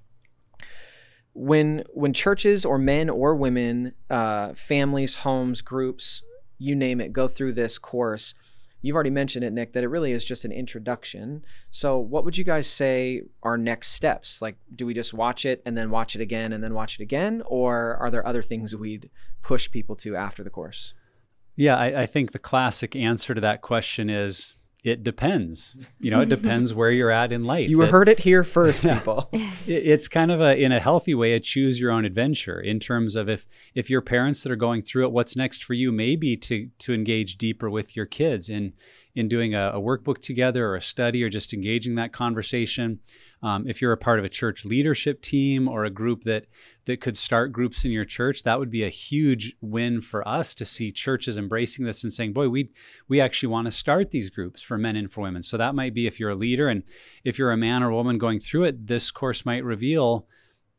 when 1.33 1.85
when 1.95 2.13
churches 2.13 2.65
or 2.65 2.79
men 2.79 3.09
or 3.09 3.35
women, 3.35 3.95
uh, 4.09 4.55
families, 4.55 5.17
homes, 5.17 5.63
groups, 5.63 6.23
you 6.59 6.75
name 6.75 7.01
it, 7.01 7.13
go 7.13 7.29
through 7.29 7.53
this 7.53 7.79
course, 7.79 8.35
you've 8.83 8.95
already 8.95 9.11
mentioned 9.11 9.45
it, 9.45 9.53
Nick, 9.53 9.73
that 9.73 9.85
it 9.85 9.89
really 9.89 10.13
is 10.13 10.25
just 10.25 10.45
an 10.45 10.53
introduction. 10.53 11.45
So 11.71 11.99
what 11.99 12.25
would 12.25 12.37
you 12.37 12.45
guys 12.45 12.67
say 12.67 13.23
are 13.43 13.57
next 13.57 13.93
steps? 13.93 14.43
Like, 14.43 14.57
do 14.75 14.87
we 14.87 14.95
just 14.95 15.15
watch 15.15 15.45
it 15.45 15.63
and 15.65 15.77
then 15.77 15.91
watch 15.91 16.17
it 16.17 16.21
again 16.21 16.53
and 16.53 16.63
then 16.63 16.75
watch 16.75 16.99
it 16.99 17.03
again, 17.03 17.43
or 17.47 17.97
are 17.97 18.11
there 18.11 18.27
other 18.27 18.43
things 18.43 18.75
we'd 18.75 19.11
push 19.43 19.71
people 19.71 19.97
to 19.97 20.17
after 20.17 20.43
the 20.43 20.51
course? 20.51 20.95
Yeah, 21.61 21.77
I, 21.77 22.01
I, 22.01 22.07
think 22.07 22.33
the 22.33 22.39
classic 22.39 22.97
answer 22.97 23.35
to 23.35 23.41
that 23.43 23.61
question 23.61 24.09
is 24.09 24.55
it 24.83 25.05
depends. 25.05 25.77
You 25.99 26.11
know, 26.11 26.23
it 26.23 26.31
depends 26.31 26.73
where 26.81 26.91
you're 26.91 27.11
at 27.11 27.33
in 27.33 27.45
life. 27.45 27.69
You 27.69 27.83
heard 27.83 28.09
it 28.09 28.21
here 28.21 28.45
first, 28.45 28.83
people. 28.83 29.29
it's 29.67 30.09
kind 30.09 30.31
of 30.31 30.41
a 30.41 30.57
in 30.57 30.73
a 30.73 30.81
healthy 30.81 31.15
way 31.15 31.35
a 31.35 31.41
choose 31.41 31.79
your 31.79 31.91
own 31.91 32.07
adventure 32.07 32.59
in 32.59 32.81
terms 32.81 33.15
of 33.15 33.29
if 33.29 33.45
if 33.75 33.91
your 33.91 34.01
parents 34.01 34.43
that 34.43 34.51
are 34.51 34.57
going 34.57 34.81
through 34.81 35.05
it, 35.05 35.13
what's 35.13 35.37
next 35.37 35.63
for 35.63 35.75
you 35.75 35.93
Maybe 35.93 36.35
to 36.39 36.71
to 36.79 36.95
engage 36.95 37.37
deeper 37.37 37.69
with 37.69 37.95
your 37.95 38.07
kids 38.07 38.49
in 38.49 38.73
in 39.15 39.29
doing 39.29 39.55
a, 39.55 39.73
a 39.75 39.81
workbook 39.81 40.23
together 40.23 40.67
or 40.67 40.77
a 40.77 40.81
study 40.81 41.23
or 41.23 41.29
just 41.29 41.53
engaging 41.53 41.97
that 41.97 42.11
conversation. 42.11 43.01
Um, 43.43 43.67
if 43.67 43.81
you're 43.81 43.93
a 43.93 43.97
part 43.97 44.19
of 44.19 44.25
a 44.25 44.29
church 44.29 44.65
leadership 44.65 45.23
team 45.23 45.67
or 45.67 45.85
a 45.85 45.91
group 45.91 46.25
that 46.25 46.47
that 46.85 47.01
could 47.01 47.17
start 47.17 47.53
groups 47.53 47.85
in 47.85 47.91
your 47.91 48.05
church, 48.05 48.43
that 48.43 48.59
would 48.59 48.71
be 48.71 48.83
a 48.83 48.89
huge 48.91 49.55
win 49.61 50.01
for 50.01 50.27
us 50.29 50.55
to 50.55 50.65
see 50.65 50.93
churches 50.93 51.39
embracing 51.39 51.85
this 51.85 52.05
and 52.05 52.13
saying, 52.13 52.33
"Boy, 52.33 52.49
we 52.49 52.71
we 53.09 53.21
actually 53.21 53.49
want 53.49 53.67
to 53.67 53.73
start 53.73 54.11
these 54.11 54.29
groups 54.29 54.61
for 54.61 54.77
men 54.77 54.97
and 54.97 55.11
for 55.11 55.23
women." 55.23 55.43
So 55.43 55.57
that 55.57 55.75
might 55.75 55.95
be 55.95 56.07
if 56.07 56.21
you're 56.21 56.31
a 56.31 56.35
leader 56.35 56.69
and 56.69 56.83
if 57.25 57.39
you're 57.39 57.53
a 57.53 57.57
man 57.57 57.83
or 57.83 57.91
woman 57.93 58.19
going 58.19 58.41
through 58.41 58.65
it, 58.65 58.87
this 58.87 59.11
course 59.11 59.47
might 59.47 59.65
reveal 59.65 60.27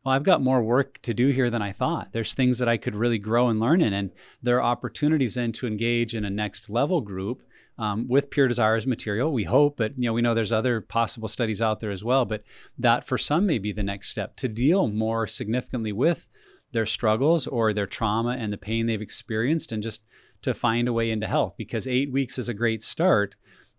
well, 0.03 0.15
I've 0.15 0.23
got 0.23 0.41
more 0.41 0.63
work 0.63 0.99
to 1.03 1.13
do 1.13 1.27
here 1.27 1.49
than 1.49 1.61
I 1.61 1.71
thought. 1.71 2.11
There's 2.11 2.33
things 2.33 2.57
that 2.57 2.67
I 2.67 2.77
could 2.77 2.95
really 2.95 3.19
grow 3.19 3.49
and 3.49 3.59
learn 3.59 3.81
in. 3.81 3.93
And 3.93 4.11
there 4.41 4.57
are 4.57 4.63
opportunities 4.63 5.35
then 5.35 5.51
to 5.53 5.67
engage 5.67 6.15
in 6.15 6.25
a 6.25 6.29
next 6.29 6.69
level 6.69 7.01
group 7.01 7.43
um, 7.77 8.07
with 8.07 8.29
Pure 8.29 8.49
Desires 8.49 8.85
material. 8.85 9.31
We 9.31 9.45
hope, 9.45 9.77
but 9.77 9.93
you 9.97 10.05
know, 10.05 10.13
we 10.13 10.21
know 10.21 10.33
there's 10.33 10.51
other 10.51 10.81
possible 10.81 11.27
studies 11.27 11.61
out 11.61 11.79
there 11.79 11.91
as 11.91 12.03
well. 12.03 12.25
But 12.25 12.43
that 12.77 13.05
for 13.05 13.17
some 13.17 13.45
may 13.45 13.57
be 13.57 13.71
the 13.71 13.83
next 13.83 14.09
step 14.09 14.35
to 14.37 14.47
deal 14.47 14.87
more 14.87 15.27
significantly 15.27 15.91
with 15.91 16.27
their 16.71 16.85
struggles 16.85 17.47
or 17.47 17.73
their 17.73 17.87
trauma 17.87 18.37
and 18.39 18.53
the 18.53 18.57
pain 18.57 18.85
they've 18.85 19.01
experienced, 19.01 19.71
and 19.71 19.83
just 19.83 20.01
to 20.41 20.53
find 20.53 20.87
a 20.87 20.93
way 20.93 21.11
into 21.11 21.27
health. 21.27 21.55
Because 21.57 21.87
eight 21.87 22.11
weeks 22.11 22.37
is 22.37 22.49
a 22.49 22.53
great 22.53 22.83
start, 22.83 23.35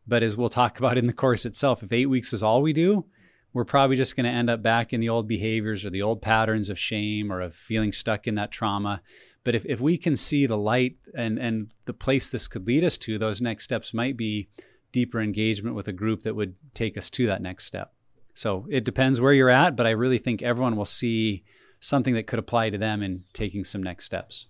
but 0.06 0.22
as 0.22 0.36
we'll 0.36 0.48
talk 0.48 0.78
about 0.80 0.98
in 0.98 1.06
the 1.06 1.12
course 1.12 1.46
itself, 1.46 1.82
if 1.82 1.92
eight 1.92 2.06
weeks 2.06 2.32
is 2.32 2.42
all 2.42 2.62
we 2.62 2.72
do, 2.72 3.06
we're 3.52 3.64
probably 3.64 3.96
just 3.96 4.16
going 4.16 4.24
to 4.24 4.30
end 4.30 4.48
up 4.48 4.62
back 4.62 4.92
in 4.92 5.00
the 5.00 5.08
old 5.08 5.28
behaviors 5.28 5.84
or 5.84 5.90
the 5.90 6.02
old 6.02 6.22
patterns 6.22 6.70
of 6.70 6.78
shame 6.78 7.30
or 7.30 7.40
of 7.40 7.54
feeling 7.54 7.92
stuck 7.92 8.26
in 8.26 8.34
that 8.36 8.50
trauma. 8.50 9.02
But 9.44 9.54
if, 9.54 9.66
if 9.66 9.80
we 9.80 9.96
can 9.96 10.16
see 10.16 10.46
the 10.46 10.56
light 10.56 10.96
and, 11.16 11.38
and 11.38 11.72
the 11.84 11.92
place 11.92 12.30
this 12.30 12.46
could 12.46 12.66
lead 12.66 12.84
us 12.84 12.96
to, 12.98 13.18
those 13.18 13.40
next 13.40 13.64
steps 13.64 13.92
might 13.92 14.16
be 14.16 14.48
deeper 14.92 15.20
engagement 15.20 15.74
with 15.74 15.88
a 15.88 15.92
group 15.92 16.22
that 16.22 16.36
would 16.36 16.54
take 16.74 16.96
us 16.96 17.10
to 17.10 17.26
that 17.26 17.42
next 17.42 17.64
step. 17.64 17.92
So 18.34 18.66
it 18.70 18.84
depends 18.84 19.20
where 19.20 19.32
you're 19.32 19.50
at, 19.50 19.76
but 19.76 19.86
I 19.86 19.90
really 19.90 20.18
think 20.18 20.42
everyone 20.42 20.76
will 20.76 20.84
see 20.84 21.44
something 21.80 22.14
that 22.14 22.26
could 22.26 22.38
apply 22.38 22.70
to 22.70 22.78
them 22.78 23.02
in 23.02 23.24
taking 23.32 23.64
some 23.64 23.82
next 23.82 24.04
steps. 24.04 24.46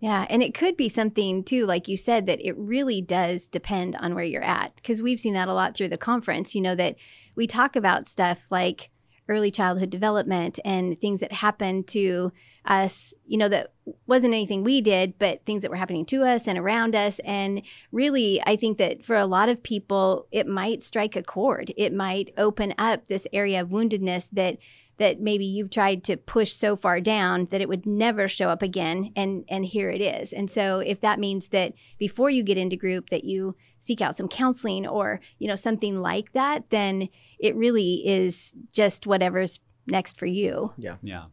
Yeah, 0.00 0.26
and 0.30 0.42
it 0.44 0.54
could 0.54 0.76
be 0.76 0.88
something 0.88 1.42
too, 1.42 1.66
like 1.66 1.88
you 1.88 1.96
said, 1.96 2.26
that 2.26 2.40
it 2.46 2.56
really 2.56 3.02
does 3.02 3.48
depend 3.48 3.96
on 3.96 4.14
where 4.14 4.24
you're 4.24 4.44
at. 4.44 4.76
Because 4.76 5.02
we've 5.02 5.18
seen 5.18 5.34
that 5.34 5.48
a 5.48 5.52
lot 5.52 5.76
through 5.76 5.88
the 5.88 5.98
conference, 5.98 6.54
you 6.54 6.60
know, 6.60 6.76
that 6.76 6.94
we 7.34 7.48
talk 7.48 7.74
about 7.74 8.06
stuff 8.06 8.46
like 8.50 8.90
early 9.28 9.50
childhood 9.50 9.90
development 9.90 10.58
and 10.64 10.98
things 10.98 11.20
that 11.20 11.32
happened 11.32 11.86
to 11.88 12.32
us, 12.64 13.14
you 13.26 13.38
know, 13.38 13.48
that 13.48 13.72
wasn't 14.06 14.34
anything 14.34 14.62
we 14.62 14.80
did, 14.80 15.18
but 15.18 15.44
things 15.44 15.62
that 15.62 15.70
were 15.70 15.76
happening 15.76 16.04
to 16.06 16.22
us 16.22 16.46
and 16.46 16.58
around 16.58 16.94
us. 16.94 17.18
And 17.24 17.62
really, 17.92 18.42
I 18.46 18.56
think 18.56 18.78
that 18.78 19.04
for 19.04 19.16
a 19.16 19.26
lot 19.26 19.48
of 19.48 19.62
people, 19.62 20.26
it 20.30 20.46
might 20.46 20.82
strike 20.82 21.16
a 21.16 21.22
chord. 21.22 21.72
It 21.76 21.92
might 21.92 22.32
open 22.36 22.74
up 22.78 23.08
this 23.08 23.26
area 23.32 23.62
of 23.62 23.68
woundedness 23.68 24.28
that 24.32 24.58
that 24.98 25.20
maybe 25.20 25.44
you've 25.44 25.70
tried 25.70 26.02
to 26.04 26.16
push 26.16 26.52
so 26.52 26.74
far 26.76 27.00
down 27.00 27.46
that 27.50 27.60
it 27.60 27.68
would 27.68 27.86
never 27.86 28.28
show 28.28 28.50
up 28.50 28.62
again 28.62 29.12
and 29.16 29.44
and 29.48 29.64
here 29.64 29.90
it 29.90 30.00
is 30.00 30.32
and 30.32 30.50
so 30.50 30.80
if 30.80 31.00
that 31.00 31.20
means 31.20 31.48
that 31.48 31.72
before 31.98 32.28
you 32.28 32.42
get 32.42 32.58
into 32.58 32.76
group 32.76 33.08
that 33.08 33.24
you 33.24 33.54
seek 33.78 34.00
out 34.00 34.16
some 34.16 34.28
counseling 34.28 34.86
or 34.86 35.20
you 35.38 35.46
know 35.48 35.56
something 35.56 36.00
like 36.00 36.32
that 36.32 36.68
then 36.70 37.08
it 37.38 37.54
really 37.56 38.06
is 38.06 38.54
just 38.72 39.06
whatever's 39.06 39.60
next 39.88 40.16
for 40.16 40.26
you. 40.26 40.72
Yeah. 40.76 40.96
Yeah. 41.02 41.24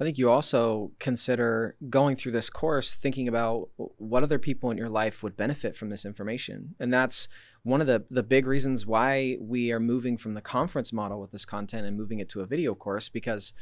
I 0.00 0.04
think 0.04 0.16
you 0.16 0.30
also 0.30 0.92
consider 0.98 1.76
going 1.90 2.16
through 2.16 2.32
this 2.32 2.48
course 2.48 2.94
thinking 2.94 3.28
about 3.28 3.68
what 3.76 4.22
other 4.22 4.38
people 4.38 4.70
in 4.70 4.78
your 4.78 4.88
life 4.88 5.22
would 5.22 5.36
benefit 5.36 5.76
from 5.76 5.90
this 5.90 6.06
information. 6.06 6.74
And 6.80 6.90
that's 6.90 7.28
one 7.64 7.82
of 7.82 7.86
the, 7.86 8.04
the 8.10 8.22
big 8.22 8.46
reasons 8.46 8.86
why 8.86 9.36
we 9.38 9.70
are 9.72 9.80
moving 9.80 10.16
from 10.16 10.32
the 10.32 10.40
conference 10.40 10.90
model 10.90 11.20
with 11.20 11.32
this 11.32 11.44
content 11.44 11.86
and 11.86 11.98
moving 11.98 12.18
it 12.18 12.30
to 12.30 12.40
a 12.40 12.46
video 12.46 12.74
course 12.74 13.10
because 13.10 13.52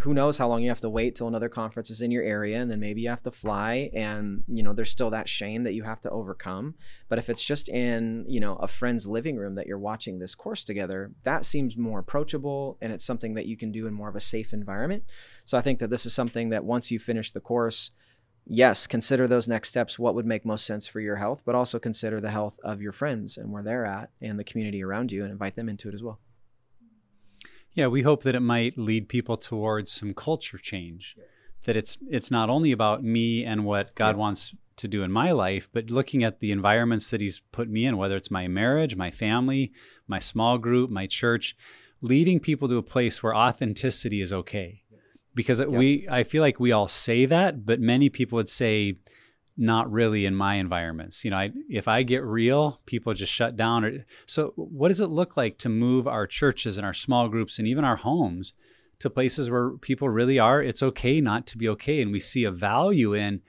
who 0.00 0.14
knows 0.14 0.38
how 0.38 0.48
long 0.48 0.62
you 0.62 0.68
have 0.68 0.80
to 0.80 0.88
wait 0.88 1.14
till 1.14 1.28
another 1.28 1.48
conference 1.48 1.90
is 1.90 2.00
in 2.00 2.10
your 2.10 2.22
area 2.22 2.60
and 2.60 2.70
then 2.70 2.80
maybe 2.80 3.00
you 3.00 3.08
have 3.08 3.22
to 3.22 3.30
fly 3.30 3.90
and 3.94 4.42
you 4.48 4.62
know 4.62 4.72
there's 4.72 4.90
still 4.90 5.10
that 5.10 5.28
shame 5.28 5.64
that 5.64 5.74
you 5.74 5.82
have 5.82 6.00
to 6.02 6.10
overcome. 6.10 6.74
But 7.08 7.18
if 7.18 7.28
it's 7.28 7.44
just 7.44 7.68
in 7.68 8.24
you 8.28 8.40
know 8.40 8.56
a 8.56 8.68
friend's 8.68 9.06
living 9.06 9.36
room 9.36 9.54
that 9.54 9.66
you're 9.66 9.78
watching 9.78 10.18
this 10.18 10.34
course 10.34 10.64
together 10.64 11.12
that 11.24 11.44
seems 11.44 11.76
more 11.76 12.00
approachable 12.00 12.78
and 12.80 12.92
it's 12.92 13.04
something 13.04 13.34
that 13.34 13.46
you 13.46 13.56
can 13.56 13.72
do 13.72 13.86
in 13.86 13.94
more 13.94 14.08
of 14.08 14.16
a 14.16 14.20
safe 14.20 14.52
environment. 14.52 15.04
So 15.44 15.56
i 15.58 15.60
think 15.60 15.78
that 15.78 15.90
this 15.90 16.06
is 16.06 16.14
something 16.14 16.50
that 16.50 16.64
once 16.64 16.90
you 16.90 16.98
finish 16.98 17.30
the 17.30 17.40
course 17.40 17.90
yes 18.46 18.86
consider 18.86 19.26
those 19.26 19.48
next 19.48 19.70
steps 19.70 19.98
what 19.98 20.14
would 20.14 20.26
make 20.26 20.44
most 20.44 20.66
sense 20.66 20.86
for 20.86 21.00
your 21.00 21.16
health 21.16 21.42
but 21.46 21.54
also 21.54 21.78
consider 21.78 22.20
the 22.20 22.30
health 22.30 22.58
of 22.62 22.82
your 22.82 22.92
friends 22.92 23.38
and 23.38 23.50
where 23.50 23.62
they're 23.62 23.86
at 23.86 24.10
and 24.20 24.38
the 24.38 24.44
community 24.44 24.82
around 24.84 25.10
you 25.10 25.22
and 25.22 25.32
invite 25.32 25.54
them 25.54 25.68
into 25.68 25.88
it 25.88 25.94
as 25.94 26.02
well 26.02 26.18
yeah, 27.74 27.88
we 27.88 28.02
hope 28.02 28.22
that 28.22 28.34
it 28.34 28.40
might 28.40 28.78
lead 28.78 29.08
people 29.08 29.36
towards 29.36 29.92
some 29.92 30.14
culture 30.14 30.58
change. 30.58 31.16
That 31.64 31.76
it's 31.76 31.98
it's 32.08 32.30
not 32.30 32.50
only 32.50 32.72
about 32.72 33.02
me 33.02 33.44
and 33.44 33.64
what 33.64 33.94
God 33.94 34.16
yeah. 34.16 34.20
wants 34.20 34.54
to 34.76 34.88
do 34.88 35.02
in 35.02 35.10
my 35.10 35.32
life, 35.32 35.68
but 35.72 35.90
looking 35.90 36.22
at 36.24 36.40
the 36.40 36.52
environments 36.52 37.10
that 37.10 37.20
He's 37.20 37.40
put 37.52 37.68
me 37.68 37.84
in, 37.84 37.96
whether 37.96 38.16
it's 38.16 38.30
my 38.30 38.48
marriage, 38.48 38.96
my 38.96 39.10
family, 39.10 39.72
my 40.06 40.18
small 40.18 40.58
group, 40.58 40.90
my 40.90 41.06
church, 41.06 41.56
leading 42.00 42.38
people 42.38 42.68
to 42.68 42.76
a 42.76 42.82
place 42.82 43.22
where 43.22 43.34
authenticity 43.34 44.20
is 44.20 44.32
okay. 44.32 44.82
Because 45.34 45.58
yeah. 45.58 45.66
we, 45.66 46.06
I 46.08 46.22
feel 46.22 46.42
like 46.42 46.60
we 46.60 46.70
all 46.70 46.86
say 46.86 47.26
that, 47.26 47.66
but 47.66 47.80
many 47.80 48.08
people 48.08 48.36
would 48.36 48.50
say, 48.50 48.98
not 49.56 49.90
really 49.90 50.26
in 50.26 50.34
my 50.34 50.56
environments. 50.56 51.24
You 51.24 51.30
know, 51.30 51.36
I, 51.36 51.52
if 51.68 51.86
I 51.86 52.02
get 52.02 52.24
real, 52.24 52.80
people 52.86 53.14
just 53.14 53.32
shut 53.32 53.56
down. 53.56 53.84
Or, 53.84 54.04
so, 54.26 54.52
what 54.56 54.88
does 54.88 55.00
it 55.00 55.08
look 55.08 55.36
like 55.36 55.58
to 55.58 55.68
move 55.68 56.08
our 56.08 56.26
churches 56.26 56.76
and 56.76 56.84
our 56.84 56.94
small 56.94 57.28
groups 57.28 57.58
and 57.58 57.68
even 57.68 57.84
our 57.84 57.96
homes 57.96 58.54
to 58.98 59.10
places 59.10 59.50
where 59.50 59.70
people 59.70 60.08
really 60.08 60.38
are? 60.38 60.62
It's 60.62 60.82
okay 60.82 61.20
not 61.20 61.46
to 61.48 61.58
be 61.58 61.68
okay, 61.70 62.02
and 62.02 62.10
we 62.10 62.20
see 62.20 62.44
a 62.44 62.50
value 62.50 63.14
in. 63.14 63.42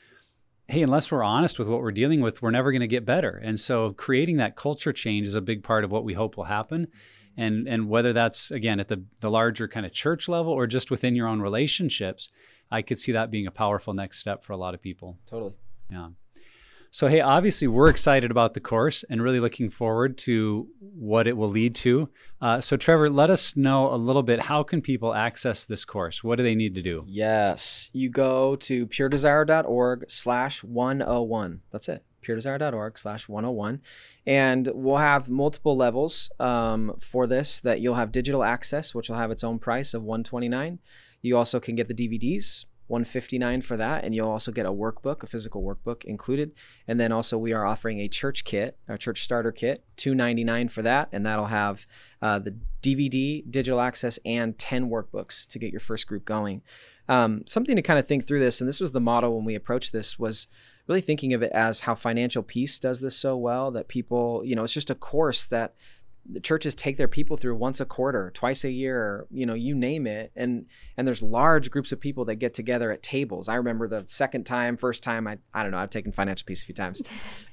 Hey, 0.67 0.81
unless 0.81 1.11
we're 1.11 1.23
honest 1.23 1.59
with 1.59 1.67
what 1.67 1.81
we're 1.81 1.91
dealing 1.91 2.21
with, 2.21 2.41
we're 2.41 2.49
never 2.49 2.71
going 2.71 2.81
to 2.81 2.87
get 2.87 3.05
better. 3.05 3.39
And 3.43 3.59
so, 3.59 3.93
creating 3.93 4.37
that 4.37 4.55
culture 4.55 4.93
change 4.93 5.27
is 5.27 5.35
a 5.35 5.41
big 5.41 5.63
part 5.63 5.83
of 5.83 5.91
what 5.91 6.03
we 6.03 6.13
hope 6.13 6.37
will 6.37 6.45
happen. 6.45 6.87
And 7.37 7.67
and 7.67 7.89
whether 7.89 8.13
that's 8.13 8.49
again 8.49 8.79
at 8.79 8.87
the 8.87 9.03
the 9.21 9.29
larger 9.29 9.67
kind 9.67 9.85
of 9.85 9.91
church 9.91 10.29
level 10.29 10.53
or 10.53 10.67
just 10.67 10.89
within 10.89 11.15
your 11.15 11.27
own 11.27 11.41
relationships, 11.41 12.29
I 12.71 12.81
could 12.81 12.99
see 12.99 13.11
that 13.11 13.29
being 13.29 13.45
a 13.45 13.51
powerful 13.51 13.93
next 13.93 14.19
step 14.19 14.43
for 14.43 14.53
a 14.53 14.57
lot 14.57 14.73
of 14.73 14.81
people. 14.81 15.17
Totally. 15.27 15.53
Yeah. 15.89 16.09
So, 16.95 17.07
hey, 17.07 17.19
obviously, 17.19 17.67
we're 17.67 17.89
excited 17.89 18.31
about 18.31 18.53
the 18.53 18.61
course 18.61 19.03
and 19.09 19.21
really 19.21 19.41
looking 19.41 19.69
forward 19.69 20.17
to 20.19 20.69
what 20.79 21.27
it 21.27 21.35
will 21.35 21.49
lead 21.49 21.75
to. 21.75 22.09
Uh, 22.39 22.61
so, 22.61 22.77
Trevor, 22.77 23.09
let 23.09 23.29
us 23.29 23.57
know 23.57 23.93
a 23.93 23.97
little 23.97 24.23
bit. 24.23 24.39
How 24.39 24.63
can 24.63 24.81
people 24.81 25.13
access 25.13 25.65
this 25.65 25.83
course? 25.83 26.23
What 26.23 26.37
do 26.37 26.43
they 26.43 26.55
need 26.55 26.73
to 26.75 26.81
do? 26.81 27.03
Yes, 27.05 27.89
you 27.91 28.09
go 28.09 28.55
to 28.55 28.87
puredesire.org 28.87 30.05
slash 30.09 30.63
101. 30.63 31.61
That's 31.69 31.89
it 31.89 32.05
puredesire.org 32.25 32.97
slash 32.97 33.29
101 33.29 33.81
and 34.25 34.69
we'll 34.73 34.97
have 34.97 35.29
multiple 35.29 35.77
levels 35.77 36.31
um, 36.39 36.95
for 36.99 37.27
this 37.27 37.59
that 37.59 37.81
you'll 37.81 37.95
have 37.95 38.11
digital 38.11 38.43
access 38.43 38.95
which 38.95 39.09
will 39.09 39.17
have 39.17 39.29
its 39.29 39.43
own 39.43 39.59
price 39.59 39.93
of 39.93 40.01
129 40.01 40.79
you 41.21 41.37
also 41.37 41.59
can 41.59 41.75
get 41.75 41.87
the 41.87 41.93
dvds 41.93 42.65
159 42.87 43.61
for 43.61 43.77
that 43.77 44.03
and 44.03 44.13
you'll 44.13 44.29
also 44.29 44.51
get 44.51 44.65
a 44.65 44.71
workbook 44.71 45.23
a 45.23 45.27
physical 45.27 45.63
workbook 45.63 46.03
included. 46.03 46.51
And 46.87 46.99
then 46.99 47.11
also 47.11 47.37
we 47.37 47.53
are 47.53 47.65
offering 47.65 47.99
a 47.99 48.07
church 48.07 48.43
kit 48.43 48.77
a 48.87 48.97
church 48.97 49.23
starter 49.23 49.51
kit 49.51 49.83
299 49.97 50.69
for 50.69 50.81
that 50.81 51.09
and 51.11 51.25
that'll 51.25 51.47
have 51.47 51.87
uh, 52.21 52.39
the 52.39 52.55
dvd 52.81 53.49
digital 53.49 53.81
access 53.81 54.19
and 54.25 54.57
10 54.57 54.89
workbooks 54.89 55.47
to 55.47 55.59
get 55.59 55.71
your 55.71 55.79
first 55.79 56.07
group 56.07 56.25
going. 56.25 56.61
Um, 57.07 57.43
something 57.45 57.75
to 57.75 57.81
kind 57.83 57.99
of 57.99 58.07
think 58.07 58.27
through 58.27 58.39
this 58.39 58.61
and 58.61 58.67
this 58.67 58.79
was 58.79 58.91
the 58.91 59.01
model 59.01 59.35
when 59.35 59.45
we 59.45 59.55
approached 59.55 59.93
this 59.93 60.17
was 60.17 60.47
really 60.87 61.01
thinking 61.01 61.33
of 61.33 61.41
it 61.41 61.51
as 61.51 61.81
how 61.81 61.95
financial 61.95 62.43
peace 62.43 62.79
does 62.79 63.01
this 63.01 63.15
so 63.15 63.35
well 63.35 63.71
that 63.71 63.87
people, 63.87 64.43
you 64.45 64.55
know, 64.55 64.63
it's 64.63 64.73
just 64.73 64.89
a 64.89 64.95
course 64.95 65.45
that 65.45 65.73
the 66.27 66.39
churches 66.39 66.73
take 66.73 66.97
their 66.97 67.07
people 67.07 67.37
through 67.37 67.55
once 67.55 67.79
a 67.79 67.85
quarter, 67.85 68.31
twice 68.33 68.63
a 68.63 68.71
year, 68.71 69.27
you 69.29 69.45
know, 69.45 69.53
you 69.53 69.75
name 69.75 70.07
it. 70.07 70.31
And 70.35 70.65
and 70.97 71.07
there's 71.07 71.21
large 71.21 71.69
groups 71.69 71.91
of 71.91 71.99
people 71.99 72.25
that 72.25 72.35
get 72.35 72.53
together 72.53 72.91
at 72.91 73.03
tables. 73.03 73.47
I 73.47 73.55
remember 73.55 73.87
the 73.87 74.03
second 74.07 74.45
time, 74.45 74.75
first 74.75 75.03
time, 75.03 75.27
I 75.27 75.37
I 75.53 75.61
don't 75.61 75.71
know, 75.71 75.77
I've 75.77 75.91
taken 75.91 76.11
financial 76.11 76.45
peace 76.45 76.63
a 76.63 76.65
few 76.65 76.73
times. 76.75 77.01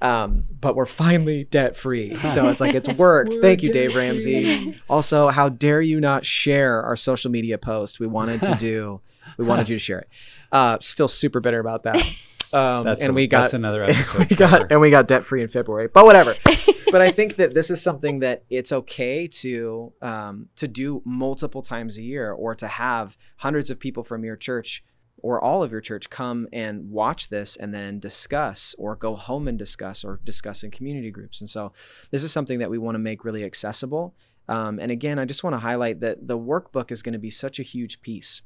Um, 0.00 0.44
but 0.60 0.74
we're 0.74 0.86
finally 0.86 1.44
debt 1.44 1.76
free. 1.76 2.16
So 2.32 2.48
it's 2.48 2.60
like 2.62 2.74
it's 2.74 2.88
worked. 2.88 3.34
Thank 3.42 3.62
you, 3.62 3.70
Dave 3.72 3.94
Ramsey. 3.94 4.80
Also, 4.88 5.28
how 5.28 5.50
dare 5.50 5.82
you 5.82 6.00
not 6.00 6.24
share 6.24 6.82
our 6.82 6.96
social 6.96 7.30
media 7.30 7.58
post? 7.58 8.00
We 8.00 8.06
wanted 8.06 8.40
to 8.42 8.54
do 8.54 9.00
we 9.36 9.44
wanted 9.44 9.68
you 9.68 9.76
to 9.76 9.80
share 9.80 9.98
it. 9.98 10.08
Uh, 10.50 10.78
still 10.80 11.08
super 11.08 11.40
bitter 11.40 11.60
about 11.60 11.82
that. 11.82 12.02
Um, 12.54 12.84
That's 12.84 13.02
and 13.02 13.12
a- 13.12 13.14
we 13.14 13.28
got 13.28 13.40
that's 13.40 13.54
another 13.54 13.82
episode, 13.82 14.28
we 14.28 14.36
got 14.36 14.70
and 14.70 14.78
we 14.78 14.90
got 14.90 15.08
debt 15.08 15.24
free 15.24 15.40
in 15.40 15.48
February, 15.48 15.88
but 15.88 16.04
whatever. 16.04 16.36
But 16.92 17.00
I 17.00 17.10
think 17.10 17.36
that 17.36 17.54
this 17.54 17.70
is 17.70 17.82
something 17.82 18.20
that 18.20 18.44
it's 18.50 18.70
okay 18.70 19.26
to 19.26 19.92
um, 20.02 20.48
to 20.56 20.68
do 20.68 21.02
multiple 21.04 21.62
times 21.62 21.96
a 21.96 22.02
year, 22.02 22.30
or 22.30 22.54
to 22.54 22.68
have 22.68 23.16
hundreds 23.38 23.70
of 23.70 23.80
people 23.80 24.04
from 24.04 24.24
your 24.24 24.36
church 24.36 24.84
or 25.18 25.42
all 25.42 25.62
of 25.62 25.70
your 25.70 25.80
church 25.80 26.10
come 26.10 26.48
and 26.52 26.90
watch 26.90 27.28
this 27.28 27.54
and 27.56 27.72
then 27.72 28.00
discuss, 28.00 28.74
or 28.76 28.96
go 28.96 29.14
home 29.14 29.46
and 29.46 29.58
discuss, 29.58 30.04
or 30.04 30.20
discuss 30.24 30.64
in 30.64 30.70
community 30.70 31.10
groups. 31.10 31.40
And 31.40 31.48
so 31.48 31.72
this 32.10 32.24
is 32.24 32.32
something 32.32 32.58
that 32.58 32.70
we 32.70 32.78
want 32.78 32.96
to 32.96 32.98
make 32.98 33.24
really 33.24 33.44
accessible. 33.44 34.16
Um, 34.48 34.80
and 34.80 34.90
again, 34.90 35.20
I 35.20 35.24
just 35.24 35.44
want 35.44 35.54
to 35.54 35.60
highlight 35.60 36.00
that 36.00 36.26
the 36.26 36.38
workbook 36.38 36.90
is 36.90 37.02
going 37.02 37.12
to 37.12 37.18
be 37.20 37.30
such 37.30 37.60
a 37.60 37.62
huge 37.62 38.02
piece 38.02 38.42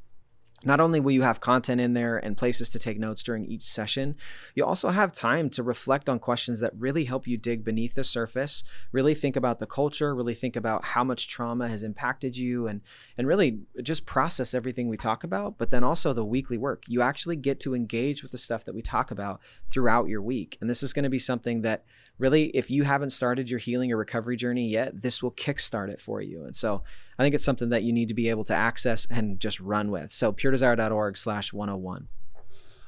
not 0.67 0.81
only 0.81 0.99
will 1.01 1.13
you 1.13 1.23
have 1.23 1.41
content 1.41 1.81
in 1.81 1.95
there 1.95 2.19
and 2.19 2.37
places 2.37 2.69
to 2.71 2.79
take 2.79 2.99
notes 2.99 3.23
during 3.23 3.47
each 3.47 3.65
session, 3.65 4.17
you 4.55 4.65
also 4.65 4.91
have 4.91 5.13
time 5.13 5.49
to 5.51 5.63
reflect 5.63 6.09
on 6.09 6.19
questions 6.19 6.61
that 6.61 6.73
really 6.77 7.05
help 7.05 7.27
you 7.27 7.39
dig 7.39 7.65
beneath 7.65 7.95
the 7.95 8.05
surface, 8.05 8.65
really 8.91 9.15
think 9.15 9.37
about 9.37 9.61
the 9.61 9.67
culture, 9.67 10.15
really 10.15 10.35
think 10.35 10.57
about 10.57 10.85
how 10.85 11.05
much 11.05 11.29
trauma 11.29 11.69
has 11.69 11.83
impacted 11.83 12.37
you 12.37 12.67
and 12.67 12.81
and 13.17 13.29
really 13.29 13.61
just 13.83 14.07
process 14.07 14.53
everything 14.53 14.89
we 14.89 14.97
talk 14.97 15.23
about, 15.23 15.57
but 15.57 15.71
then 15.71 15.85
also 15.85 16.13
the 16.13 16.25
weekly 16.25 16.59
work. 16.59 16.83
You 16.89 17.01
actually 17.01 17.37
get 17.37 17.61
to 17.61 17.75
engage 17.75 18.23
with 18.23 18.33
the 18.33 18.39
stuff 18.39 18.65
that 18.65 18.75
we 18.75 18.83
talk 18.83 19.11
about 19.11 19.41
throughout 19.71 20.09
your 20.09 20.21
week. 20.21 20.59
And 20.61 20.69
this 20.69 20.83
is 20.83 20.93
going 20.93 21.05
to 21.05 21.09
be 21.09 21.19
something 21.19 21.63
that 21.63 21.85
really 22.19 22.45
if 22.57 22.71
you 22.71 22.85
haven't 22.85 23.11
started 23.11 23.51
your 23.51 23.59
healing 23.59 23.93
or 23.93 23.97
recovery 23.97 24.37
journey 24.37 24.69
yet, 24.69 25.03
this 25.03 25.23
will 25.23 25.33
kickstart 25.33 25.91
it 25.91 26.01
for 26.01 26.21
you. 26.21 26.45
And 26.45 26.57
so 26.57 26.83
I 27.19 27.23
think 27.23 27.35
it's 27.35 27.45
something 27.45 27.71
that 27.71 27.83
you 27.83 27.93
need 27.93 28.09
to 28.09 28.15
be 28.15 28.29
able 28.29 28.45
to 28.45 28.55
access 28.55 29.07
and 29.11 29.39
just 29.39 29.61
run 29.61 29.91
with. 29.91 30.13
So 30.13 30.33
puredesire.org 30.57 31.17
slash 31.17 31.53
101. 31.53 32.09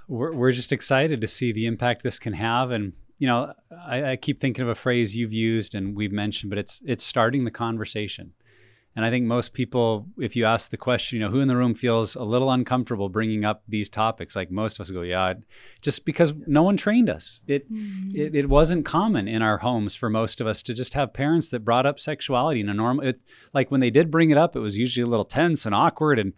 we're, 0.08 0.32
we're 0.32 0.52
just 0.52 0.72
excited 0.72 1.20
to 1.20 1.26
see 1.26 1.52
the 1.52 1.66
impact 1.66 2.02
this 2.02 2.18
can 2.18 2.32
have. 2.34 2.70
And 2.70 2.92
you 3.18 3.26
know 3.26 3.52
I, 3.86 4.12
I 4.12 4.16
keep 4.16 4.40
thinking 4.40 4.62
of 4.62 4.68
a 4.68 4.74
phrase 4.74 5.16
you've 5.16 5.32
used 5.32 5.74
and 5.74 5.96
we've 5.96 6.12
mentioned 6.12 6.50
but 6.50 6.58
it's 6.58 6.80
it's 6.84 7.04
starting 7.04 7.44
the 7.44 7.50
conversation. 7.50 8.32
And 8.96 9.04
i 9.04 9.10
think 9.10 9.26
most 9.26 9.52
people 9.52 10.06
if 10.18 10.34
you 10.34 10.44
ask 10.44 10.70
the 10.70 10.76
question 10.76 11.18
you 11.18 11.24
know 11.24 11.30
who 11.30 11.40
in 11.40 11.48
the 11.48 11.56
room 11.56 11.74
feels 11.74 12.16
a 12.16 12.22
little 12.22 12.50
uncomfortable 12.50 13.08
bringing 13.08 13.44
up 13.44 13.62
these 13.68 13.88
topics? 13.88 14.36
Like 14.36 14.50
most 14.50 14.76
of 14.76 14.82
us 14.82 14.90
go 14.90 15.02
yeah 15.02 15.34
just 15.82 16.04
because 16.04 16.32
no 16.46 16.62
one 16.62 16.76
trained 16.76 17.10
us. 17.10 17.40
It, 17.46 17.70
mm-hmm. 17.72 18.16
it 18.16 18.34
it 18.34 18.48
wasn't 18.48 18.84
common 18.84 19.26
in 19.26 19.42
our 19.42 19.58
homes 19.58 19.96
for 19.96 20.08
most 20.08 20.40
of 20.40 20.46
us 20.46 20.62
to 20.64 20.74
just 20.74 20.94
have 20.94 21.12
parents 21.12 21.48
that 21.50 21.64
brought 21.64 21.86
up 21.86 21.98
sexuality 21.98 22.60
in 22.60 22.68
a 22.68 22.74
normal 22.74 23.04
it, 23.04 23.20
like 23.52 23.70
when 23.70 23.80
they 23.80 23.90
did 23.90 24.12
bring 24.12 24.30
it 24.30 24.38
up 24.38 24.54
it 24.54 24.60
was 24.60 24.78
usually 24.78 25.02
a 25.02 25.10
little 25.10 25.24
tense 25.24 25.66
and 25.66 25.74
awkward 25.74 26.20
and 26.20 26.32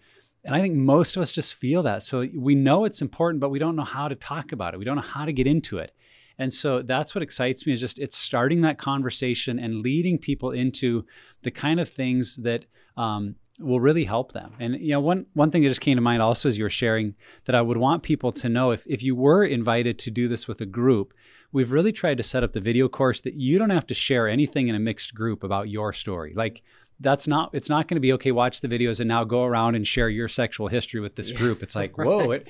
and 0.45 0.55
I 0.55 0.61
think 0.61 0.75
most 0.75 1.17
of 1.17 1.23
us 1.23 1.33
just 1.33 1.55
feel 1.55 1.83
that. 1.83 2.03
So 2.03 2.27
we 2.35 2.55
know 2.55 2.85
it's 2.85 3.03
important, 3.03 3.41
but 3.41 3.51
we 3.51 3.59
don't 3.59 3.77
know 3.77 3.85
how 3.85 4.09
to 4.09 4.15
talk 4.15 4.53
about 4.53 4.75
it. 4.75 4.79
We 4.79 4.85
don't 4.85 4.97
know 4.97 5.03
how 5.03 5.25
to 5.25 5.33
get 5.33 5.47
into 5.47 5.79
it. 5.79 5.95
And 6.39 6.51
so 6.51 6.81
that's 6.81 7.15
what 7.15 7.23
excites 7.23 7.67
me 7.67 7.75
is 7.75 7.81
just 7.81 7.99
it's 7.99 8.17
starting 8.17 8.63
that 8.63 8.79
conversation 8.79 9.59
and 9.59 9.83
leading 9.83 10.17
people 10.19 10.53
into 10.53 11.05
the 11.43 11.51
kind 11.51 11.79
of 11.79 11.89
things 11.89 12.37
that 12.37 12.65
um, 12.97 13.35
will 13.61 13.79
really 13.79 14.05
help 14.05 14.33
them. 14.33 14.55
And 14.59 14.81
you 14.81 14.93
know, 14.93 15.01
one 15.01 15.27
one 15.35 15.51
thing 15.51 15.63
that 15.63 15.69
just 15.69 15.83
came 15.83 15.97
to 15.97 16.01
mind 16.01 16.23
also 16.23 16.49
as 16.49 16.57
you 16.57 16.65
were 16.65 16.71
sharing 16.71 17.15
that 17.45 17.55
I 17.55 17.61
would 17.61 17.77
want 17.77 18.03
people 18.03 18.33
to 18.33 18.49
know 18.49 18.71
if 18.71 18.87
if 18.87 19.03
you 19.03 19.15
were 19.15 19.45
invited 19.45 19.99
to 20.01 20.11
do 20.11 20.29
this 20.29 20.49
with 20.49 20.63
a 20.63 20.67
group, 20.67 21.13
we've 21.53 21.73
really 21.73 21.93
tried 21.93 22.17
to 22.17 22.23
set 22.23 22.43
up 22.43 22.55
the 22.55 22.61
video 22.61 22.89
course 22.89 23.21
that 23.21 23.35
you 23.35 23.59
don't 23.59 23.69
have 23.69 23.87
to 23.89 23.95
share 23.95 24.27
anything 24.27 24.69
in 24.69 24.75
a 24.75 24.81
mixed 24.81 25.15
group 25.15 25.45
about 25.45 25.69
your 25.69 25.93
story. 25.93 26.33
Like 26.35 26.63
that's 27.01 27.27
not 27.27 27.51
it's 27.55 27.69
not 27.69 27.89
going 27.89 27.97
to 27.97 28.01
be 28.01 28.13
okay 28.13 28.31
watch 28.31 28.61
the 28.61 28.69
videos 28.69 29.01
and 29.01 29.09
now 29.09 29.25
go 29.25 29.45
around 29.45 29.75
and 29.75 29.87
share 29.87 30.09
your 30.09 30.29
sexual 30.29 30.69
history 30.69 31.01
with 31.01 31.17
this 31.17 31.33
group. 31.33 31.63
It's 31.63 31.75
like 31.75 31.97
whoa 31.99 32.31
it, 32.33 32.49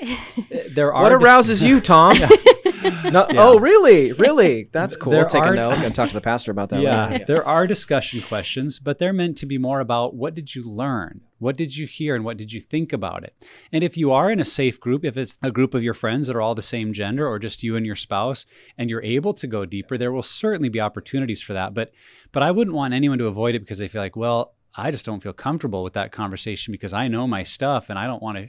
there 0.74 0.92
are 0.92 1.04
What 1.04 1.18
dis- 1.18 1.28
arouses 1.28 1.62
you, 1.62 1.80
Tom? 1.80 2.16
No, 3.10 3.26
Oh, 3.30 3.58
really? 3.58 4.12
Really? 4.12 4.68
That's 4.72 4.96
cool. 4.96 5.10
There 5.12 5.20
we'll 5.22 5.28
Take 5.28 5.44
are- 5.44 5.52
a 5.52 5.56
note 5.56 5.78
and 5.78 5.94
talk 5.94 6.08
to 6.08 6.14
the 6.14 6.20
pastor 6.20 6.50
about 6.50 6.68
that. 6.70 6.80
yeah, 6.80 7.08
later. 7.10 7.24
there 7.26 7.46
are 7.46 7.66
discussion 7.66 8.20
questions, 8.22 8.78
but 8.78 8.98
they're 8.98 9.12
meant 9.12 9.36
to 9.38 9.46
be 9.46 9.58
more 9.58 9.80
about 9.80 10.14
what 10.14 10.34
did 10.34 10.54
you 10.54 10.62
learn? 10.64 11.22
What 11.38 11.56
did 11.56 11.76
you 11.76 11.86
hear 11.86 12.14
and 12.14 12.24
what 12.24 12.36
did 12.36 12.52
you 12.52 12.60
think 12.60 12.92
about 12.92 13.24
it? 13.24 13.34
And 13.72 13.82
if 13.82 13.96
you 13.96 14.12
are 14.12 14.30
in 14.30 14.40
a 14.40 14.44
safe 14.44 14.78
group, 14.78 15.04
if 15.04 15.16
it's 15.16 15.38
a 15.42 15.50
group 15.50 15.72
of 15.74 15.82
your 15.82 15.94
friends 15.94 16.26
that 16.26 16.36
are 16.36 16.42
all 16.42 16.54
the 16.54 16.62
same 16.62 16.92
gender 16.92 17.26
or 17.26 17.38
just 17.38 17.62
you 17.62 17.76
and 17.76 17.86
your 17.86 17.96
spouse 17.96 18.44
and 18.76 18.90
you're 18.90 19.02
able 19.02 19.32
to 19.34 19.46
go 19.46 19.64
deeper, 19.64 19.96
there 19.96 20.12
will 20.12 20.22
certainly 20.22 20.68
be 20.68 20.80
opportunities 20.80 21.40
for 21.42 21.54
that. 21.54 21.72
But 21.74 21.92
but 22.32 22.42
I 22.42 22.50
wouldn't 22.50 22.76
want 22.76 22.92
anyone 22.94 23.18
to 23.18 23.26
avoid 23.26 23.54
it 23.54 23.60
because 23.60 23.78
they 23.78 23.88
feel 23.88 24.02
like, 24.02 24.16
well, 24.16 24.54
I 24.76 24.90
just 24.90 25.04
don't 25.06 25.22
feel 25.22 25.32
comfortable 25.32 25.82
with 25.82 25.94
that 25.94 26.12
conversation 26.12 26.72
because 26.72 26.92
I 26.92 27.08
know 27.08 27.26
my 27.26 27.42
stuff 27.42 27.90
and 27.90 27.98
I 27.98 28.06
don't 28.06 28.22
want 28.22 28.36
to 28.38 28.48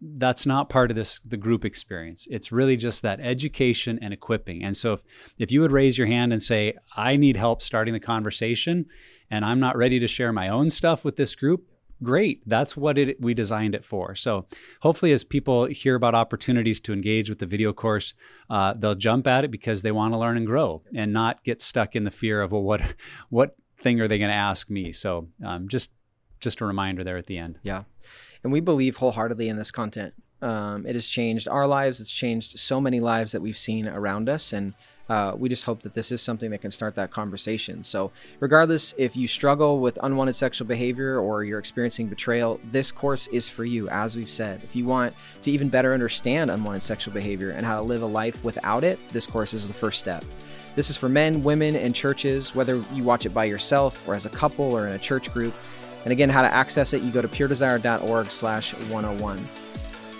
that's 0.00 0.46
not 0.46 0.68
part 0.68 0.90
of 0.90 0.96
this 0.96 1.20
the 1.24 1.36
group 1.36 1.64
experience. 1.64 2.26
It's 2.30 2.52
really 2.52 2.76
just 2.76 3.02
that 3.02 3.20
education 3.20 3.98
and 4.02 4.12
equipping. 4.12 4.64
And 4.64 4.76
so 4.76 4.94
if, 4.94 5.02
if 5.38 5.52
you 5.52 5.60
would 5.60 5.72
raise 5.72 5.98
your 5.98 6.06
hand 6.06 6.32
and 6.32 6.42
say 6.42 6.74
i 6.96 7.16
need 7.16 7.36
help 7.36 7.62
starting 7.62 7.94
the 7.94 8.00
conversation 8.00 8.86
and 9.30 9.44
i'm 9.44 9.60
not 9.60 9.76
ready 9.76 9.98
to 9.98 10.08
share 10.08 10.32
my 10.32 10.48
own 10.48 10.70
stuff 10.70 11.04
with 11.04 11.16
this 11.16 11.34
group 11.34 11.68
great. 12.02 12.42
That's 12.46 12.76
what 12.76 12.98
it 12.98 13.20
we 13.22 13.32
designed 13.32 13.74
it 13.74 13.82
for. 13.82 14.14
So 14.14 14.46
hopefully 14.82 15.12
as 15.12 15.24
people 15.24 15.64
hear 15.64 15.94
about 15.94 16.14
opportunities 16.14 16.78
to 16.80 16.92
engage 16.92 17.30
with 17.30 17.38
the 17.38 17.46
video 17.46 17.72
course 17.72 18.12
uh, 18.50 18.74
they'll 18.74 18.94
jump 18.94 19.26
at 19.26 19.44
it 19.44 19.50
because 19.50 19.80
they 19.80 19.92
want 19.92 20.12
to 20.12 20.18
learn 20.18 20.36
and 20.36 20.46
grow 20.46 20.82
and 20.94 21.12
not 21.12 21.42
get 21.42 21.62
stuck 21.62 21.96
in 21.96 22.04
the 22.04 22.10
fear 22.10 22.42
of 22.42 22.52
well 22.52 22.62
what 22.62 22.82
what 23.30 23.56
thing 23.78 24.00
are 24.00 24.08
they 24.08 24.18
going 24.18 24.30
to 24.30 24.34
ask 24.34 24.70
me? 24.70 24.92
So 24.92 25.28
um, 25.44 25.68
just 25.68 25.90
just 26.40 26.60
a 26.60 26.66
reminder 26.66 27.02
there 27.02 27.16
at 27.16 27.26
the 27.26 27.38
end. 27.38 27.58
Yeah. 27.62 27.84
And 28.46 28.52
we 28.52 28.60
believe 28.60 28.94
wholeheartedly 28.94 29.48
in 29.48 29.56
this 29.56 29.72
content. 29.72 30.14
Um, 30.40 30.86
it 30.86 30.94
has 30.94 31.08
changed 31.08 31.48
our 31.48 31.66
lives. 31.66 31.98
It's 31.98 32.12
changed 32.12 32.60
so 32.60 32.80
many 32.80 33.00
lives 33.00 33.32
that 33.32 33.42
we've 33.42 33.58
seen 33.58 33.88
around 33.88 34.28
us. 34.28 34.52
And 34.52 34.74
uh, 35.08 35.32
we 35.36 35.48
just 35.48 35.64
hope 35.64 35.82
that 35.82 35.94
this 35.94 36.12
is 36.12 36.22
something 36.22 36.52
that 36.52 36.60
can 36.60 36.70
start 36.70 36.94
that 36.94 37.10
conversation. 37.10 37.82
So, 37.82 38.12
regardless 38.38 38.94
if 38.98 39.16
you 39.16 39.26
struggle 39.26 39.80
with 39.80 39.98
unwanted 40.00 40.36
sexual 40.36 40.68
behavior 40.68 41.18
or 41.18 41.42
you're 41.42 41.58
experiencing 41.58 42.06
betrayal, 42.06 42.60
this 42.70 42.92
course 42.92 43.26
is 43.32 43.48
for 43.48 43.64
you, 43.64 43.88
as 43.88 44.16
we've 44.16 44.30
said. 44.30 44.60
If 44.62 44.76
you 44.76 44.84
want 44.84 45.12
to 45.42 45.50
even 45.50 45.68
better 45.68 45.92
understand 45.92 46.48
unwanted 46.48 46.84
sexual 46.84 47.14
behavior 47.14 47.50
and 47.50 47.66
how 47.66 47.74
to 47.74 47.82
live 47.82 48.02
a 48.02 48.06
life 48.06 48.44
without 48.44 48.84
it, 48.84 49.00
this 49.08 49.26
course 49.26 49.54
is 49.54 49.66
the 49.66 49.74
first 49.74 49.98
step. 49.98 50.24
This 50.76 50.88
is 50.88 50.96
for 50.96 51.08
men, 51.08 51.42
women, 51.42 51.74
and 51.74 51.92
churches, 51.92 52.54
whether 52.54 52.84
you 52.92 53.02
watch 53.02 53.26
it 53.26 53.30
by 53.30 53.46
yourself 53.46 54.06
or 54.06 54.14
as 54.14 54.24
a 54.24 54.30
couple 54.30 54.66
or 54.66 54.86
in 54.86 54.92
a 54.92 54.98
church 54.98 55.32
group. 55.32 55.54
And 56.06 56.12
again, 56.12 56.28
how 56.28 56.42
to 56.42 56.54
access 56.54 56.92
it, 56.92 57.02
you 57.02 57.10
go 57.10 57.20
to 57.20 57.26
puredesire.org 57.26 58.30
slash 58.30 58.74
101. 58.74 59.48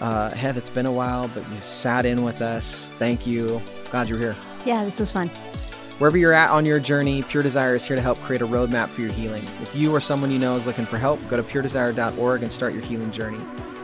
Uh, 0.01 0.34
Heath, 0.34 0.57
it's 0.57 0.68
been 0.68 0.84
a 0.84 0.91
while, 0.91 1.28
but 1.28 1.49
you 1.49 1.61
sat 1.61 2.05
in 2.05 2.24
with 2.24 2.43
us. 2.43 2.91
Thank 2.99 3.24
you. 3.24 3.62
Glad 3.93 4.09
you're 4.09 4.18
here. 4.18 4.34
Yeah, 4.64 4.84
this 4.84 4.99
was 4.99 5.12
fun. 5.12 5.28
Wherever 5.99 6.18
you're 6.18 6.32
at 6.32 6.51
on 6.51 6.66
your 6.66 6.80
journey, 6.80 7.22
Pure 7.22 7.45
Desire 7.45 7.76
is 7.76 7.87
here 7.87 7.95
to 7.95 8.03
help 8.03 8.18
create 8.22 8.43
a 8.43 8.47
roadmap 8.49 8.89
for 8.89 9.01
your 9.01 9.12
healing. 9.12 9.45
If 9.62 9.76
you 9.76 9.95
or 9.95 10.01
someone 10.01 10.32
you 10.32 10.41
know 10.41 10.57
is 10.57 10.66
looking 10.66 10.87
for 10.87 10.99
help, 10.99 11.20
go 11.28 11.37
to 11.37 11.43
puredesire.org 11.45 12.43
and 12.43 12.51
start 12.51 12.72
your 12.74 12.82
healing 12.82 13.12
journey. 13.12 13.39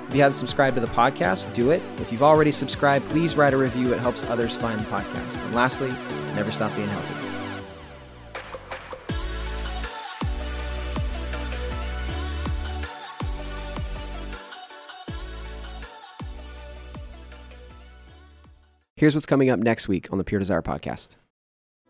If 0.08 0.16
you 0.16 0.22
haven't 0.22 0.34
subscribed 0.34 0.74
to 0.74 0.80
the 0.80 0.88
podcast, 0.88 1.54
do 1.54 1.70
it. 1.70 1.80
If 1.98 2.10
you've 2.10 2.24
already 2.24 2.50
subscribed, 2.50 3.08
please 3.10 3.36
write 3.36 3.54
a 3.54 3.56
review. 3.56 3.92
It 3.92 4.00
helps 4.00 4.24
others 4.24 4.56
find 4.56 4.80
the 4.80 4.84
podcast. 4.86 5.40
And 5.44 5.54
lastly, 5.54 5.90
never 6.34 6.50
stop 6.50 6.74
being 6.74 6.88
healthy. 6.88 7.21
Here's 19.02 19.16
what's 19.16 19.26
coming 19.26 19.50
up 19.50 19.58
next 19.58 19.88
week 19.88 20.12
on 20.12 20.18
the 20.18 20.22
Pure 20.22 20.38
Desire 20.38 20.62
podcast. 20.62 21.16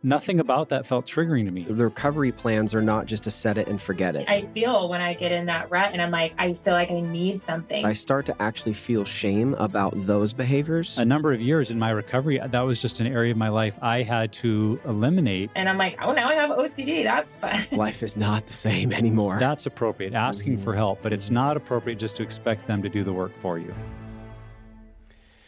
nothing 0.02 0.40
about 0.40 0.70
that 0.70 0.86
felt 0.86 1.04
triggering 1.04 1.44
to 1.44 1.50
me 1.50 1.64
The 1.64 1.74
recovery 1.74 2.32
plans 2.32 2.74
are 2.74 2.80
not 2.80 3.04
just 3.04 3.24
to 3.24 3.30
set 3.30 3.58
it 3.58 3.68
and 3.68 3.78
forget 3.78 4.16
it. 4.16 4.26
I 4.30 4.40
feel 4.40 4.88
when 4.88 5.02
I 5.02 5.12
get 5.12 5.30
in 5.30 5.44
that 5.44 5.70
rut 5.70 5.90
and 5.92 6.00
I'm 6.00 6.10
like, 6.10 6.32
I 6.38 6.54
feel 6.54 6.72
like 6.72 6.90
I 6.90 7.00
need 7.00 7.42
something. 7.42 7.84
I 7.84 7.92
start 7.92 8.24
to 8.26 8.42
actually 8.42 8.72
feel 8.72 9.04
shame 9.04 9.52
about 9.58 9.92
those 10.06 10.32
behaviors. 10.32 10.96
a 10.96 11.04
number 11.04 11.34
of 11.34 11.42
years 11.42 11.70
in 11.70 11.78
my 11.78 11.90
recovery, 11.90 12.40
that 12.42 12.60
was 12.62 12.80
just 12.80 13.00
an 13.00 13.06
area 13.06 13.32
of 13.32 13.36
my 13.36 13.50
life 13.50 13.78
I 13.82 14.00
had 14.00 14.32
to 14.44 14.80
eliminate. 14.86 15.50
and 15.54 15.68
I'm 15.68 15.76
like, 15.76 15.98
oh, 16.00 16.14
now 16.14 16.30
I 16.30 16.34
have 16.36 16.48
OCD. 16.48 17.04
That's 17.04 17.36
fun. 17.36 17.66
Life 17.72 18.02
is 18.02 18.16
not 18.16 18.46
the 18.46 18.54
same 18.54 18.90
anymore. 18.90 19.38
That's 19.38 19.66
appropriate, 19.66 20.14
asking 20.14 20.54
mm-hmm. 20.54 20.64
for 20.64 20.74
help, 20.74 21.02
but 21.02 21.12
it's 21.12 21.28
not 21.28 21.58
appropriate 21.58 21.98
just 21.98 22.16
to 22.16 22.22
expect 22.22 22.66
them 22.66 22.82
to 22.82 22.88
do 22.88 23.04
the 23.04 23.12
work 23.12 23.38
for 23.38 23.58
you. 23.58 23.74